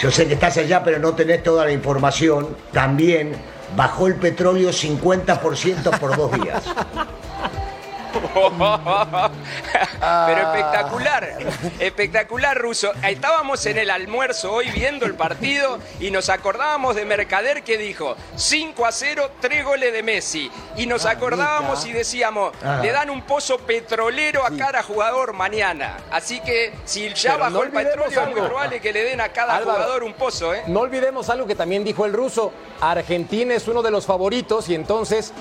Yo 0.00 0.10
sé 0.10 0.26
que 0.26 0.34
estás 0.34 0.56
allá, 0.56 0.82
pero 0.82 0.98
no 0.98 1.14
tenés 1.14 1.44
toda 1.44 1.64
la 1.64 1.70
información. 1.70 2.56
También 2.72 3.36
bajó 3.76 4.06
el 4.06 4.16
petróleo 4.16 4.70
50% 4.70 5.98
por 5.98 6.16
dos 6.16 6.32
días. 6.32 6.64
Pero 10.26 10.40
espectacular, 10.52 11.38
espectacular, 11.78 12.58
Ruso. 12.58 12.92
Estábamos 13.02 13.64
en 13.66 13.78
el 13.78 13.90
almuerzo 13.90 14.52
hoy 14.52 14.70
viendo 14.70 15.06
el 15.06 15.14
partido 15.14 15.78
y 16.00 16.10
nos 16.10 16.28
acordábamos 16.28 16.96
de 16.96 17.04
Mercader 17.04 17.62
que 17.62 17.78
dijo 17.78 18.16
5 18.36 18.86
a 18.86 18.92
0, 18.92 19.30
3 19.40 19.64
goles 19.64 19.92
de 19.92 20.02
Messi. 20.02 20.50
Y 20.76 20.86
nos 20.86 21.06
acordábamos 21.06 21.84
y 21.86 21.92
decíamos, 21.92 22.52
Ah. 22.64 22.80
le 22.82 22.92
dan 22.92 23.10
un 23.10 23.22
pozo 23.22 23.58
petrolero 23.58 24.44
a 24.44 24.50
cada 24.56 24.82
jugador 24.82 25.32
mañana. 25.32 25.98
Así 26.10 26.40
que 26.40 26.72
si 26.84 27.12
ya 27.14 27.32
Pero 27.32 27.44
bajó 27.44 27.50
no 27.52 27.62
el 27.64 27.70
petróleo, 27.70 28.20
es 28.22 28.30
muy 28.30 28.40
probable 28.40 28.80
que 28.80 28.92
le 28.92 29.04
den 29.04 29.20
a 29.20 29.28
cada 29.30 29.56
Álvaro. 29.56 29.78
jugador 29.78 30.02
un 30.04 30.12
pozo, 30.14 30.54
¿eh? 30.54 30.62
No 30.66 30.80
olvidemos 30.80 31.28
algo 31.30 31.46
que 31.46 31.54
también 31.54 31.84
dijo 31.84 32.04
el 32.04 32.12
ruso. 32.12 32.52
Argentina 32.80 33.54
es 33.54 33.66
uno 33.68 33.82
de 33.82 33.90
los 33.90 34.06
favoritos 34.06 34.68
y 34.68 34.74
entonces 34.74 35.32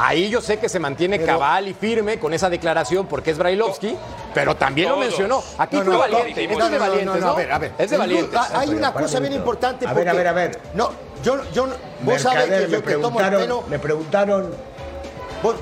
ahí 0.00 0.28
yo 0.30 0.40
sé 0.40 0.58
que 0.58 0.68
se 0.68 0.78
mantiene 0.78 1.20
cabal 1.22 1.68
y 1.68 1.74
firme 1.74 2.18
con 2.18 2.32
esa 2.34 2.48
declaración 2.48 3.06
porque 3.06 3.30
es 3.32 3.38
Brailovsky, 3.38 3.96
pero 4.34 4.56
también 4.56 4.88
lo 4.90 4.96
mencionó. 4.98 5.42
Aquí 5.58 5.76
No, 5.76 5.84
fue 5.84 5.92
no, 5.94 5.98
valiente. 5.98 6.46
no, 6.46 6.52
Esto 6.52 6.64
es 6.64 6.70
de 6.70 6.78
no, 6.78 6.84
no, 6.84 6.90
valientes, 6.90 7.20
no, 7.20 7.26
¿no? 7.26 7.32
a 7.32 7.36
ver, 7.36 7.52
a 7.52 7.58
ver. 7.58 7.72
Es 7.78 7.90
de 7.90 7.96
valientes. 7.96 8.38
ah, 8.40 8.48
Hay 8.60 8.68
una 8.70 8.92
cosa 8.92 9.20
bien 9.20 9.32
importante. 9.32 9.86
A 9.86 9.92
ver, 9.92 10.04
porque- 10.06 10.10
a 10.10 10.12
ver, 10.14 10.26
a 10.28 10.32
ver. 10.32 10.60
No, 10.74 10.90
yo, 11.22 11.40
yo, 11.52 11.68
vos 12.02 12.20
sabés 12.22 12.44
que 12.44 12.70
yo 12.70 12.78
me 12.78 12.82
te 12.82 12.92
tomo 12.94 13.20
el 13.20 13.26
preguntaron, 13.26 13.40
pelo. 13.42 13.64
me 13.68 13.78
preguntaron, 13.78 14.50
vos- 15.42 15.56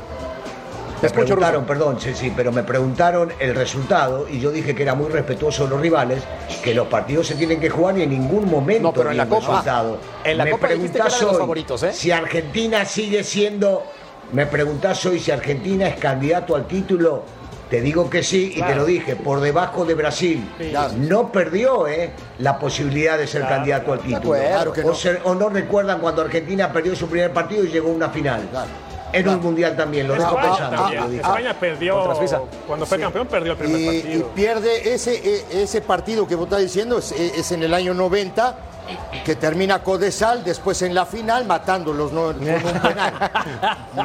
me 1.03 1.11
preguntaron, 1.11 1.65
perdón, 1.67 2.01
sí, 2.01 2.15
sí, 2.15 2.33
pero 2.35 2.51
me 2.53 2.63
preguntaron 2.63 3.31
el 3.39 3.55
resultado 3.55 4.27
y 4.31 4.41
yo 4.41 4.51
dije 4.51 4.75
que 4.75 4.83
era 4.83 4.95
muy 4.95 5.09
respetuoso 5.11 5.65
de 5.65 5.71
los 5.71 5.81
rivales, 5.81 6.23
que 6.65 6.75
los 6.75 6.87
partidos 6.89 7.27
se 7.27 7.35
tienen 7.35 7.61
que 7.61 7.69
jugar 7.69 7.99
y 7.99 8.03
en 8.03 8.11
ningún 8.11 8.51
momento 8.51 8.83
No, 8.83 8.93
pero 8.95 9.11
en 9.11 9.19
la 9.19 9.25
el 9.25 9.29
Copa- 9.29 9.47
resultado. 9.47 9.99
en 10.25 10.39
la 10.39 10.45
me 10.45 10.51
Copa 10.53 10.69
dijiste 10.69 10.87
que 10.87 10.93
preguntás 10.99 11.17
era 11.21 11.27
de 11.27 11.33
los 11.33 11.39
favoritos, 11.41 11.83
¿eh? 11.83 11.93
Si 11.93 12.11
Argentina 12.11 12.85
sigue 12.87 13.23
siendo, 13.25 13.85
me 14.33 14.47
preguntás 14.47 15.05
hoy 15.07 15.19
si 15.21 15.31
Argentina 15.31 15.89
es 15.89 15.97
candidato 15.97 16.55
al 16.57 16.67
título. 16.67 17.25
Te 17.71 17.81
digo 17.81 18.09
que 18.09 18.23
sí 18.23 18.53
y 18.55 18.63
te 18.63 18.77
lo 18.77 18.85
dije, 18.85 19.17
por 19.17 19.41
debajo 19.41 19.85
de 19.85 19.95
Brasil. 19.95 20.49
Claro. 20.71 20.95
No 20.99 21.33
perdió 21.33 21.89
eh, 21.89 22.13
la 22.39 22.61
posibilidad 22.61 23.19
de 23.19 23.27
ser 23.27 23.41
Claro, 23.41 23.57
candidato 23.57 23.93
al 23.93 23.99
título. 23.99 24.19
acuerdo. 24.35 24.47
Claro 24.49 24.73
que 24.73 24.81
o, 24.83 24.93
no. 24.93 25.25
o 25.25 25.35
no 25.35 25.49
recuerdan 25.49 25.99
cuando 26.01 26.23
Argentina 26.23 26.73
perdió 26.73 26.95
su 26.95 27.09
primer 27.09 27.33
partido 27.33 27.65
y 27.65 27.69
llegó 27.69 27.89
a 27.91 27.93
una 27.95 28.09
final. 28.11 28.47
Claro. 28.53 28.71
En 29.13 29.29
un 29.29 29.41
mundial 29.41 29.77
también, 29.77 30.07
lo 30.07 30.15
dejo 30.15 30.27
España 30.37 30.49
pensando. 30.49 30.77
también. 30.77 31.03
lo 31.03 31.09
dije. 31.09 31.23
España 31.23 31.55
perdió 31.59 32.15
cuando 32.69 32.87
fue 32.87 32.99
campeón 33.01 33.27
perdió 33.27 33.53
el 33.53 33.59
primer 33.59 33.81
y, 33.81 33.85
y 33.85 34.01
partido. 34.01 34.29
pierde 34.29 34.95
ese, 34.95 35.15
e- 35.15 35.63
ese 35.63 35.81
partido 35.81 36.27
que 36.29 36.35
vos 36.37 36.45
estás 36.47 36.61
diciendo, 36.61 36.99
es, 36.99 37.11
es 37.13 37.51
en 37.53 37.63
el 37.65 37.75
año 37.75 37.95
90, 37.95 38.59
que 39.25 39.35
termina 39.37 39.83
Codesal, 39.83 40.45
después 40.45 40.81
en 40.83 40.95
la 40.95 41.07
final 41.07 41.45
matándolos 41.47 42.13
¿no? 42.13 42.27
con 42.27 42.37
un 42.45 42.81
penal. 42.83 43.31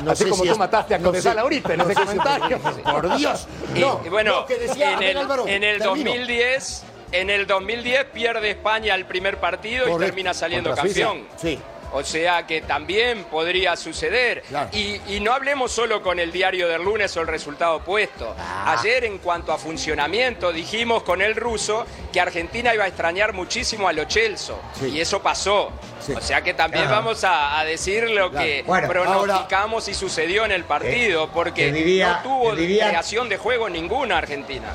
No 0.04 0.12
Así 0.12 0.24
sé 0.24 0.30
como 0.30 0.42
si 0.44 0.48
tú 0.50 0.54
es- 0.54 0.58
mataste 0.60 0.96
a 0.96 0.98
no 0.98 1.10
Codesal 1.10 1.34
sé- 1.34 1.40
ahorita 1.40 1.74
en 1.74 1.78
no 1.80 1.84
ese 1.86 1.94
sé 1.94 2.00
si- 2.02 2.06
comentario. 2.08 2.60
Por 2.84 3.18
Dios. 3.18 3.48
Y- 3.76 3.80
No, 3.80 4.02
y 4.06 4.10
bueno, 4.10 4.42
no, 4.42 4.46
que 4.46 4.58
decía, 4.58 4.94
en, 4.94 5.04
el, 5.04 5.18
Álvaro, 5.18 5.48
en 5.48 5.64
el 5.64 5.80
termino. 5.80 6.10
2010, 6.12 6.84
en 7.12 7.30
el 7.30 7.48
2010 7.48 8.06
pierde 8.14 8.50
España 8.52 8.96
el 8.96 9.06
primer 9.06 9.38
partido 9.40 9.88
y 9.96 10.00
termina 10.00 10.34
saliendo 10.34 10.74
campeón. 10.74 11.28
Sí. 11.38 11.60
O 11.94 12.04
sea 12.04 12.48
que 12.48 12.62
también 12.62 13.26
podría 13.26 13.76
suceder. 13.76 14.44
Claro. 14.48 14.70
Y, 14.72 15.02
y 15.08 15.20
no 15.20 15.34
hablemos 15.34 15.72
solo 15.72 16.02
con 16.02 16.20
el 16.20 16.32
diario 16.32 16.68
del 16.70 16.84
lunes 16.84 17.16
o 17.18 17.22
el 17.22 17.28
resultado 17.28 17.76
opuesto. 17.78 18.34
Ah. 18.40 18.78
Ayer, 18.80 19.04
en 19.04 19.18
cuanto 19.18 19.52
a 19.52 19.58
funcionamiento, 19.58 20.54
dijimos 20.54 21.04
con 21.04 21.22
el 21.22 21.36
ruso 21.36 21.86
que 22.14 22.22
Argentina 22.22 22.74
iba 22.74 22.86
a 22.86 22.88
extrañar 22.88 23.34
muchísimo 23.34 23.88
a 23.90 23.94
Lo 23.94 24.06
Celso. 24.10 24.60
Sí. 24.80 24.88
Y 24.88 25.02
eso 25.02 25.22
pasó. 25.22 25.72
Sí. 26.00 26.14
O 26.14 26.22
sea 26.22 26.42
que 26.42 26.54
también 26.54 26.90
vamos 26.90 27.24
a, 27.24 27.60
a 27.60 27.66
decir 27.66 28.10
lo 28.10 28.32
que 28.32 28.64
Bueno, 28.66 28.88
pronosticamos 28.88 29.88
y 29.90 29.94
sucedió 29.94 30.46
en 30.46 30.52
el 30.54 30.64
partido. 30.64 31.26
Eh, 31.26 31.30
porque 31.34 31.72
diría- 31.72 32.22
no 32.24 32.24
tuvo 32.24 32.56
diría- 32.56 32.88
creación 32.88 33.28
de 33.30 33.38
juego 33.38 33.70
ninguna 33.70 34.18
Argentina. 34.18 34.70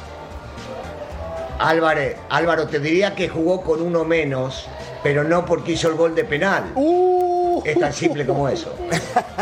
Álvarez, 1.58 2.16
Álvaro, 2.28 2.66
te 2.68 2.78
diría 2.78 3.14
que 3.14 3.28
jugó 3.28 3.62
con 3.62 3.80
uno 3.80 4.04
menos, 4.04 4.66
pero 5.02 5.24
no 5.24 5.44
porque 5.44 5.72
hizo 5.72 5.88
el 5.88 5.94
gol 5.94 6.14
de 6.14 6.24
penal. 6.24 6.72
Uh, 6.74 7.62
Es 7.64 7.78
tan 7.78 7.92
simple 7.92 8.26
como 8.26 8.48
eso. 8.48 8.74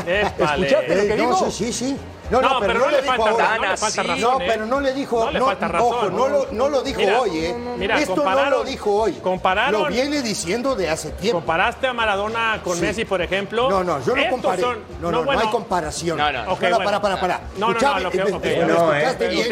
Épale. 0.07 0.21
¿Escuchaste? 0.23 0.95
lo 0.95 1.03
eh, 1.03 1.17
no, 1.17 1.51
sí, 1.51 1.51
sí, 1.67 1.73
sí. 1.73 1.97
No, 2.31 2.41
no, 2.41 2.55
No, 2.55 2.61
pero, 2.61 2.75
no, 2.75 2.91
le 2.91 3.03
dijo 3.03 3.15
falta, 3.17 3.31
ahora. 3.31 3.57
no 3.59 3.63
razón. 3.75 4.21
No, 4.21 4.39
pero 4.39 4.65
no 4.65 4.81
le 4.81 4.95
dijo, 4.95 5.25
No 5.27 5.31
le 5.31 5.41
falta 5.43 5.69
razón. 5.69 5.93
ojo, 5.95 6.11
no 6.11 6.29
lo, 6.29 6.47
no 6.53 6.69
lo 6.71 6.81
dijo 6.83 7.01
Mira, 7.01 7.21
hoy, 7.21 7.31
¿eh? 7.39 7.55
mira, 7.77 7.99
Esto 8.01 8.25
no 8.25 8.51
lo 8.51 8.65
dijo 8.65 8.95
hoy. 8.95 9.13
compararon- 9.23 9.83
Lo 9.83 9.89
viene 9.89 10.23
diciendo 10.23 10.75
de 10.75 10.89
hace 10.89 11.11
tiempo. 11.11 11.41
¿Comparaste 11.41 11.87
a 11.87 11.93
Maradona 11.93 12.61
con 12.65 12.77
Sí. 12.77 12.83
Messi, 12.83 13.05
por 13.05 13.21
ejemplo? 13.21 13.69
No, 13.69 13.85
no, 13.85 14.03
yo 14.03 14.15
no 14.17 14.23
Estos 14.23 14.41
comparé. 14.41 14.63
son- 14.63 14.79
no, 15.03 15.11
no, 15.11 15.19
no, 15.19 15.25
bueno, 15.25 15.43
hay 15.43 15.49
comparación. 15.49 16.17
No, 16.17 16.33
no. 16.33 16.53
Ok, 16.53 16.61
para, 16.61 16.77
bueno. 16.77 16.85
para, 16.85 17.03
para, 17.03 17.21
para. 17.21 17.41
No, 17.59 17.75
no, 17.75 17.79
no, 17.79 17.99
lo 18.01 18.11
¿me- 18.11 18.23
ok, 18.23 18.43
¿Me, 18.43 18.55
bueno. 18.55 18.75
No, 18.75 18.95
escuchaste 18.95 19.25
eh. 19.27 19.29
bien? 19.29 19.47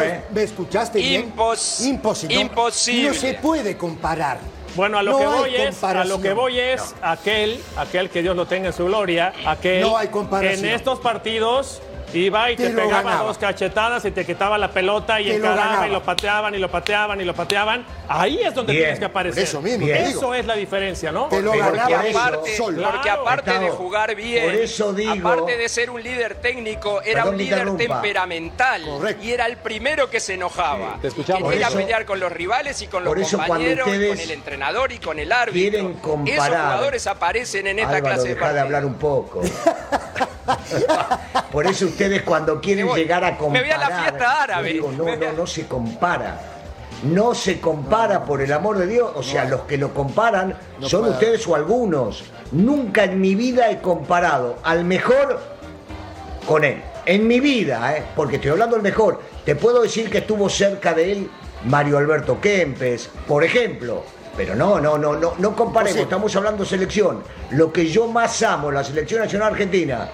Eh. 0.00 0.24
¿Me 0.30 0.42
escuchaste 0.44 0.98
bien? 1.00 1.34
Impos- 1.34 1.80
Imposible. 1.84 2.34
imposible. 2.36 3.08
No 3.08 3.14
se 3.14 3.34
puede 3.34 3.76
comparar. 3.76 4.38
Bueno, 4.78 4.96
a 4.96 5.02
lo 5.02 5.10
No 5.10 5.18
que 5.18 5.26
voy 5.26 5.54
es, 5.56 5.82
a 5.82 6.04
lo 6.04 6.20
que 6.20 6.32
voy 6.32 6.60
es 6.60 6.94
aquel, 7.02 7.60
aquel 7.76 8.10
que 8.10 8.22
Dios 8.22 8.36
lo 8.36 8.46
tenga 8.46 8.68
en 8.68 8.72
su 8.72 8.84
gloria, 8.84 9.32
aquel 9.44 9.80
No 9.80 9.96
hay 9.98 10.06
comparación. 10.06 10.64
en 10.66 10.72
estos 10.72 11.00
partidos 11.00 11.82
iba 12.14 12.50
y 12.50 12.56
te, 12.56 12.68
Te 12.68 12.70
pegaba 12.74 13.02
ganaba. 13.02 13.24
dos 13.28 13.38
cachetadas 13.38 14.04
y 14.04 14.10
te 14.10 14.24
quitaba 14.24 14.56
la 14.58 14.70
pelota 14.70 15.20
y 15.20 15.24
Te 15.26 15.36
encaraba 15.36 15.86
y 15.86 15.90
lo 15.90 16.02
pateaban 16.02 16.54
y 16.54 16.58
lo 16.58 16.70
pateaban 16.70 17.20
y 17.20 17.24
lo 17.24 17.34
pateaban. 17.34 17.84
Ahí 18.08 18.40
es 18.42 18.54
donde 18.54 18.72
Bien. 18.72 18.84
tienes 18.84 18.98
que 18.98 19.04
aparecer. 19.04 19.42
Eso 19.44 19.60
mismo 19.60 19.86
Eso 19.86 20.34
es 20.34 20.46
la 20.46 20.54
diferencia, 20.54 21.12
¿no? 21.12 21.26
Te 21.26 21.42
lo 21.42 21.52
ganaba 21.52 22.06
eso 22.06 22.42
solo. 22.56 22.90
Porque 22.90 23.10
aparte 23.10 23.58
de 23.58 23.70
jugar 23.70 24.14
bien, 24.14 24.44
por 24.44 24.54
eso 24.54 24.92
digo- 24.92 25.12
aparte 25.30 25.56
de 25.56 25.68
ser 25.68 25.90
un 25.90 26.02
líder 26.02 26.36
técnico, 26.36 27.02
era 27.02 27.24
un 27.26 27.36
líder 27.36 27.58
interrumpa. 27.68 28.00
temperamental 28.02 28.82
Correcto. 28.84 29.24
y 29.24 29.32
era 29.32 29.46
el 29.46 29.56
primero 29.58 30.08
que 30.10 30.20
se 30.20 30.34
enojaba. 30.34 30.98
Te 31.00 31.08
escuchamos. 31.08 31.50
Quería 31.50 31.68
pelear 31.70 32.04
con 32.04 32.20
los 32.20 32.32
rivales 32.32 32.80
y 32.82 32.86
con 32.86 33.04
los 33.04 33.16
eso 33.16 33.36
compañeros, 33.38 33.86
ustedes 33.86 34.08
con 34.10 34.18
el 34.20 34.30
entrenador 34.30 34.92
y 34.92 34.98
con 34.98 35.18
el 35.18 35.30
árbitro. 35.32 35.90
Esos 36.26 36.46
jugadores 36.48 37.06
aparecen 37.06 37.66
en 37.66 37.78
esta 37.78 37.96
Álvaro, 37.96 38.14
clase 38.14 38.28
de 38.28 38.34
deja 38.34 38.52
de 38.52 38.60
hablar 38.60 38.84
un 38.84 38.94
poco. 38.94 39.42
Por 41.52 41.66
eso 41.66 41.88
ustedes 41.98 42.22
cuando 42.22 42.60
quieren 42.60 42.86
Me 42.86 42.94
llegar 42.94 43.24
a 43.24 43.32
Me 43.32 43.36
comparar... 43.36 43.64
voy 43.64 43.72
a 43.72 43.78
la 43.78 44.02
fiesta 44.02 44.42
árabe. 44.42 44.72
digo, 44.72 44.92
no, 44.96 45.04
Me 45.04 45.16
no, 45.16 45.32
no 45.32 45.46
se 45.46 45.66
compara. 45.66 46.40
No 47.02 47.34
se 47.34 47.60
compara, 47.60 48.24
por 48.24 48.40
el 48.40 48.52
amor 48.52 48.78
de 48.78 48.86
Dios. 48.86 49.10
O 49.14 49.22
sea, 49.22 49.44
los 49.44 49.62
que 49.62 49.76
lo 49.76 49.92
comparan 49.94 50.56
son 50.80 51.08
ustedes 51.08 51.46
o 51.46 51.54
algunos. 51.54 52.24
Nunca 52.52 53.04
en 53.04 53.20
mi 53.20 53.34
vida 53.34 53.70
he 53.70 53.80
comparado 53.80 54.58
al 54.64 54.84
mejor 54.84 55.40
con 56.46 56.64
él. 56.64 56.82
En 57.04 57.26
mi 57.26 57.40
vida, 57.40 57.96
¿eh? 57.96 58.04
porque 58.14 58.36
estoy 58.36 58.50
hablando 58.52 58.76
del 58.76 58.82
mejor. 58.82 59.20
Te 59.44 59.54
puedo 59.54 59.82
decir 59.82 60.10
que 60.10 60.18
estuvo 60.18 60.48
cerca 60.48 60.92
de 60.92 61.12
él 61.12 61.30
Mario 61.64 61.98
Alberto 61.98 62.40
Kempes, 62.40 63.10
por 63.26 63.44
ejemplo. 63.44 64.02
Pero 64.36 64.54
no, 64.54 64.80
no, 64.80 64.98
no, 64.98 65.16
no, 65.16 65.34
no 65.38 65.56
comparemos, 65.56 66.00
estamos 66.02 66.34
hablando 66.36 66.64
selección. 66.64 67.22
Lo 67.50 67.72
que 67.72 67.86
yo 67.88 68.06
más 68.06 68.42
amo, 68.42 68.70
la 68.70 68.84
selección 68.84 69.20
nacional 69.22 69.52
argentina, 69.52 70.08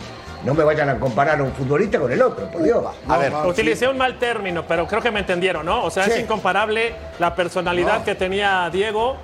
no 0.45 0.55
me 0.55 0.63
vayan 0.65 0.89
a 0.91 0.99
comparar 0.99 1.41
a 1.41 1.43
un 1.43 1.53
futbolista 1.53 1.99
con 1.99 2.13
el 2.13 2.21
otro, 2.23 2.47
por 2.51 2.63
Dios. 2.63 2.85
A 3.09 3.19
ver, 3.19 3.33
Utilicé 3.47 3.89
un 3.89 3.97
mal 3.99 4.19
término, 4.19 4.65
pero 4.67 4.87
creo 4.87 5.01
que 5.01 5.11
me 5.11 5.21
entendieron, 5.21 5.65
¿no? 5.67 5.85
O 5.85 5.91
sea, 5.91 6.05
es 6.07 6.21
incomparable 6.21 6.95
la 7.19 7.35
personalidad 7.35 8.01
No. 8.01 8.05
que 8.05 8.15
tenía 8.15 8.69
Diego 8.71 9.17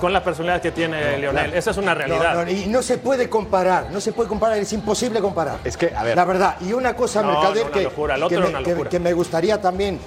con 0.00 0.12
la 0.12 0.22
personalidad 0.24 0.60
que 0.60 0.72
tiene 0.72 1.18
Lionel. 1.18 1.44
claro. 1.44 1.58
Esa 1.58 1.70
es 1.70 1.76
una 1.76 1.92
No, 1.94 1.98
realidad. 1.98 2.44
no, 2.44 2.50
y 2.50 2.66
no 2.66 2.82
se 2.82 2.98
puede 2.98 3.28
comparar, 3.30 3.90
no 3.90 4.00
se 4.00 4.12
puede 4.12 4.28
comparar, 4.28 4.58
es 4.58 4.72
imposible 4.72 5.20
comparar. 5.20 5.58
Es 5.64 5.76
que, 5.76 5.92
a 5.94 6.02
ver. 6.02 6.16
La 6.16 6.24
verdad, 6.24 6.56
y 6.60 6.72
una 6.72 6.94
cosa, 6.94 7.22
No, 7.22 7.28
Mercader, 7.28 7.56
no, 7.56 7.62
una 7.62 7.70
que, 7.72 7.82
locura, 7.84 8.16
me, 8.16 8.74
una 8.74 8.88
que- 8.90 9.00
me 9.00 9.12
gustaría 9.12 9.60
también 9.60 9.98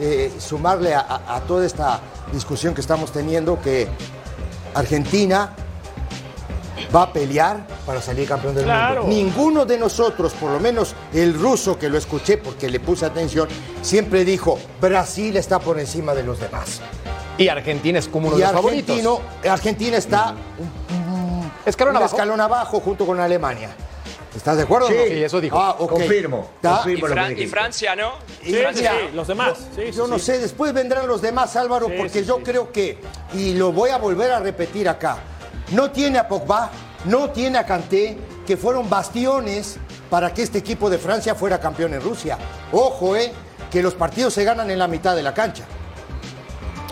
eh, 0.00 0.32
sumarle 0.38 0.94
a, 0.94 1.00
a- 1.00 1.36
a 1.36 1.40
toda 1.42 1.64
esta 1.66 2.00
discusión 2.32 2.74
que 2.74 2.80
estamos 2.80 3.12
teniendo, 3.12 3.60
que 3.60 3.86
Argentina 4.74 5.50
va 6.94 7.02
a 7.02 7.12
pelear 7.12 7.66
para 7.86 8.00
salir 8.00 8.28
campeón 8.28 8.54
del 8.54 8.64
Claro. 8.64 9.02
mundo. 9.02 9.16
Ninguno 9.16 9.64
de 9.64 9.78
nosotros, 9.78 10.32
por 10.34 10.50
lo 10.50 10.60
menos 10.60 10.94
el 11.12 11.34
ruso 11.34 11.78
que 11.78 11.88
lo 11.88 11.98
escuché 11.98 12.36
porque 12.38 12.68
le 12.68 12.80
puse 12.80 13.04
atención, 13.06 13.48
siempre 13.82 14.24
dijo, 14.24 14.58
Brasil 14.80 15.36
está 15.36 15.58
por 15.58 15.78
encima 15.80 16.14
de 16.14 16.22
los 16.22 16.38
demás. 16.40 16.80
Y 17.36 17.48
Argentina 17.48 17.98
es 17.98 18.06
como 18.06 18.28
uno 18.28 18.36
y 18.36 18.40
de 18.40 18.46
los 18.46 18.54
favoritos. 18.54 19.20
Argentina 19.48 19.96
está 19.96 20.34
Escalón 21.66 21.92
un 21.92 21.96
abajo. 21.96 22.14
escalón 22.14 22.40
abajo 22.40 22.80
junto 22.80 23.06
con 23.06 23.18
Alemania. 23.18 23.70
¿Estás 24.36 24.56
de 24.56 24.64
acuerdo? 24.64 24.88
Sí, 24.88 24.94
no? 24.96 25.04
Sí, 25.06 25.22
eso 25.24 25.40
dijo. 25.40 25.58
Ah, 25.60 25.76
ok. 25.78 25.90
Confirmo. 25.90 26.50
Y, 26.60 26.66
lo 26.66 27.06
que 27.06 27.12
Fran- 27.14 27.26
y 27.26 27.34
dijiste. 27.34 27.50
Francia, 27.50 27.94
¿no? 27.96 28.14
Y 28.42 28.46
Sí, 28.46 28.54
Francia, 28.56 28.92
sí, 29.00 29.16
los 29.16 29.28
demás. 29.28 29.58
Yo, 29.58 29.64
Sí, 29.76 29.82
sí, 29.86 29.92
yo 29.96 30.06
no 30.08 30.18
sé, 30.18 30.38
después 30.40 30.72
vendrán 30.72 31.06
los 31.06 31.22
demás, 31.22 31.54
Álvaro, 31.56 31.86
Sí, 31.86 31.92
porque 31.96 32.20
sí, 32.20 32.24
yo 32.24 32.36
sí. 32.38 32.42
creo 32.42 32.72
que, 32.72 32.98
y 33.32 33.54
lo 33.54 33.70
voy 33.72 33.90
a 33.90 33.98
volver 33.98 34.32
a 34.32 34.40
repetir 34.40 34.88
acá, 34.88 35.18
no 35.72 35.90
tiene 35.90 36.18
a 36.18 36.28
Pogba, 36.28 36.70
no 37.04 37.30
tiene 37.30 37.58
a 37.58 37.66
Kanté, 37.66 38.16
que 38.46 38.56
fueron 38.56 38.88
bastiones 38.88 39.78
para 40.10 40.32
que 40.32 40.42
este 40.42 40.58
equipo 40.58 40.90
de 40.90 40.98
Francia 40.98 41.34
fuera 41.34 41.58
campeón 41.58 41.94
en 41.94 42.00
Rusia. 42.00 42.38
Ojo, 42.72 43.16
eh, 43.16 43.32
que 43.70 43.82
los 43.82 43.94
partidos 43.94 44.34
se 44.34 44.44
ganan 44.44 44.70
en 44.70 44.78
la 44.78 44.88
mitad 44.88 45.16
de 45.16 45.22
la 45.22 45.34
cancha. 45.34 45.64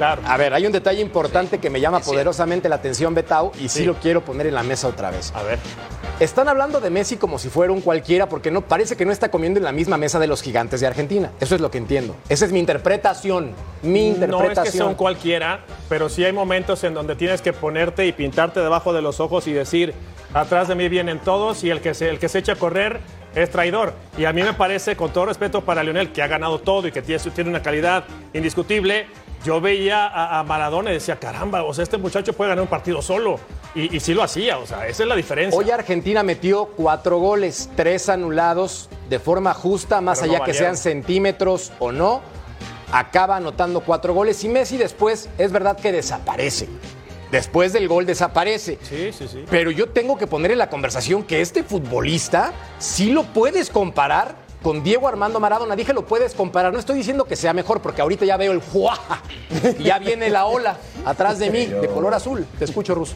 Claro. 0.03 0.21
A 0.27 0.37
ver, 0.37 0.53
hay 0.53 0.67
un 0.67 0.73
detalle 0.73 1.01
importante 1.01 1.59
que 1.59 1.71
me 1.71 1.81
llama 1.81 2.01
sí. 2.03 2.11
poderosamente 2.11 2.69
la 2.69 2.75
atención, 2.75 3.15
Betao, 3.15 3.53
y 3.61 3.69
sí, 3.69 3.79
Sí. 3.81 3.85
lo 3.85 3.95
quiero 3.95 4.25
poner 4.25 4.49
en 4.49 4.55
la 4.57 4.65
mesa 4.65 4.89
otra 4.89 5.13
vez. 5.13 5.33
A 5.33 5.45
ver. 5.45 5.61
Están 6.19 6.49
hablando 6.49 6.81
de 6.81 6.91
Messi 6.91 7.17
como 7.19 7.39
si 7.39 7.49
fuera 7.49 7.73
un 7.73 7.81
cualquiera 7.81 8.29
porque 8.29 8.51
no 8.51 8.63
parece 8.63 8.97
que 8.97 9.05
no 9.05 9.13
está 9.13 9.31
comiendo 9.31 9.59
en 9.61 9.65
la 9.65 9.71
misma 9.71 9.97
mesa 9.99 10.19
de 10.19 10.27
los 10.27 10.43
gigantes 10.43 10.81
de 10.81 10.89
Argentina. 10.89 11.31
Eso 11.39 11.55
es 11.55 11.61
lo 11.61 11.71
que 11.71 11.79
entiendo. 11.79 12.17
Esa 12.29 12.45
es 12.47 12.51
mi 12.51 12.59
interpretación. 12.59 13.53
Mi 13.83 14.11
No 14.11 14.17
es 14.17 14.23
interpretación. 14.25 14.65
que 14.65 14.79
son 14.79 14.95
cualquiera, 14.97 15.61
pero 15.89 16.09
sí 16.09 16.25
hay 16.25 16.33
momentos 16.33 16.83
en 16.83 16.95
donde 16.95 17.15
tienes 17.15 17.41
que 17.41 17.53
ponerte 17.53 18.05
y 18.05 18.11
pintarte 18.13 18.59
debajo 18.59 18.93
de 18.93 19.03
los 19.03 19.21
ojos 19.21 19.47
y 19.47 19.53
decir, 19.53 19.95
atrás 20.35 20.67
de 20.67 20.75
mí 20.75 20.89
vienen 20.89 21.21
todos 21.21 21.63
y 21.63 21.71
el 21.71 21.81
que 21.81 21.95
se, 21.95 22.09
el 22.09 22.19
que 22.19 22.29
se 22.29 22.41
echa 22.41 22.55
a 22.55 22.57
correr 22.57 22.99
es 23.37 23.51
traidor. 23.51 23.95
Y 24.19 24.25
a 24.25 24.33
mí 24.33 24.43
me 24.43 24.53
parece, 24.53 24.97
con 24.97 25.13
todo 25.13 25.27
respeto 25.27 25.61
para 25.61 25.85
Lionel, 25.85 26.11
que 26.13 26.23
ha 26.23 26.27
ganado 26.27 26.59
todo 26.59 26.89
y 26.89 26.93
que 26.93 27.03
tiene, 27.03 27.23
tiene 27.35 27.51
una 27.51 27.63
calidad 27.63 28.05
indiscutible, 28.35 29.07
yo 29.45 29.61
veía 29.61 30.07
a, 30.07 30.38
a 30.38 30.45
Maradona 30.45 30.90
y 30.90 30.95
decía, 30.95 31.18
caramba, 31.18 31.62
o 31.64 31.74
sea, 31.74 31.82
este 31.82 31.99
muchacho 31.99 32.32
puede 32.32 32.51
ganar 32.51 32.62
un 32.62 32.68
partido 32.68 33.03
solo. 33.03 33.38
Y, 33.74 33.97
y 33.97 34.01
sí 34.01 34.12
lo 34.14 34.22
hacía, 34.22 34.59
o 34.59 34.66
sea, 34.66 34.86
esa 34.86 35.03
es 35.03 35.09
la 35.09 35.16
diferencia. 35.16 35.59
Hoy 35.59 35.70
Argentina 35.70 36.22
metió 36.22 36.66
cuatro 36.66 37.18
goles, 37.18 37.70
tres 37.74 38.09
anulados 38.09 38.88
de 39.09 39.18
forma 39.18 39.55
justa, 39.55 40.01
más 40.01 40.20
Pero 40.20 40.32
no 40.32 40.36
allá 40.36 40.45
que 40.45 40.55
sean 40.55 40.76
centímetros 40.76 41.72
o 41.78 41.90
no. 41.90 42.20
Acaba 42.93 43.36
anotando 43.36 43.80
cuatro 43.80 44.12
goles 44.12 44.45
y 44.45 44.49
Messi 44.51 44.76
después 44.76 45.30
es 45.38 45.51
verdad 45.51 45.78
que 45.78 45.93
desaparece. 45.93 46.68
Después 47.30 47.72
del 47.72 47.88
gol 47.88 48.05
desaparece. 48.05 48.78
Sí, 48.82 49.11
sí, 49.11 49.26
sí. 49.26 49.47
Pero 49.51 49.70
yo 49.70 49.88
tengo 49.88 50.18
que 50.18 50.26
poner 50.26 50.51
en 50.51 50.59
la 50.59 50.68
conversación 50.68 51.22
que 51.22 51.40
este 51.40 51.62
futbolista 51.62 52.53
sí 52.78 53.11
lo 53.11 53.22
puedes 53.24 53.70
comparar 53.70 54.34
con 54.63 54.83
Diego 54.83 55.09
Armando 55.09 55.41
Maradona. 55.41 55.77
Dije 55.77 55.93
lo 55.93 56.07
puedes 56.07 56.35
comparar. 56.35 56.73
No 56.73 56.79
estoy 56.79 56.97
diciendo 56.97 57.25
que 57.25 57.37
sea 57.37 57.53
mejor 57.53 57.83
porque 57.83 58.01
ahorita 58.01 58.25
ya 58.25 58.37
veo 58.37 58.53
el. 58.53 58.63
Y 59.79 59.83
ya 59.85 59.99
viene 59.99 60.31
la 60.31 60.47
ola 60.47 60.79
atrás 61.05 61.39
de 61.39 61.51
mí, 61.51 61.67
de 61.67 61.89
color 61.89 62.15
azul. 62.15 62.47
Te 62.59 62.65
escucho, 62.65 62.95
Ruso. 62.95 63.15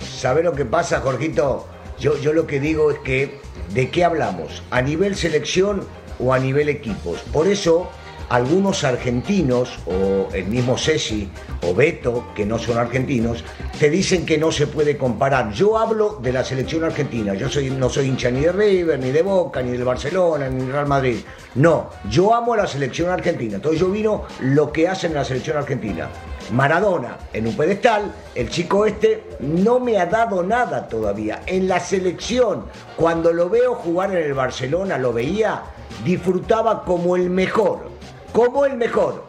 ¿Sabe 0.00 0.42
lo 0.42 0.52
que 0.52 0.64
pasa, 0.64 1.00
Jorgito? 1.00 1.66
Yo, 1.98 2.18
yo 2.18 2.32
lo 2.32 2.46
que 2.46 2.60
digo 2.60 2.90
es 2.90 2.98
que, 3.00 3.40
¿de 3.72 3.90
qué 3.90 4.04
hablamos? 4.04 4.62
¿A 4.70 4.82
nivel 4.82 5.16
selección 5.16 5.86
o 6.18 6.32
a 6.32 6.38
nivel 6.38 6.68
equipos? 6.68 7.20
Por 7.32 7.46
eso, 7.46 7.88
algunos 8.30 8.84
argentinos, 8.84 9.78
o 9.86 10.32
el 10.32 10.46
mismo 10.46 10.78
Ceci 10.78 11.28
o 11.62 11.74
Beto, 11.74 12.28
que 12.34 12.46
no 12.46 12.58
son 12.58 12.78
argentinos, 12.78 13.44
te 13.78 13.90
dicen 13.90 14.24
que 14.24 14.38
no 14.38 14.52
se 14.52 14.68
puede 14.68 14.96
comparar. 14.96 15.52
Yo 15.52 15.76
hablo 15.76 16.20
de 16.22 16.32
la 16.32 16.44
selección 16.44 16.84
argentina. 16.84 17.34
Yo 17.34 17.48
soy, 17.48 17.70
no 17.70 17.90
soy 17.90 18.06
hincha 18.06 18.30
ni 18.30 18.40
de 18.40 18.52
River, 18.52 19.00
ni 19.00 19.10
de 19.10 19.22
Boca, 19.22 19.60
ni 19.62 19.72
del 19.72 19.84
Barcelona, 19.84 20.48
ni 20.48 20.62
del 20.62 20.72
Real 20.72 20.86
Madrid. 20.86 21.18
No, 21.56 21.90
yo 22.08 22.32
amo 22.32 22.54
a 22.54 22.58
la 22.58 22.66
selección 22.68 23.10
argentina. 23.10 23.56
Entonces 23.56 23.80
yo 23.80 23.90
vino 23.90 24.24
lo 24.40 24.72
que 24.72 24.88
hacen 24.88 25.10
en 25.10 25.16
la 25.16 25.24
selección 25.24 25.56
argentina. 25.56 26.08
Maradona 26.52 27.18
en 27.32 27.48
un 27.48 27.56
pedestal, 27.56 28.12
el 28.34 28.48
chico 28.48 28.86
este 28.86 29.24
no 29.40 29.80
me 29.80 29.98
ha 29.98 30.06
dado 30.06 30.42
nada 30.44 30.88
todavía. 30.88 31.42
En 31.46 31.66
la 31.66 31.80
selección, 31.80 32.66
cuando 32.96 33.32
lo 33.32 33.48
veo 33.48 33.74
jugar 33.74 34.12
en 34.12 34.24
el 34.24 34.34
Barcelona, 34.34 34.98
lo 34.98 35.12
veía, 35.12 35.62
disfrutaba 36.04 36.84
como 36.84 37.16
el 37.16 37.30
mejor, 37.30 37.89
como 38.32 38.64
el 38.64 38.76
mejor. 38.76 39.24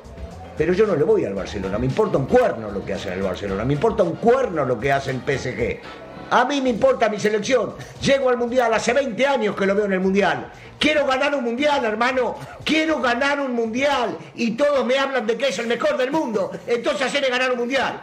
Pero 0.58 0.74
yo 0.74 0.86
no 0.86 0.95
le 0.95 1.04
voy 1.04 1.26
al 1.26 1.34
Barcelona, 1.34 1.78
me 1.80 1.86
importa 1.86 2.18
un 2.18 2.26
cuerno 2.26 2.70
lo 2.72 2.86
que 2.86 2.93
hace 2.93 3.08
en 3.08 3.16
el 3.16 3.24
Barcelona, 3.24 3.66
me 3.66 3.74
importa 3.74 4.04
un 4.04 4.16
cuerno 4.16 4.66
lo 4.66 4.80
que 4.80 4.91
hace 4.91 5.12
en 5.12 5.22
PSG. 5.22 5.80
A 6.30 6.45
mí 6.45 6.62
me 6.62 6.70
importa 6.70 7.10
mi 7.10 7.20
selección. 7.20 7.74
Llego 8.02 8.30
al 8.30 8.38
Mundial, 8.38 8.74
hace 8.74 8.93
20 8.93 9.28
años 9.28 9.56
que 9.56 9.66
lo 9.66 9.76
veo 9.76 9.86
en 9.86 9.93
el 9.93 9.99
Mundial. 9.99 10.52
Quiero 10.82 11.05
ganar 11.05 11.36
un 11.36 11.43
Mundial, 11.43 11.86
hermano. 11.86 12.36
Quiero 12.65 12.99
ganar 12.99 13.39
un 13.39 13.53
Mundial. 13.53 14.17
Y 14.34 14.51
todos 14.57 14.84
me 14.84 14.97
hablan 14.97 15.27
de 15.27 15.38
que 15.38 15.49
es 15.49 15.59
el 15.59 15.67
mejor 15.67 15.95
del 15.95 16.09
mundo. 16.09 16.49
Entonces 16.65 17.05
haceme 17.05 17.29
ganar 17.29 17.51
un 17.51 17.59
Mundial. 17.59 18.01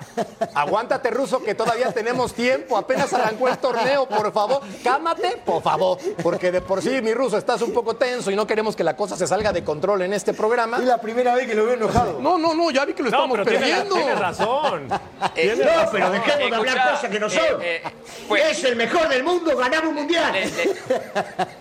Aguántate, 0.55 1.11
Ruso, 1.11 1.43
que 1.43 1.57
todavía 1.57 1.91
tenemos 1.93 2.33
tiempo. 2.35 2.77
Apenas 2.79 3.13
arrancó 3.13 3.49
el 3.49 3.59
torneo, 3.59 4.07
por 4.09 4.33
favor. 4.33 4.61
Cámate, 4.85 5.39
por 5.45 5.61
favor. 5.61 5.99
Porque 6.23 6.53
de 6.53 6.61
por 6.61 6.81
sí, 6.81 7.03
mi 7.03 7.13
Ruso, 7.15 7.37
estás 7.37 7.63
un 7.63 7.73
poco 7.73 7.97
tenso 7.97 8.31
y 8.31 8.37
no 8.37 8.47
queremos 8.47 8.77
que 8.77 8.85
la 8.85 8.95
cosa 8.97 9.17
se 9.17 9.27
salga 9.27 9.53
de 9.53 9.65
control 9.65 10.03
en 10.03 10.13
este 10.15 10.33
programa. 10.33 10.77
Es 10.79 10.85
la 10.85 11.01
primera 11.01 11.35
vez 11.35 11.49
que 11.49 11.57
lo 11.57 11.65
veo 11.65 11.75
enojado. 11.75 12.21
No, 12.21 12.39
no, 12.39 12.55
no, 12.55 12.71
ya 12.71 12.85
vi 12.85 12.95
que 12.95 13.03
lo 13.03 13.11
No, 13.11 13.17
estamos 13.17 13.39
pero 13.45 13.59
perdiendo. 13.59 13.95
tiene 13.97 14.15
razón. 14.15 14.89
Eh, 15.35 15.43
Tiene 15.43 15.65
No, 15.65 15.71
razón. 15.73 15.89
pero 15.91 16.11
dejemos 16.13 16.51
de 16.51 16.57
hablar 16.57 16.91
cosas 16.93 17.11
que 17.11 17.19
no 17.19 17.27
eh, 17.27 17.31
son. 17.31 17.61
eh, 17.61 17.83
pues- 18.29 18.45
es 18.53 18.63
el 18.65 18.77
mejor 18.77 19.09
del 19.09 19.25
mundo, 19.25 19.57
ganar 19.57 19.85
un 19.85 19.95
Mundial. 19.97 20.33
Le, 20.33 20.45
le- 20.47 20.77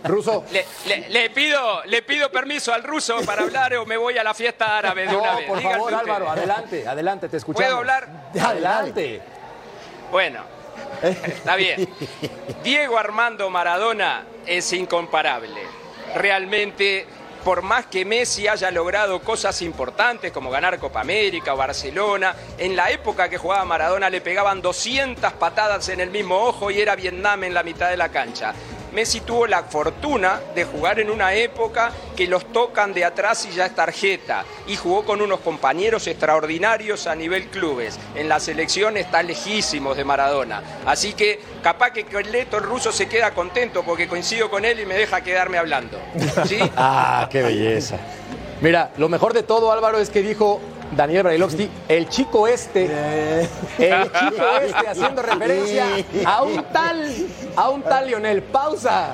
Ruso, 0.04 0.44
le- 0.52 1.07
le- 1.10 1.30
pido, 1.30 1.84
le 1.86 2.02
pido 2.02 2.30
permiso 2.32 2.74
al 2.74 2.84
ruso 2.84 3.18
para 3.26 3.44
hablar 3.44 3.74
o 3.76 3.86
me 3.86 3.98
voy 3.98 4.18
a 4.18 4.24
la 4.24 4.34
fiesta 4.34 4.78
árabe 4.78 5.06
de 5.06 5.12
no, 5.14 5.22
una 5.22 5.36
vez. 5.36 5.48
por 5.48 5.58
Díganme 5.58 5.76
favor. 5.78 5.94
Álvaro, 5.96 6.30
adelante, 6.32 6.88
adelante, 6.88 7.30
te 7.30 7.38
escuchamos. 7.38 7.66
¿Puedo 7.66 7.78
hablar? 7.80 8.08
Adelante. 8.40 9.22
Bueno, 10.12 10.42
está 11.02 11.56
bien. 11.56 11.88
Diego 12.64 12.98
Armando 12.98 13.50
Maradona 13.50 14.24
es 14.46 14.72
incomparable. 14.74 15.62
Realmente, 16.16 17.06
por 17.44 17.62
más 17.62 17.86
que 17.88 18.04
Messi 18.06 18.48
haya 18.48 18.72
logrado 18.72 19.20
cosas 19.22 19.62
importantes 19.62 20.32
como 20.32 20.50
ganar 20.50 20.80
Copa 20.80 21.02
América 21.02 21.54
o 21.54 21.58
Barcelona, 21.58 22.36
en 22.58 22.76
la 22.76 22.90
época 22.90 23.30
que 23.30 23.38
jugaba 23.38 23.64
Maradona 23.66 24.10
le 24.10 24.22
pegaban 24.22 24.62
200 24.62 25.34
patadas 25.34 25.88
en 25.90 26.00
el 26.00 26.10
mismo 26.10 26.38
ojo 26.38 26.72
y 26.72 26.80
era 26.82 26.96
Vietnam 26.96 27.44
en 27.44 27.54
la 27.54 27.64
mitad 27.64 27.90
de 27.90 27.98
la 27.98 28.10
cancha. 28.10 28.54
Messi 28.94 29.22
tuvo 29.22 29.48
la 29.48 29.64
fortuna 29.64 30.40
de 30.56 30.66
jugar 30.66 31.00
en 31.00 31.10
una 31.10 31.34
época 31.34 31.92
que 32.16 32.28
los 32.28 32.52
tocan 32.52 32.94
de 32.94 33.06
atrás 33.06 33.48
y 33.52 33.56
ya 33.56 33.66
es 33.66 33.76
tarjeta. 33.76 34.46
Y 34.68 34.76
jugó 34.76 35.06
con 35.06 35.22
unos 35.22 35.40
compañeros 35.42 36.08
extraordinarios 36.08 37.08
a 37.08 37.16
nivel 37.16 37.48
clubes. 37.48 38.00
En 38.16 38.30
la 38.30 38.40
selección 38.40 38.98
está 38.98 39.24
lejísimos 39.24 39.98
de 39.98 40.04
Maradona. 40.04 40.62
Así 40.86 41.14
que 41.14 41.40
capaz 41.62 41.92
que 41.92 42.06
Leto 42.24 42.60
ruso 42.60 42.92
se 42.92 43.08
queda 43.08 43.32
contento 43.32 43.84
porque 43.84 44.08
coincido 44.08 44.50
con 44.50 44.66
él 44.66 44.80
y 44.80 44.86
me 44.86 44.96
deja 44.96 45.22
quedarme 45.22 45.58
hablando. 45.58 46.00
¿Sí? 46.46 46.60
Ah, 46.80 47.28
qué 47.32 47.42
belleza. 47.42 47.98
Mira, 48.62 48.92
lo 48.98 49.10
mejor 49.10 49.34
de 49.34 49.44
todo, 49.44 49.72
Álvaro, 49.72 50.00
es 50.00 50.10
que 50.10 50.22
dijo 50.22 50.62
Daniel 50.96 51.24
Brailovsky, 51.24 51.70
el 51.88 52.08
chico 52.10 52.48
este, 52.48 52.86
el 53.78 54.04
chico 54.04 54.44
este, 54.62 54.88
haciendo 54.88 55.22
referencia 55.22 55.86
a 56.26 56.44
un 56.44 56.64
tal, 56.72 57.14
a 57.56 57.70
un 57.70 57.82
tal 57.84 58.08
Lionel. 58.08 58.44
Pausa. 58.44 59.14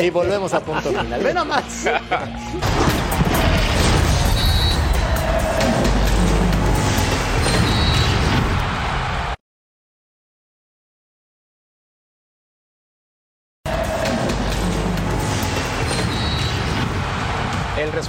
Y 0.00 0.10
volvemos 0.10 0.52
a 0.54 0.60
punto 0.60 0.90
final. 0.90 1.22
Ve 1.22 1.34
nomás. 1.34 1.86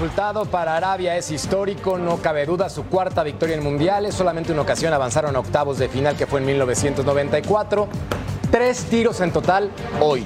Resultado 0.02 0.46
para 0.46 0.76
Arabia 0.76 1.16
es 1.16 1.30
histórico, 1.30 1.96
no 1.96 2.18
cabe 2.18 2.48
duda, 2.48 2.72
su 2.72 2.86
cuarta 2.86 3.22
victoria 3.22 3.56
en 3.56 3.64
mundiales, 3.64 4.16
solamente 4.16 4.52
una 4.52 4.64
ocasión 4.64 4.92
avanzaron 4.94 5.36
a 5.36 5.40
octavos 5.40 5.78
de 5.78 5.90
final 5.90 6.18
que 6.18 6.26
fue 6.26 6.40
en 6.40 6.48
1994. 6.48 7.88
Tres 8.50 8.86
tiros 8.86 9.22
en 9.22 9.32
total 9.32 9.70
hoy, 10.00 10.26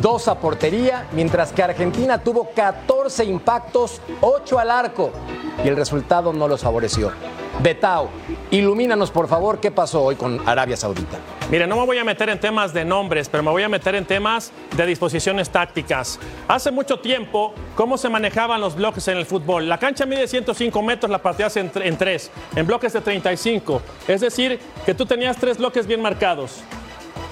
dos 0.00 0.28
a 0.28 0.38
portería, 0.38 1.08
mientras 1.10 1.50
que 1.50 1.64
Argentina 1.64 2.22
tuvo 2.22 2.50
14 2.54 3.24
impactos, 3.24 4.00
8 4.20 4.56
al 4.60 4.70
arco 4.70 5.10
y 5.64 5.66
el 5.66 5.74
resultado 5.74 6.32
no 6.32 6.46
los 6.46 6.60
favoreció. 6.60 7.10
Betao, 7.60 8.08
ilumínanos 8.50 9.10
por 9.10 9.26
favor 9.26 9.58
qué 9.58 9.70
pasó 9.70 10.02
hoy 10.02 10.14
con 10.14 10.46
Arabia 10.48 10.76
Saudita. 10.76 11.18
Mire, 11.50 11.66
no 11.66 11.76
me 11.76 11.86
voy 11.86 11.98
a 11.98 12.04
meter 12.04 12.28
en 12.28 12.38
temas 12.38 12.72
de 12.72 12.84
nombres, 12.84 13.28
pero 13.28 13.42
me 13.42 13.50
voy 13.50 13.64
a 13.64 13.68
meter 13.68 13.94
en 13.96 14.04
temas 14.04 14.52
de 14.76 14.86
disposiciones 14.86 15.50
tácticas. 15.50 16.20
Hace 16.46 16.70
mucho 16.70 17.00
tiempo, 17.00 17.54
¿cómo 17.74 17.98
se 17.98 18.08
manejaban 18.08 18.60
los 18.60 18.76
bloques 18.76 19.08
en 19.08 19.16
el 19.16 19.26
fútbol? 19.26 19.68
La 19.68 19.78
cancha 19.78 20.06
mide 20.06 20.28
105 20.28 20.82
metros, 20.82 21.10
la 21.10 21.18
partías 21.18 21.56
en, 21.56 21.72
en 21.74 21.96
tres, 21.96 22.30
en 22.54 22.66
bloques 22.66 22.92
de 22.92 23.00
35. 23.00 23.82
Es 24.06 24.20
decir, 24.20 24.60
que 24.86 24.94
tú 24.94 25.04
tenías 25.04 25.36
tres 25.36 25.58
bloques 25.58 25.86
bien 25.86 26.00
marcados, 26.00 26.60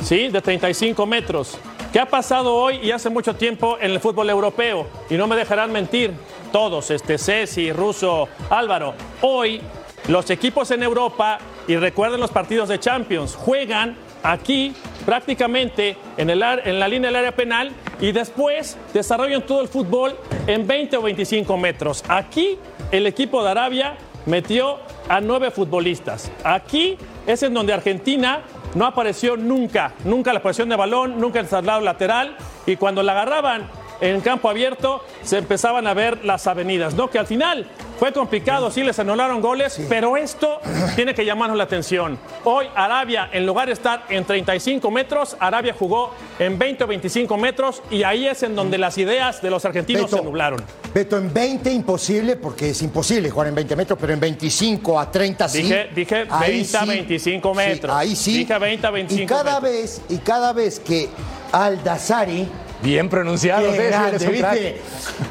¿sí? 0.03 0.29
De 0.29 0.41
35 0.41 1.07
metros. 1.07 1.59
¿Qué 1.93 1.97
¿Qué 1.97 2.01
ha 2.01 2.11
pasado 2.11 2.55
hoy 2.55 2.79
y 2.83 2.91
hace 2.91 3.09
mucho 3.09 3.37
tiempo 3.37 3.79
en 3.81 3.93
el 3.93 4.01
fútbol 4.01 4.29
europeo? 4.29 4.87
Y 5.09 5.15
no 5.15 5.27
me 5.27 5.35
dejarán 5.35 5.73
mentir 5.73 6.13
todos, 6.53 6.91
este 6.91 7.17
Ceci, 7.17 7.73
Russo, 7.73 8.29
Álvaro. 8.51 8.93
Hoy 9.23 9.63
los 10.09 10.31
equipos 10.31 10.71
en 10.71 10.83
Europa, 10.83 11.39
y 11.67 11.77
recuerden 11.77 12.21
los 12.21 12.31
partidos 12.31 12.69
de 12.69 12.79
Champions, 12.79 13.35
juegan 13.35 13.97
aquí 14.23 14.73
prácticamente 15.05 15.97
en, 16.17 16.31
el, 16.31 16.43
en 16.43 16.79
la 16.79 16.89
línea 16.89 17.09
del 17.09 17.17
área 17.17 17.33
penal 17.33 17.73
y 18.01 18.13
después 18.13 18.77
desarrollan 18.93 19.43
todo 19.43 19.61
el 19.63 19.69
fútbol 19.69 20.17
en 20.47 20.67
20 20.67 20.97
o 20.97 21.03
25 21.03 21.57
metros. 21.57 22.05
Aquí 22.09 22.59
el 22.91 23.07
equipo 23.07 23.43
de 23.43 23.51
Arabia 23.51 23.97
metió 24.27 24.79
a 25.09 25.21
nueve 25.21 25.51
futbolistas. 25.51 26.31
Aquí 26.45 26.99
es 27.27 27.43
en 27.43 27.55
donde 27.55 27.73
Argentina 27.73 28.43
no 28.75 28.87
apareció 28.87 29.37
nunca, 29.37 29.95
nunca 30.05 30.33
la 30.33 30.43
posición 30.43 30.69
de 30.69 30.77
balón, 30.77 31.21
nunca 31.21 31.41
el 31.41 31.49
traslado 31.49 31.81
lateral 31.81 32.37
y 32.67 32.77
cuando 32.77 33.03
la 33.03 33.13
agarraban 33.13 33.69
en 34.01 34.21
campo 34.21 34.51
abierto 34.51 35.03
se 35.23 35.39
empezaban 35.39 35.87
a 35.87 35.95
ver 35.95 36.25
las 36.25 36.47
avenidas, 36.47 36.95
¿no? 36.95 37.09
Que 37.09 37.19
al 37.19 37.27
final 37.27 37.67
fue 37.99 38.13
complicado, 38.13 38.71
sí 38.71 38.83
les 38.83 38.99
anularon 38.99 39.41
goles, 39.41 39.81
pero 39.89 40.17
esto 40.17 40.61
tiene 40.95 41.15
que 41.15 41.25
llamarnos 41.25 41.57
la 41.57 41.65
atención. 41.65 42.19
Hoy 42.45 42.67
Arabia, 42.75 43.31
en 43.33 43.47
lugar 43.47 43.67
de 43.67 43.73
estar 43.73 44.05
en 44.09 44.25
35 44.25 44.91
metros, 44.91 45.37
Arabia 45.41 45.75
jugó 45.79 46.13
en 46.39 46.59
20 46.59 46.85
o 46.85 46.87
25 46.87 47.37
metros 47.37 47.83
y 47.91 48.03
ahí 48.03 48.27
es 48.27 48.43
en 48.43 48.55
donde 48.55 48.79
las 48.79 48.99
ideas 48.99 49.41
de 49.41 49.51
los 49.51 49.65
argentinos 49.65 50.11
se 50.11 50.23
nublaron. 50.23 50.63
Beto, 50.95 51.19
en 51.19 51.33
20 51.33 51.73
imposible, 51.73 52.37
porque 52.37 52.71
es 52.71 52.83
imposible 52.83 53.31
jugar 53.31 53.49
en 53.49 53.55
20 53.55 53.77
metros, 53.77 53.99
pero 54.01 54.13
en 54.13 54.21
25 54.21 55.01
a 55.01 55.11
30 55.11 55.49
sí. 55.49 55.63
Dije, 55.63 55.91
dije 55.95 56.25
20 56.25 56.77
a 56.77 56.85
25 56.85 57.55
metros. 57.55 57.95
ahí 57.95 58.17
sí. 58.17 58.39
Dije 58.39 58.59
20 58.59 58.87
a 58.87 58.91
25 58.91 59.23
y 59.23 59.27
cada 59.27 59.61
metros. 59.61 59.63
Vez, 59.63 60.03
y 60.09 60.19
cada 60.19 60.53
vez 60.53 60.81
que 60.81 61.09
Aldazari 61.53 62.49
Bien 62.83 63.09
pronunciado, 63.09 63.73
Qué 63.73 63.77
Ceci, 63.77 63.89
grande, 63.89 64.29
¿viste? 64.29 64.81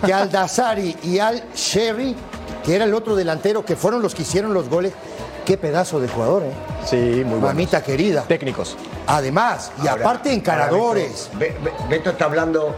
Que 0.05 0.13
Aldazari 0.13 0.95
y 1.03 1.19
Al 1.19 1.43
Sherry, 1.55 2.15
que 2.65 2.75
era 2.75 2.85
el 2.85 2.93
otro 2.93 3.15
delantero, 3.15 3.63
que 3.63 3.75
fueron 3.75 4.01
los 4.01 4.15
que 4.15 4.23
hicieron 4.23 4.53
los 4.53 4.69
goles. 4.69 4.93
Qué 5.45 5.57
pedazo 5.57 5.99
de 5.99 6.07
jugador, 6.07 6.43
¿eh? 6.43 6.51
Sí, 6.85 6.95
muy 6.95 7.23
bueno. 7.23 7.41
Mamita 7.47 7.83
querida. 7.83 8.23
Técnicos. 8.23 8.75
Además, 9.05 9.71
y 9.83 9.87
Ahora, 9.87 10.01
aparte 10.03 10.33
encaradores. 10.33 11.29
ahora 11.33 11.47
Beto 11.87 12.09
está 12.09 12.25
hablando. 12.25 12.75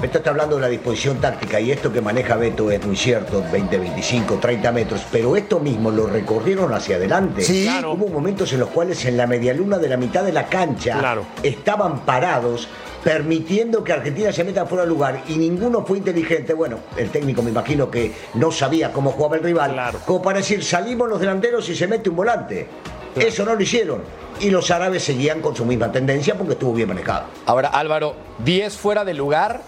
Beto 0.00 0.18
está 0.18 0.30
hablando 0.30 0.56
de 0.56 0.62
la 0.62 0.68
disposición 0.68 1.18
táctica 1.20 1.60
y 1.60 1.70
esto 1.70 1.92
que 1.92 2.00
maneja 2.00 2.34
Beto 2.36 2.70
es 2.70 2.84
muy 2.84 2.96
cierto, 2.96 3.42
20, 3.52 3.78
25, 3.78 4.34
30 4.40 4.72
metros, 4.72 5.00
pero 5.12 5.36
esto 5.36 5.60
mismo 5.60 5.90
lo 5.92 6.06
recorrieron 6.08 6.74
hacia 6.74 6.96
adelante. 6.96 7.42
Sí. 7.42 7.62
Claro. 7.64 7.92
Hubo 7.92 8.08
momentos 8.08 8.52
en 8.52 8.60
los 8.60 8.70
cuales 8.70 9.04
en 9.06 9.16
la 9.16 9.26
medialuna 9.28 9.78
de 9.78 9.88
la 9.88 9.96
mitad 9.96 10.24
de 10.24 10.32
la 10.32 10.46
cancha 10.46 10.98
Claro. 10.98 11.24
estaban 11.44 12.00
parados 12.00 12.68
permitiendo 13.04 13.84
que 13.84 13.92
Argentina 13.92 14.32
se 14.32 14.42
meta 14.42 14.64
fuera 14.66 14.84
de 14.84 14.88
lugar 14.90 15.22
y 15.28 15.36
ninguno 15.36 15.84
fue 15.84 15.98
inteligente. 15.98 16.54
Bueno, 16.54 16.78
el 16.96 17.10
técnico 17.10 17.42
me 17.42 17.50
imagino 17.50 17.90
que 17.90 18.12
no 18.34 18.50
sabía 18.50 18.90
cómo 18.92 19.12
jugaba 19.12 19.36
el 19.36 19.42
rival, 19.42 19.72
Claro. 19.72 20.00
como 20.06 20.22
para 20.22 20.38
decir 20.38 20.64
salimos 20.64 21.08
los 21.08 21.20
delanteros 21.20 21.68
y 21.68 21.76
se 21.76 21.86
mete 21.86 22.08
un 22.08 22.16
volante. 22.16 22.66
Eso 23.14 23.44
no 23.44 23.54
lo 23.54 23.60
hicieron. 23.60 24.02
Y 24.40 24.50
los 24.50 24.70
árabes 24.72 25.04
seguían 25.04 25.40
con 25.40 25.54
su 25.54 25.64
misma 25.64 25.92
tendencia 25.92 26.34
porque 26.34 26.54
estuvo 26.54 26.72
bien 26.72 26.88
manejado. 26.88 27.26
Ahora, 27.46 27.68
Álvaro, 27.68 28.16
10 28.38 28.76
fuera 28.76 29.04
de 29.04 29.14
lugar 29.14 29.60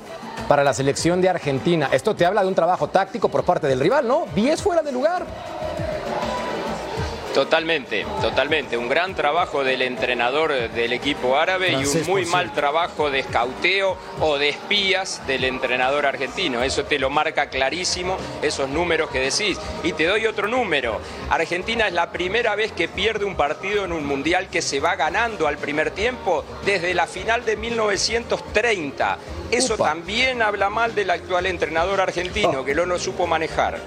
para 0.49 0.65
la 0.65 0.73
selección 0.75 1.21
de 1.21 1.29
Argentina. 1.29 1.89
Esto 1.93 2.17
te 2.17 2.27
habla 2.27 2.43
de 2.43 2.49
un 2.49 2.55
trabajo 2.55 2.89
táctico 2.89 3.29
por 3.29 3.45
parte 3.45 3.69
del 3.69 3.79
rival, 3.79 4.09
¿no? 4.09 4.25
10 4.35 4.61
fuera 4.63 4.83
de 4.83 4.91
lugar. 4.91 5.25
Totalmente, 7.37 8.07
totalmente. 8.23 8.79
Un 8.79 8.89
gran 8.89 9.15
trabajo 9.15 9.63
del 9.63 9.83
entrenador 9.83 10.71
del 10.71 10.95
equipo 10.95 11.37
árabe 11.37 11.73
y 11.73 11.85
un 11.85 12.07
muy 12.07 12.25
mal 12.25 12.55
trabajo 12.55 13.11
de 13.11 13.19
escauteo 13.19 13.99
o 14.21 14.39
de 14.39 14.49
espías 14.49 15.21
del 15.27 15.45
entrenador 15.45 16.07
argentino. 16.07 16.63
Eso 16.63 16.85
te 16.85 16.99
lo 16.99 17.11
marca 17.11 17.51
clarísimo, 17.51 18.17
esos 18.41 18.71
números 18.71 19.11
que 19.11 19.21
decís. 19.21 19.59
Y 19.83 19.93
te 19.93 20.05
doy 20.05 20.25
otro 20.25 20.49
número. 20.49 20.99
Argentina 21.29 21.89
es 21.89 21.93
la 21.93 22.11
primera 22.11 22.57
vez 22.57 22.73
que 22.73 22.89
pierde 22.89 23.27
un 23.27 23.37
partido 23.37 23.85
en 23.85 23.93
un 23.93 24.07
mundial 24.07 24.49
que 24.49 24.63
se 24.63 24.81
va 24.81 24.97
ganando 24.97 25.47
al 25.47 25.59
primer 25.59 25.91
tiempo 25.91 26.43
desde 26.65 26.95
la 26.95 27.07
final 27.07 27.45
de 27.45 27.59
1930. 27.59 29.19
Eso 29.51 29.75
Upa. 29.75 29.85
también 29.85 30.41
habla 30.41 30.71
mal 30.71 30.95
del 30.95 31.11
actual 31.11 31.45
entrenador 31.45 32.01
argentino, 32.01 32.65
que 32.65 32.75
lo 32.75 32.87
no 32.87 32.99
supo 32.99 33.27
manejar. 33.27 33.79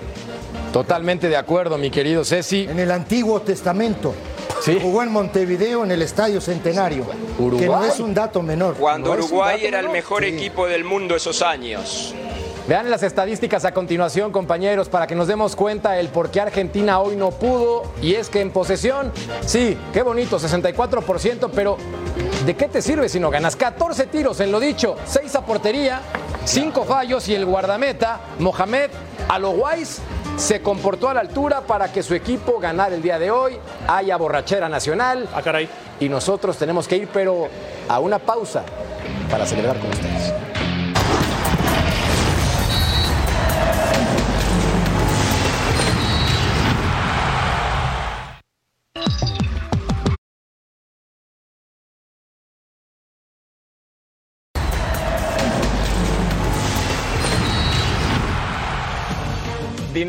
Totalmente 0.71 1.29
de 1.29 1.37
acuerdo, 1.37 1.77
mi 1.77 1.89
querido 1.89 2.23
Ceci. 2.23 2.67
En 2.69 2.79
el 2.79 2.91
Antiguo 2.91 3.41
Testamento. 3.41 4.13
Sí. 4.61 4.77
Jugó 4.81 5.01
en 5.03 5.11
Montevideo 5.11 5.83
en 5.83 5.91
el 5.91 6.01
Estadio 6.01 6.39
Centenario. 6.41 7.05
Uruguay. 7.39 7.59
Que 7.59 7.65
no 7.67 7.83
es 7.85 7.99
un 7.99 8.13
dato 8.13 8.41
menor. 8.41 8.75
Cuando 8.75 9.09
No 9.15 9.23
Uruguay 9.23 9.65
era 9.65 9.79
el 9.79 9.89
mejor 9.89 10.23
Sí. 10.23 10.29
equipo 10.29 10.67
del 10.67 10.83
mundo 10.83 11.15
esos 11.15 11.41
años. 11.41 12.13
Vean 12.67 12.91
las 12.91 13.01
estadísticas 13.01 13.65
a 13.65 13.73
continuación, 13.73 14.31
compañeros, 14.31 14.89
para 14.89 15.07
que 15.07 15.15
nos 15.15 15.27
demos 15.27 15.55
cuenta 15.55 15.99
el 15.99 16.09
por 16.09 16.29
qué 16.29 16.39
Argentina 16.41 16.99
hoy 16.99 17.15
no 17.15 17.31
pudo. 17.31 17.83
Y 17.99 18.13
es 18.13 18.29
que 18.29 18.41
en 18.41 18.51
posesión, 18.51 19.11
sí, 19.43 19.75
qué 19.91 20.03
bonito, 20.03 20.37
64%, 20.37 21.49
pero 21.49 21.77
¿de 22.45 22.55
qué 22.55 22.67
te 22.67 22.83
sirve 22.83 23.09
si 23.09 23.19
no 23.19 23.31
ganas? 23.31 23.55
14 23.55 24.05
tiros 24.05 24.39
en 24.39 24.51
lo 24.51 24.59
dicho, 24.59 24.97
6 25.07 25.33
a 25.35 25.45
portería, 25.45 26.01
5 26.45 26.83
fallos 26.83 27.27
y 27.27 27.33
el 27.33 27.45
guardameta, 27.45 28.19
Mohamed 28.37 28.91
Aloguais, 29.29 29.99
se 30.39 30.61
comportó 30.61 31.09
a 31.09 31.13
la 31.13 31.19
altura 31.19 31.61
para 31.61 31.91
que 31.91 32.01
su 32.01 32.15
equipo 32.15 32.59
ganara 32.59 32.95
el 32.95 33.01
día 33.01 33.19
de 33.19 33.29
hoy. 33.29 33.57
Haya 33.87 34.15
borrachera 34.15 34.69
nacional. 34.69 35.27
Ah, 35.33 35.41
caray. 35.41 35.67
Y 35.99 36.07
nosotros 36.07 36.57
tenemos 36.57 36.87
que 36.87 36.95
ir, 36.95 37.09
pero 37.13 37.49
a 37.89 37.99
una 37.99 38.19
pausa 38.19 38.63
para 39.29 39.45
celebrar 39.45 39.77
con 39.79 39.89
ustedes. 39.89 40.33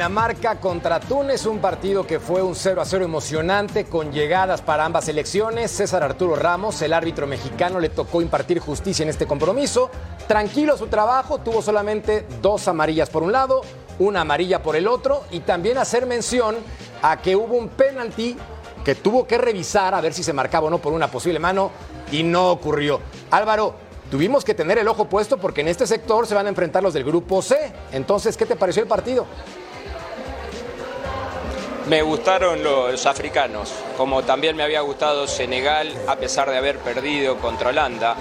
Dinamarca 0.01 0.59
contra 0.59 0.98
Túnez, 0.98 1.44
un 1.44 1.59
partido 1.59 2.07
que 2.07 2.20
fue 2.20 2.40
un 2.40 2.55
0 2.55 2.80
a 2.80 2.86
0 2.86 3.05
emocionante 3.05 3.84
con 3.84 4.11
llegadas 4.11 4.62
para 4.62 4.86
ambas 4.86 5.05
selecciones. 5.05 5.70
César 5.70 6.03
Arturo 6.03 6.36
Ramos, 6.36 6.80
el 6.80 6.94
árbitro 6.94 7.26
mexicano, 7.26 7.78
le 7.78 7.90
tocó 7.90 8.22
impartir 8.22 8.61
justicia 8.61 9.03
en 9.03 9.11
este 9.11 9.26
compromiso. 9.26 9.90
Tranquilo 10.26 10.78
su 10.78 10.86
trabajo, 10.86 11.40
tuvo 11.40 11.61
solamente 11.61 12.26
dos 12.40 12.66
amarillas 12.66 13.11
por 13.11 13.22
un 13.22 13.32
lado, 13.32 13.61
una 13.98 14.22
amarilla 14.22 14.62
por 14.62 14.74
el 14.74 14.88
otro 14.88 15.24
y 15.32 15.40
también 15.40 15.76
hacer 15.76 16.07
mención 16.07 16.57
a 17.03 17.20
que 17.20 17.36
hubo 17.36 17.57
un 17.57 17.68
penalti 17.68 18.38
que 18.82 18.94
tuvo 18.94 19.26
que 19.26 19.36
revisar 19.36 19.94
a 19.94 20.01
ver 20.01 20.14
si 20.14 20.22
se 20.22 20.32
marcaba 20.32 20.68
o 20.68 20.70
no 20.70 20.78
por 20.78 20.94
una 20.94 21.11
posible 21.11 21.38
mano 21.38 21.72
y 22.11 22.22
no 22.22 22.53
ocurrió. 22.53 23.03
Álvaro, 23.30 23.74
tuvimos 24.11 24.46
que 24.46 24.55
tener 24.55 24.78
el 24.78 24.88
ojo 24.88 25.11
puesto 25.11 25.36
porque 25.36 25.61
en 25.61 25.68
este 25.68 25.86
sector 25.86 26.26
se 26.26 26.34
van 26.34 26.46
a 26.46 26.48
enfrentar 26.48 26.82
los 26.82 26.94
del 26.94 27.05
grupo 27.05 27.42
C. 27.42 27.70
Entonces, 27.92 28.38
¿qué 28.38 28.46
te 28.46 28.57
pareció 28.57 28.82
el 28.82 28.88
partido? 28.88 29.26
Me 31.91 32.03
gustaron 32.03 32.62
los 32.62 33.05
africanos, 33.05 33.72
como 33.97 34.22
también 34.22 34.55
me 34.55 34.62
había 34.62 34.80
gustado 34.80 35.26
Senegal, 35.26 35.93
a 36.07 36.14
pesar 36.14 36.49
de 36.49 36.57
haber 36.57 36.78
perdido 36.78 37.36
contra 37.38 37.70
Holanda. 37.70 38.14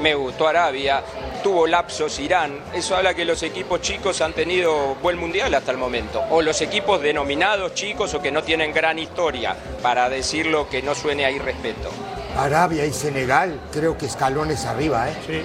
Me 0.00 0.16
gustó 0.16 0.48
Arabia, 0.48 1.04
tuvo 1.40 1.68
lapsos 1.68 2.18
Irán. 2.18 2.58
Eso 2.74 2.96
habla 2.96 3.14
que 3.14 3.24
los 3.24 3.44
equipos 3.44 3.80
chicos 3.80 4.20
han 4.22 4.32
tenido 4.32 4.96
buen 4.96 5.18
mundial 5.18 5.54
hasta 5.54 5.70
el 5.70 5.78
momento. 5.78 6.20
O 6.30 6.42
los 6.42 6.60
equipos 6.62 7.00
denominados 7.00 7.74
chicos 7.74 8.12
o 8.12 8.20
que 8.20 8.32
no 8.32 8.42
tienen 8.42 8.74
gran 8.74 8.98
historia, 8.98 9.54
para 9.80 10.08
decirlo 10.08 10.68
que 10.68 10.82
no 10.82 10.96
suene 10.96 11.24
a 11.24 11.30
irrespeto. 11.30 11.90
Arabia 12.36 12.84
y 12.84 12.92
Senegal, 12.92 13.60
creo 13.70 13.96
que 13.96 14.06
escalones 14.06 14.64
arriba, 14.64 15.08
¿eh? 15.08 15.14
Sí. 15.24 15.42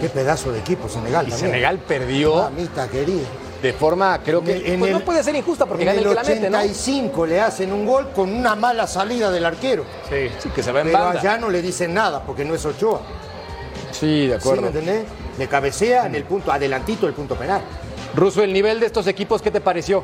Qué 0.00 0.08
pedazo 0.08 0.50
de 0.50 0.60
equipo 0.60 0.88
Senegal. 0.88 1.26
Y 1.28 1.30
también. 1.30 1.50
Senegal 1.50 1.78
perdió 1.80 2.36
Mamita 2.36 2.88
querida. 2.88 3.28
De 3.62 3.72
forma, 3.72 4.20
creo 4.24 4.42
que 4.42 4.56
En 4.56 4.72
el- 4.74 4.78
pues 4.80 4.90
no 4.92 4.98
el- 4.98 5.04
puede 5.04 5.22
ser 5.22 5.36
injusta 5.36 5.66
porque 5.66 5.82
en 5.84 5.86
gana 5.86 6.00
el 6.00 6.04
el 6.06 6.10
que 6.10 6.14
la 6.16 6.22
mete, 6.24 6.50
¿no? 6.50 6.58
85 6.58 7.26
le 7.26 7.40
hacen 7.40 7.72
un 7.72 7.86
gol 7.86 8.10
con 8.14 8.32
una 8.34 8.56
mala 8.56 8.86
salida 8.88 9.30
del 9.30 9.44
arquero. 9.44 9.84
Sí. 10.08 10.28
Sí, 10.40 10.48
que 10.50 10.62
se 10.62 10.72
va 10.72 10.80
en 10.80 10.88
Pero 10.88 10.98
banda. 10.98 11.20
allá 11.20 11.38
no 11.38 11.48
le 11.48 11.62
dicen 11.62 11.94
nada 11.94 12.22
porque 12.24 12.44
no 12.44 12.54
es 12.54 12.64
Ochoa. 12.66 13.00
Sí, 13.92 14.06
de 14.06 14.24
¿Sí 14.26 14.28
me 14.28 14.34
acuerdo. 14.34 14.66
entendés? 14.66 15.04
Le 15.38 15.46
cabecea 15.46 16.06
en 16.06 16.14
el 16.16 16.24
punto, 16.24 16.50
adelantito 16.50 17.06
del 17.06 17.14
punto 17.14 17.36
penal. 17.36 17.60
Ruso, 18.16 18.42
el 18.42 18.52
nivel 18.52 18.80
de 18.80 18.86
estos 18.86 19.06
equipos, 19.06 19.40
¿qué 19.40 19.50
te 19.50 19.60
pareció? 19.60 20.02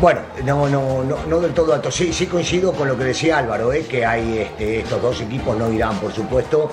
Bueno, 0.00 0.20
no, 0.44 0.68
no, 0.68 1.02
no, 1.04 1.16
no 1.28 1.40
del 1.40 1.54
todo 1.54 1.72
alto. 1.72 1.90
Sí, 1.90 2.12
sí 2.12 2.26
coincido 2.26 2.72
con 2.72 2.88
lo 2.88 2.98
que 2.98 3.04
decía 3.04 3.38
Álvaro, 3.38 3.72
¿eh? 3.72 3.86
que 3.86 4.04
hay 4.04 4.38
este, 4.38 4.80
estos 4.80 5.00
dos 5.00 5.20
equipos, 5.20 5.56
no 5.56 5.72
irán, 5.72 5.96
por 5.98 6.12
supuesto. 6.12 6.68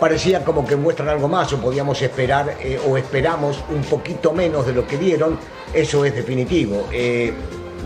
Parecía 0.00 0.44
como 0.44 0.64
que 0.64 0.76
muestran 0.76 1.08
algo 1.08 1.26
más, 1.26 1.52
o 1.52 1.60
podíamos 1.60 2.00
esperar, 2.02 2.56
eh, 2.60 2.80
o 2.88 2.96
esperamos 2.96 3.64
un 3.68 3.82
poquito 3.82 4.32
menos 4.32 4.64
de 4.64 4.72
lo 4.72 4.86
que 4.86 4.96
dieron. 4.96 5.38
Eso 5.72 6.04
es 6.04 6.14
definitivo. 6.14 6.86
Eh, 6.92 7.32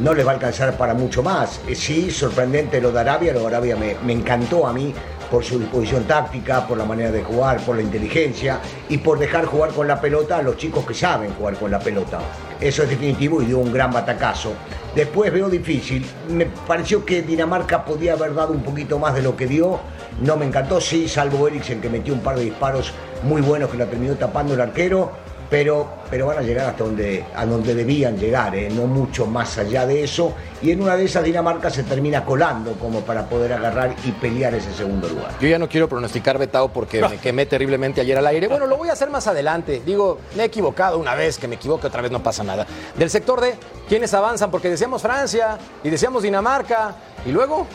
no 0.00 0.12
les 0.12 0.26
va 0.26 0.32
a 0.32 0.34
alcanzar 0.34 0.76
para 0.76 0.92
mucho 0.92 1.22
más. 1.22 1.60
Eh, 1.66 1.74
sí, 1.74 2.10
sorprendente 2.10 2.80
lo 2.80 2.92
de 2.92 3.00
Arabia, 3.00 3.32
lo 3.32 3.40
de 3.40 3.46
Arabia 3.46 3.76
me, 3.76 3.96
me 4.04 4.12
encantó 4.12 4.66
a 4.66 4.74
mí, 4.74 4.94
por 5.32 5.42
su 5.42 5.58
disposición 5.58 6.04
táctica, 6.04 6.66
por 6.66 6.76
la 6.76 6.84
manera 6.84 7.10
de 7.10 7.22
jugar, 7.22 7.64
por 7.64 7.76
la 7.76 7.82
inteligencia 7.82 8.60
y 8.90 8.98
por 8.98 9.18
dejar 9.18 9.46
jugar 9.46 9.70
con 9.70 9.88
la 9.88 9.98
pelota 9.98 10.36
a 10.36 10.42
los 10.42 10.58
chicos 10.58 10.84
que 10.84 10.92
saben 10.92 11.32
jugar 11.32 11.56
con 11.56 11.70
la 11.70 11.78
pelota. 11.78 12.18
Eso 12.60 12.82
es 12.82 12.90
definitivo 12.90 13.40
y 13.40 13.46
dio 13.46 13.58
un 13.58 13.72
gran 13.72 13.90
batacazo. 13.90 14.52
Después 14.94 15.32
veo 15.32 15.48
difícil. 15.48 16.04
Me 16.28 16.44
pareció 16.44 17.06
que 17.06 17.22
Dinamarca 17.22 17.82
podía 17.82 18.12
haber 18.12 18.34
dado 18.34 18.52
un 18.52 18.62
poquito 18.62 18.98
más 18.98 19.14
de 19.14 19.22
lo 19.22 19.34
que 19.34 19.46
dio. 19.46 19.80
No 20.20 20.36
me 20.36 20.46
encantó, 20.46 20.80
sí, 20.80 21.08
salvo 21.08 21.48
Eriksen 21.48 21.80
que 21.80 21.88
metió 21.88 22.14
un 22.14 22.20
par 22.20 22.36
de 22.36 22.44
disparos 22.44 22.92
muy 23.22 23.40
buenos 23.40 23.70
que 23.70 23.78
la 23.78 23.86
terminó 23.86 24.14
tapando 24.14 24.54
el 24.54 24.60
arquero 24.60 25.10
pero, 25.52 25.86
pero 26.08 26.24
van 26.24 26.38
a 26.38 26.40
llegar 26.40 26.70
hasta 26.70 26.82
donde, 26.82 27.26
a 27.36 27.44
donde 27.44 27.74
debían 27.74 28.16
llegar, 28.16 28.56
¿eh? 28.56 28.70
no 28.70 28.86
mucho 28.86 29.26
más 29.26 29.58
allá 29.58 29.84
de 29.84 30.02
eso. 30.02 30.32
Y 30.62 30.70
en 30.70 30.80
una 30.80 30.96
de 30.96 31.04
esas 31.04 31.22
Dinamarca 31.22 31.68
se 31.68 31.82
termina 31.82 32.24
colando 32.24 32.72
como 32.80 33.00
para 33.00 33.26
poder 33.26 33.52
agarrar 33.52 33.94
y 34.02 34.12
pelear 34.12 34.54
ese 34.54 34.72
segundo 34.72 35.10
lugar. 35.10 35.32
Yo 35.42 35.48
ya 35.48 35.58
no 35.58 35.68
quiero 35.68 35.90
pronosticar 35.90 36.38
Betao 36.38 36.72
porque 36.72 37.02
me 37.06 37.18
quemé 37.22 37.44
terriblemente 37.44 38.00
ayer 38.00 38.16
al 38.16 38.28
aire. 38.28 38.48
Bueno, 38.48 38.66
lo 38.66 38.78
voy 38.78 38.88
a 38.88 38.92
hacer 38.92 39.10
más 39.10 39.26
adelante. 39.26 39.82
Digo, 39.84 40.20
me 40.36 40.44
he 40.44 40.46
equivocado 40.46 40.98
una 40.98 41.14
vez, 41.14 41.36
que 41.36 41.46
me 41.46 41.56
equivoque 41.56 41.86
otra 41.86 42.00
vez 42.00 42.10
no 42.10 42.22
pasa 42.22 42.42
nada. 42.42 42.66
Del 42.96 43.10
sector 43.10 43.42
de 43.42 43.52
quiénes 43.90 44.14
avanzan, 44.14 44.50
porque 44.50 44.70
decíamos 44.70 45.02
Francia 45.02 45.58
y 45.84 45.90
decíamos 45.90 46.22
Dinamarca 46.22 46.94
y 47.26 47.30
luego 47.30 47.66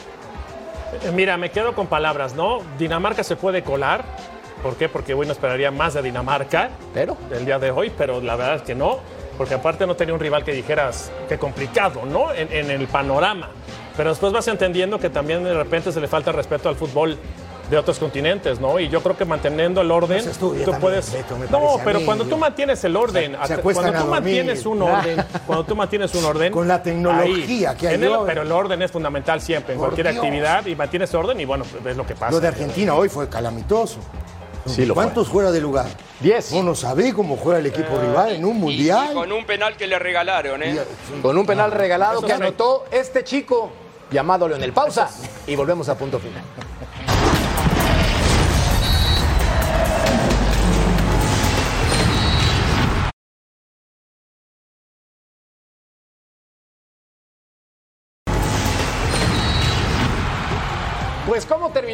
Mira, 1.13 1.37
me 1.37 1.51
quedo 1.51 1.73
con 1.73 1.87
palabras, 1.87 2.35
¿no? 2.35 2.59
Dinamarca 2.77 3.23
se 3.23 3.35
puede 3.35 3.63
colar. 3.63 4.03
¿Por 4.63 4.75
qué? 4.75 4.89
Porque 4.89 5.13
bueno, 5.13 5.31
esperaría 5.33 5.69
más 5.69 5.93
de 5.93 6.01
Dinamarca 6.01 6.71
Pero 6.93 7.15
el 7.31 7.45
día 7.45 7.59
de 7.59 7.69
hoy, 7.69 7.91
pero 7.95 8.21
la 8.21 8.35
verdad 8.35 8.55
es 8.55 8.61
que 8.63 8.73
no, 8.73 8.99
porque 9.37 9.53
aparte 9.53 9.85
no 9.85 9.95
tenía 9.95 10.15
un 10.15 10.19
rival 10.19 10.43
que 10.43 10.51
dijeras 10.51 11.11
qué 11.29 11.37
complicado, 11.37 12.05
¿no? 12.05 12.33
En, 12.33 12.51
en 12.51 12.71
el 12.71 12.87
panorama. 12.87 13.49
Pero 13.95 14.09
después 14.09 14.33
vas 14.33 14.47
entendiendo 14.47 14.99
que 14.99 15.09
también 15.09 15.43
de 15.43 15.53
repente 15.53 15.91
se 15.91 15.99
le 16.01 16.07
falta 16.07 16.31
respeto 16.31 16.69
al 16.69 16.75
fútbol 16.75 17.17
de 17.69 17.77
otros 17.77 17.99
continentes, 17.99 18.59
¿no? 18.61 18.79
Y 18.79 18.87
yo 18.87 19.03
creo 19.03 19.17
que 19.17 19.25
manteniendo 19.25 19.81
el 19.81 19.91
orden, 19.91 20.17
Eso 20.19 20.31
estudia 20.31 20.63
tú 20.63 20.71
también, 20.71 20.81
puedes. 20.81 21.11
Beto, 21.11 21.37
no, 21.51 21.77
pero 21.83 21.99
mí. 21.99 22.05
cuando 22.05 22.25
tú 22.25 22.37
mantienes 22.37 22.81
el 22.85 22.95
orden, 22.95 23.35
hasta- 23.35 23.57
cuando 23.57 23.81
tú 23.81 23.91
dormir. 23.91 24.09
mantienes 24.09 24.65
un 24.65 24.81
orden, 24.81 25.25
cuando 25.45 25.63
tú 25.65 25.75
mantienes 25.75 26.15
un 26.15 26.23
orden, 26.25 26.51
Con 26.53 26.67
la 26.67 26.81
tecnología 26.81 27.75
que 27.75 27.89
hay 27.89 27.95
en 27.95 28.03
el- 28.05 28.09
hoy. 28.11 28.23
pero 28.25 28.43
el 28.43 28.51
orden 28.51 28.81
es 28.81 28.91
fundamental 28.91 29.41
siempre 29.41 29.73
en 29.73 29.79
Por 29.79 29.89
cualquier 29.89 30.11
Dios. 30.13 30.23
actividad 30.23 30.65
y 30.65 30.75
mantienes 30.75 31.13
orden 31.13 31.39
y 31.41 31.45
bueno, 31.45 31.65
ves 31.83 31.97
lo 31.97 32.05
que 32.05 32.15
pasa. 32.15 32.31
Lo 32.31 32.39
de 32.39 32.47
Argentina 32.47 32.93
hoy 32.95 33.09
fue 33.09 33.27
calamitoso. 33.27 33.99
Sí, 34.65 34.85
lo 34.85 34.93
fue. 34.93 35.03
¿Cuántos 35.03 35.27
fuera 35.29 35.51
de 35.51 35.61
lugar? 35.61 35.85
Diez. 36.19 36.51
Vos 36.51 36.63
no 36.63 36.75
sabés 36.75 37.13
cómo 37.13 37.37
juega 37.37 37.59
el 37.59 37.65
equipo 37.67 37.97
rival 37.99 38.31
en 38.33 38.43
un 38.45 38.59
mundial. 38.59 39.09
Y, 39.11 39.13
con 39.13 39.31
un 39.31 39.45
penal 39.45 39.77
que 39.77 39.87
le 39.87 39.97
regalaron, 39.99 40.61
¿eh? 40.63 40.77
con 41.21 41.37
un 41.37 41.45
penal 41.45 41.71
regalado 41.71 42.19
Eso 42.19 42.27
que 42.27 42.33
anotó 42.33 42.85
este 42.91 43.23
chico 43.23 43.69
llamado 44.11 44.47
Leonel. 44.47 44.73
Pausa 44.73 45.09
y 45.45 45.55
volvemos 45.55 45.87
a 45.89 45.97
punto 45.97 46.17
final. 46.19 46.41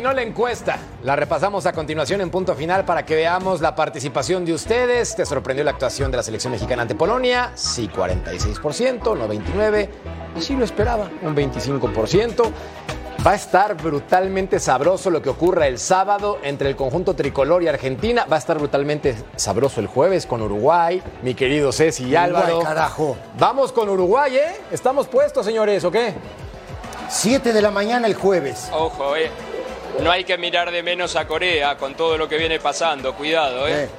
terminó 0.04 0.22
la 0.22 0.28
encuesta. 0.28 0.80
La 1.04 1.16
repasamos 1.16 1.66
a 1.66 1.72
continuación 1.72 2.20
en 2.20 2.30
punto 2.30 2.56
final 2.56 2.84
para 2.84 3.06
que 3.06 3.16
veamos 3.16 3.62
la 3.62 3.74
participación 3.74 4.44
de 4.44 4.52
ustedes. 4.52 5.16
¿Te 5.16 5.26
sorprendió 5.26 5.64
la 5.64 5.72
actuación 5.72 6.12
de 6.12 6.18
la 6.18 6.24
selección 6.24 6.52
mexicana 6.52 6.82
ante 6.82 6.94
Polonia? 6.94 7.52
Sí, 7.56 7.88
46%, 7.88 9.18
no 9.18 9.30
29%. 9.30 9.88
Sí 10.42 10.58
lo 10.58 10.66
esperaba, 10.66 11.10
un 11.22 11.34
25%. 11.34 12.52
Va 13.26 13.32
a 13.32 13.36
estar 13.36 13.78
brutalmente 13.82 14.60
sabroso 14.60 15.10
lo 15.10 15.22
que 15.22 15.30
ocurra 15.30 15.68
el 15.68 15.80
sábado 15.80 16.38
entre 16.44 16.68
el 16.68 16.76
conjunto 16.76 17.16
tricolor 17.16 17.64
y 17.64 17.70
Argentina. 17.70 18.26
Va 18.30 18.36
a 18.36 18.40
estar 18.40 18.58
brutalmente 18.58 19.16
sabroso 19.38 19.80
el 19.80 19.88
jueves 19.88 20.26
con 20.26 20.42
Uruguay, 20.42 21.02
mi 21.22 21.34
querido 21.34 21.72
Ceci 21.72 22.04
y 22.04 22.06
Uruguay, 22.08 22.26
Álvaro. 22.26 22.60
carajo. 22.60 23.16
Vamos 23.40 23.72
con 23.72 23.88
Uruguay, 23.88 24.36
¿eh? 24.36 24.56
¿Estamos 24.70 25.08
puestos, 25.08 25.46
señores, 25.46 25.86
o 25.86 25.92
qué? 25.92 26.14
7 27.08 27.54
de 27.54 27.62
la 27.62 27.72
mañana 27.72 28.08
el 28.08 28.16
jueves. 28.16 28.70
Ojo, 28.74 29.16
¿eh? 29.16 29.32
No 30.02 30.12
hay 30.12 30.24
que 30.24 30.38
mirar 30.38 30.72
de 30.72 30.82
menos 30.84 31.16
a 31.16 31.28
Corea 31.28 31.78
con 31.78 31.96
todo 31.96 32.18
lo 32.18 32.28
que 32.28 32.38
viene 32.38 32.60
pasando. 32.60 33.14
Cuidado, 33.14 33.68
¿eh? 33.68 33.84
Eh, 33.84 33.90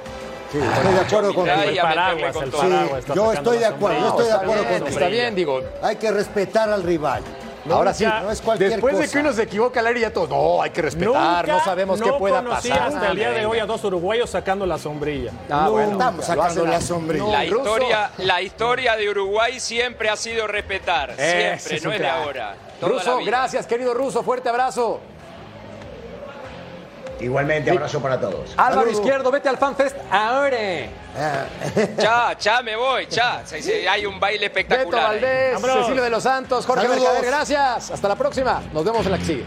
sí, 0.51 0.57
estoy 0.59 0.93
de 0.93 0.99
acuerdo 0.99 1.33
con 1.33 1.49
El 1.49 1.75
paraguas, 1.77 2.33
con 2.33 2.51
paraguas. 2.51 2.99
está 2.99 3.13
yo 3.13 3.33
estoy 3.33 3.57
de 3.59 3.65
acuerdo, 3.65 3.99
yo 3.99 4.07
estoy 4.09 4.25
de 4.27 4.33
acuerdo 4.33 4.63
bien, 4.63 4.67
contigo. 4.79 4.87
está 4.99 5.07
bien, 5.07 5.35
digo. 5.35 5.61
Hay 5.81 5.95
que 5.95 6.11
respetar 6.11 6.69
al 6.69 6.83
rival. 6.83 7.23
Ahora 7.67 7.95
sí, 7.95 8.05
No 8.05 8.29
es 8.29 8.41
cualquier 8.41 8.69
Después 8.73 8.95
de 8.95 9.05
cosa. 9.05 9.11
que 9.13 9.19
uno 9.21 9.33
se 9.33 9.41
equivoca 9.41 9.79
al 9.79 9.87
aire 9.87 10.01
ya 10.01 10.13
todo, 10.13 10.27
no, 10.27 10.61
hay 10.61 10.69
que 10.69 10.83
respetar, 10.83 11.47
no 11.47 11.63
sabemos 11.63 11.99
qué 11.99 12.09
no 12.11 12.19
pueda 12.19 12.43
conocí 12.43 12.69
pasar. 12.69 12.87
hasta 12.89 13.07
el 13.09 13.17
día 13.17 13.31
de 13.31 13.43
hoy 13.47 13.57
a 13.57 13.65
dos 13.65 13.83
uruguayos 13.83 14.29
sacando 14.29 14.67
la 14.67 14.77
sombrilla. 14.77 15.31
Ah, 15.49 15.69
bueno, 15.69 15.93
Estamos 15.93 16.25
sacando 16.25 16.65
la 16.67 16.79
sombrilla. 16.79 17.25
La 17.27 17.45
historia, 17.45 18.11
la 18.19 18.41
historia 18.43 18.95
de 18.95 19.09
Uruguay 19.09 19.59
siempre 19.59 20.09
ha 20.09 20.15
sido 20.15 20.45
respetar. 20.45 21.11
Ese 21.17 21.57
Siempre, 21.57 21.75
es 21.77 21.83
no 21.83 21.91
es 21.93 21.99
de 22.01 22.07
ahora. 22.07 22.55
Ruso, 22.81 23.17
gracias, 23.25 23.65
querido 23.65 23.95
Ruso, 23.95 24.21
fuerte 24.21 24.47
abrazo. 24.47 24.99
Igualmente, 27.19 27.71
abrazo 27.71 28.01
para 28.01 28.19
todos. 28.19 28.53
Álvaro. 28.57 28.89
Izquierdo, 28.89 29.31
vete 29.31 29.49
al 29.49 29.57
FanFest 29.57 29.95
ahora. 30.11 30.57
Ah, 31.17 31.45
Ya, 31.97 32.37
ya 32.37 32.61
me 32.61 32.75
voy, 32.75 33.07
se- 33.61 33.87
Hay 33.87 34.05
un 34.05 34.19
baile 34.19 34.49
Beto 34.49 34.59
espectacular. 34.59 35.11
ahí. 35.11 35.19
Valdés. 35.21 35.53
Cecilio 35.81 36.03
de 36.03 36.09
los 36.09 36.23
Santos, 36.23 36.65
Jorge. 36.65 36.87
Mercader, 36.87 37.25
gracias. 37.25 37.91
Hasta 37.91 38.07
la 38.07 38.15
próxima. 38.15 38.61
Nos 38.73 38.83
vemos 38.83 39.05
en 39.05 39.11
la 39.11 39.17
que 39.17 39.25
sigue. 39.25 39.45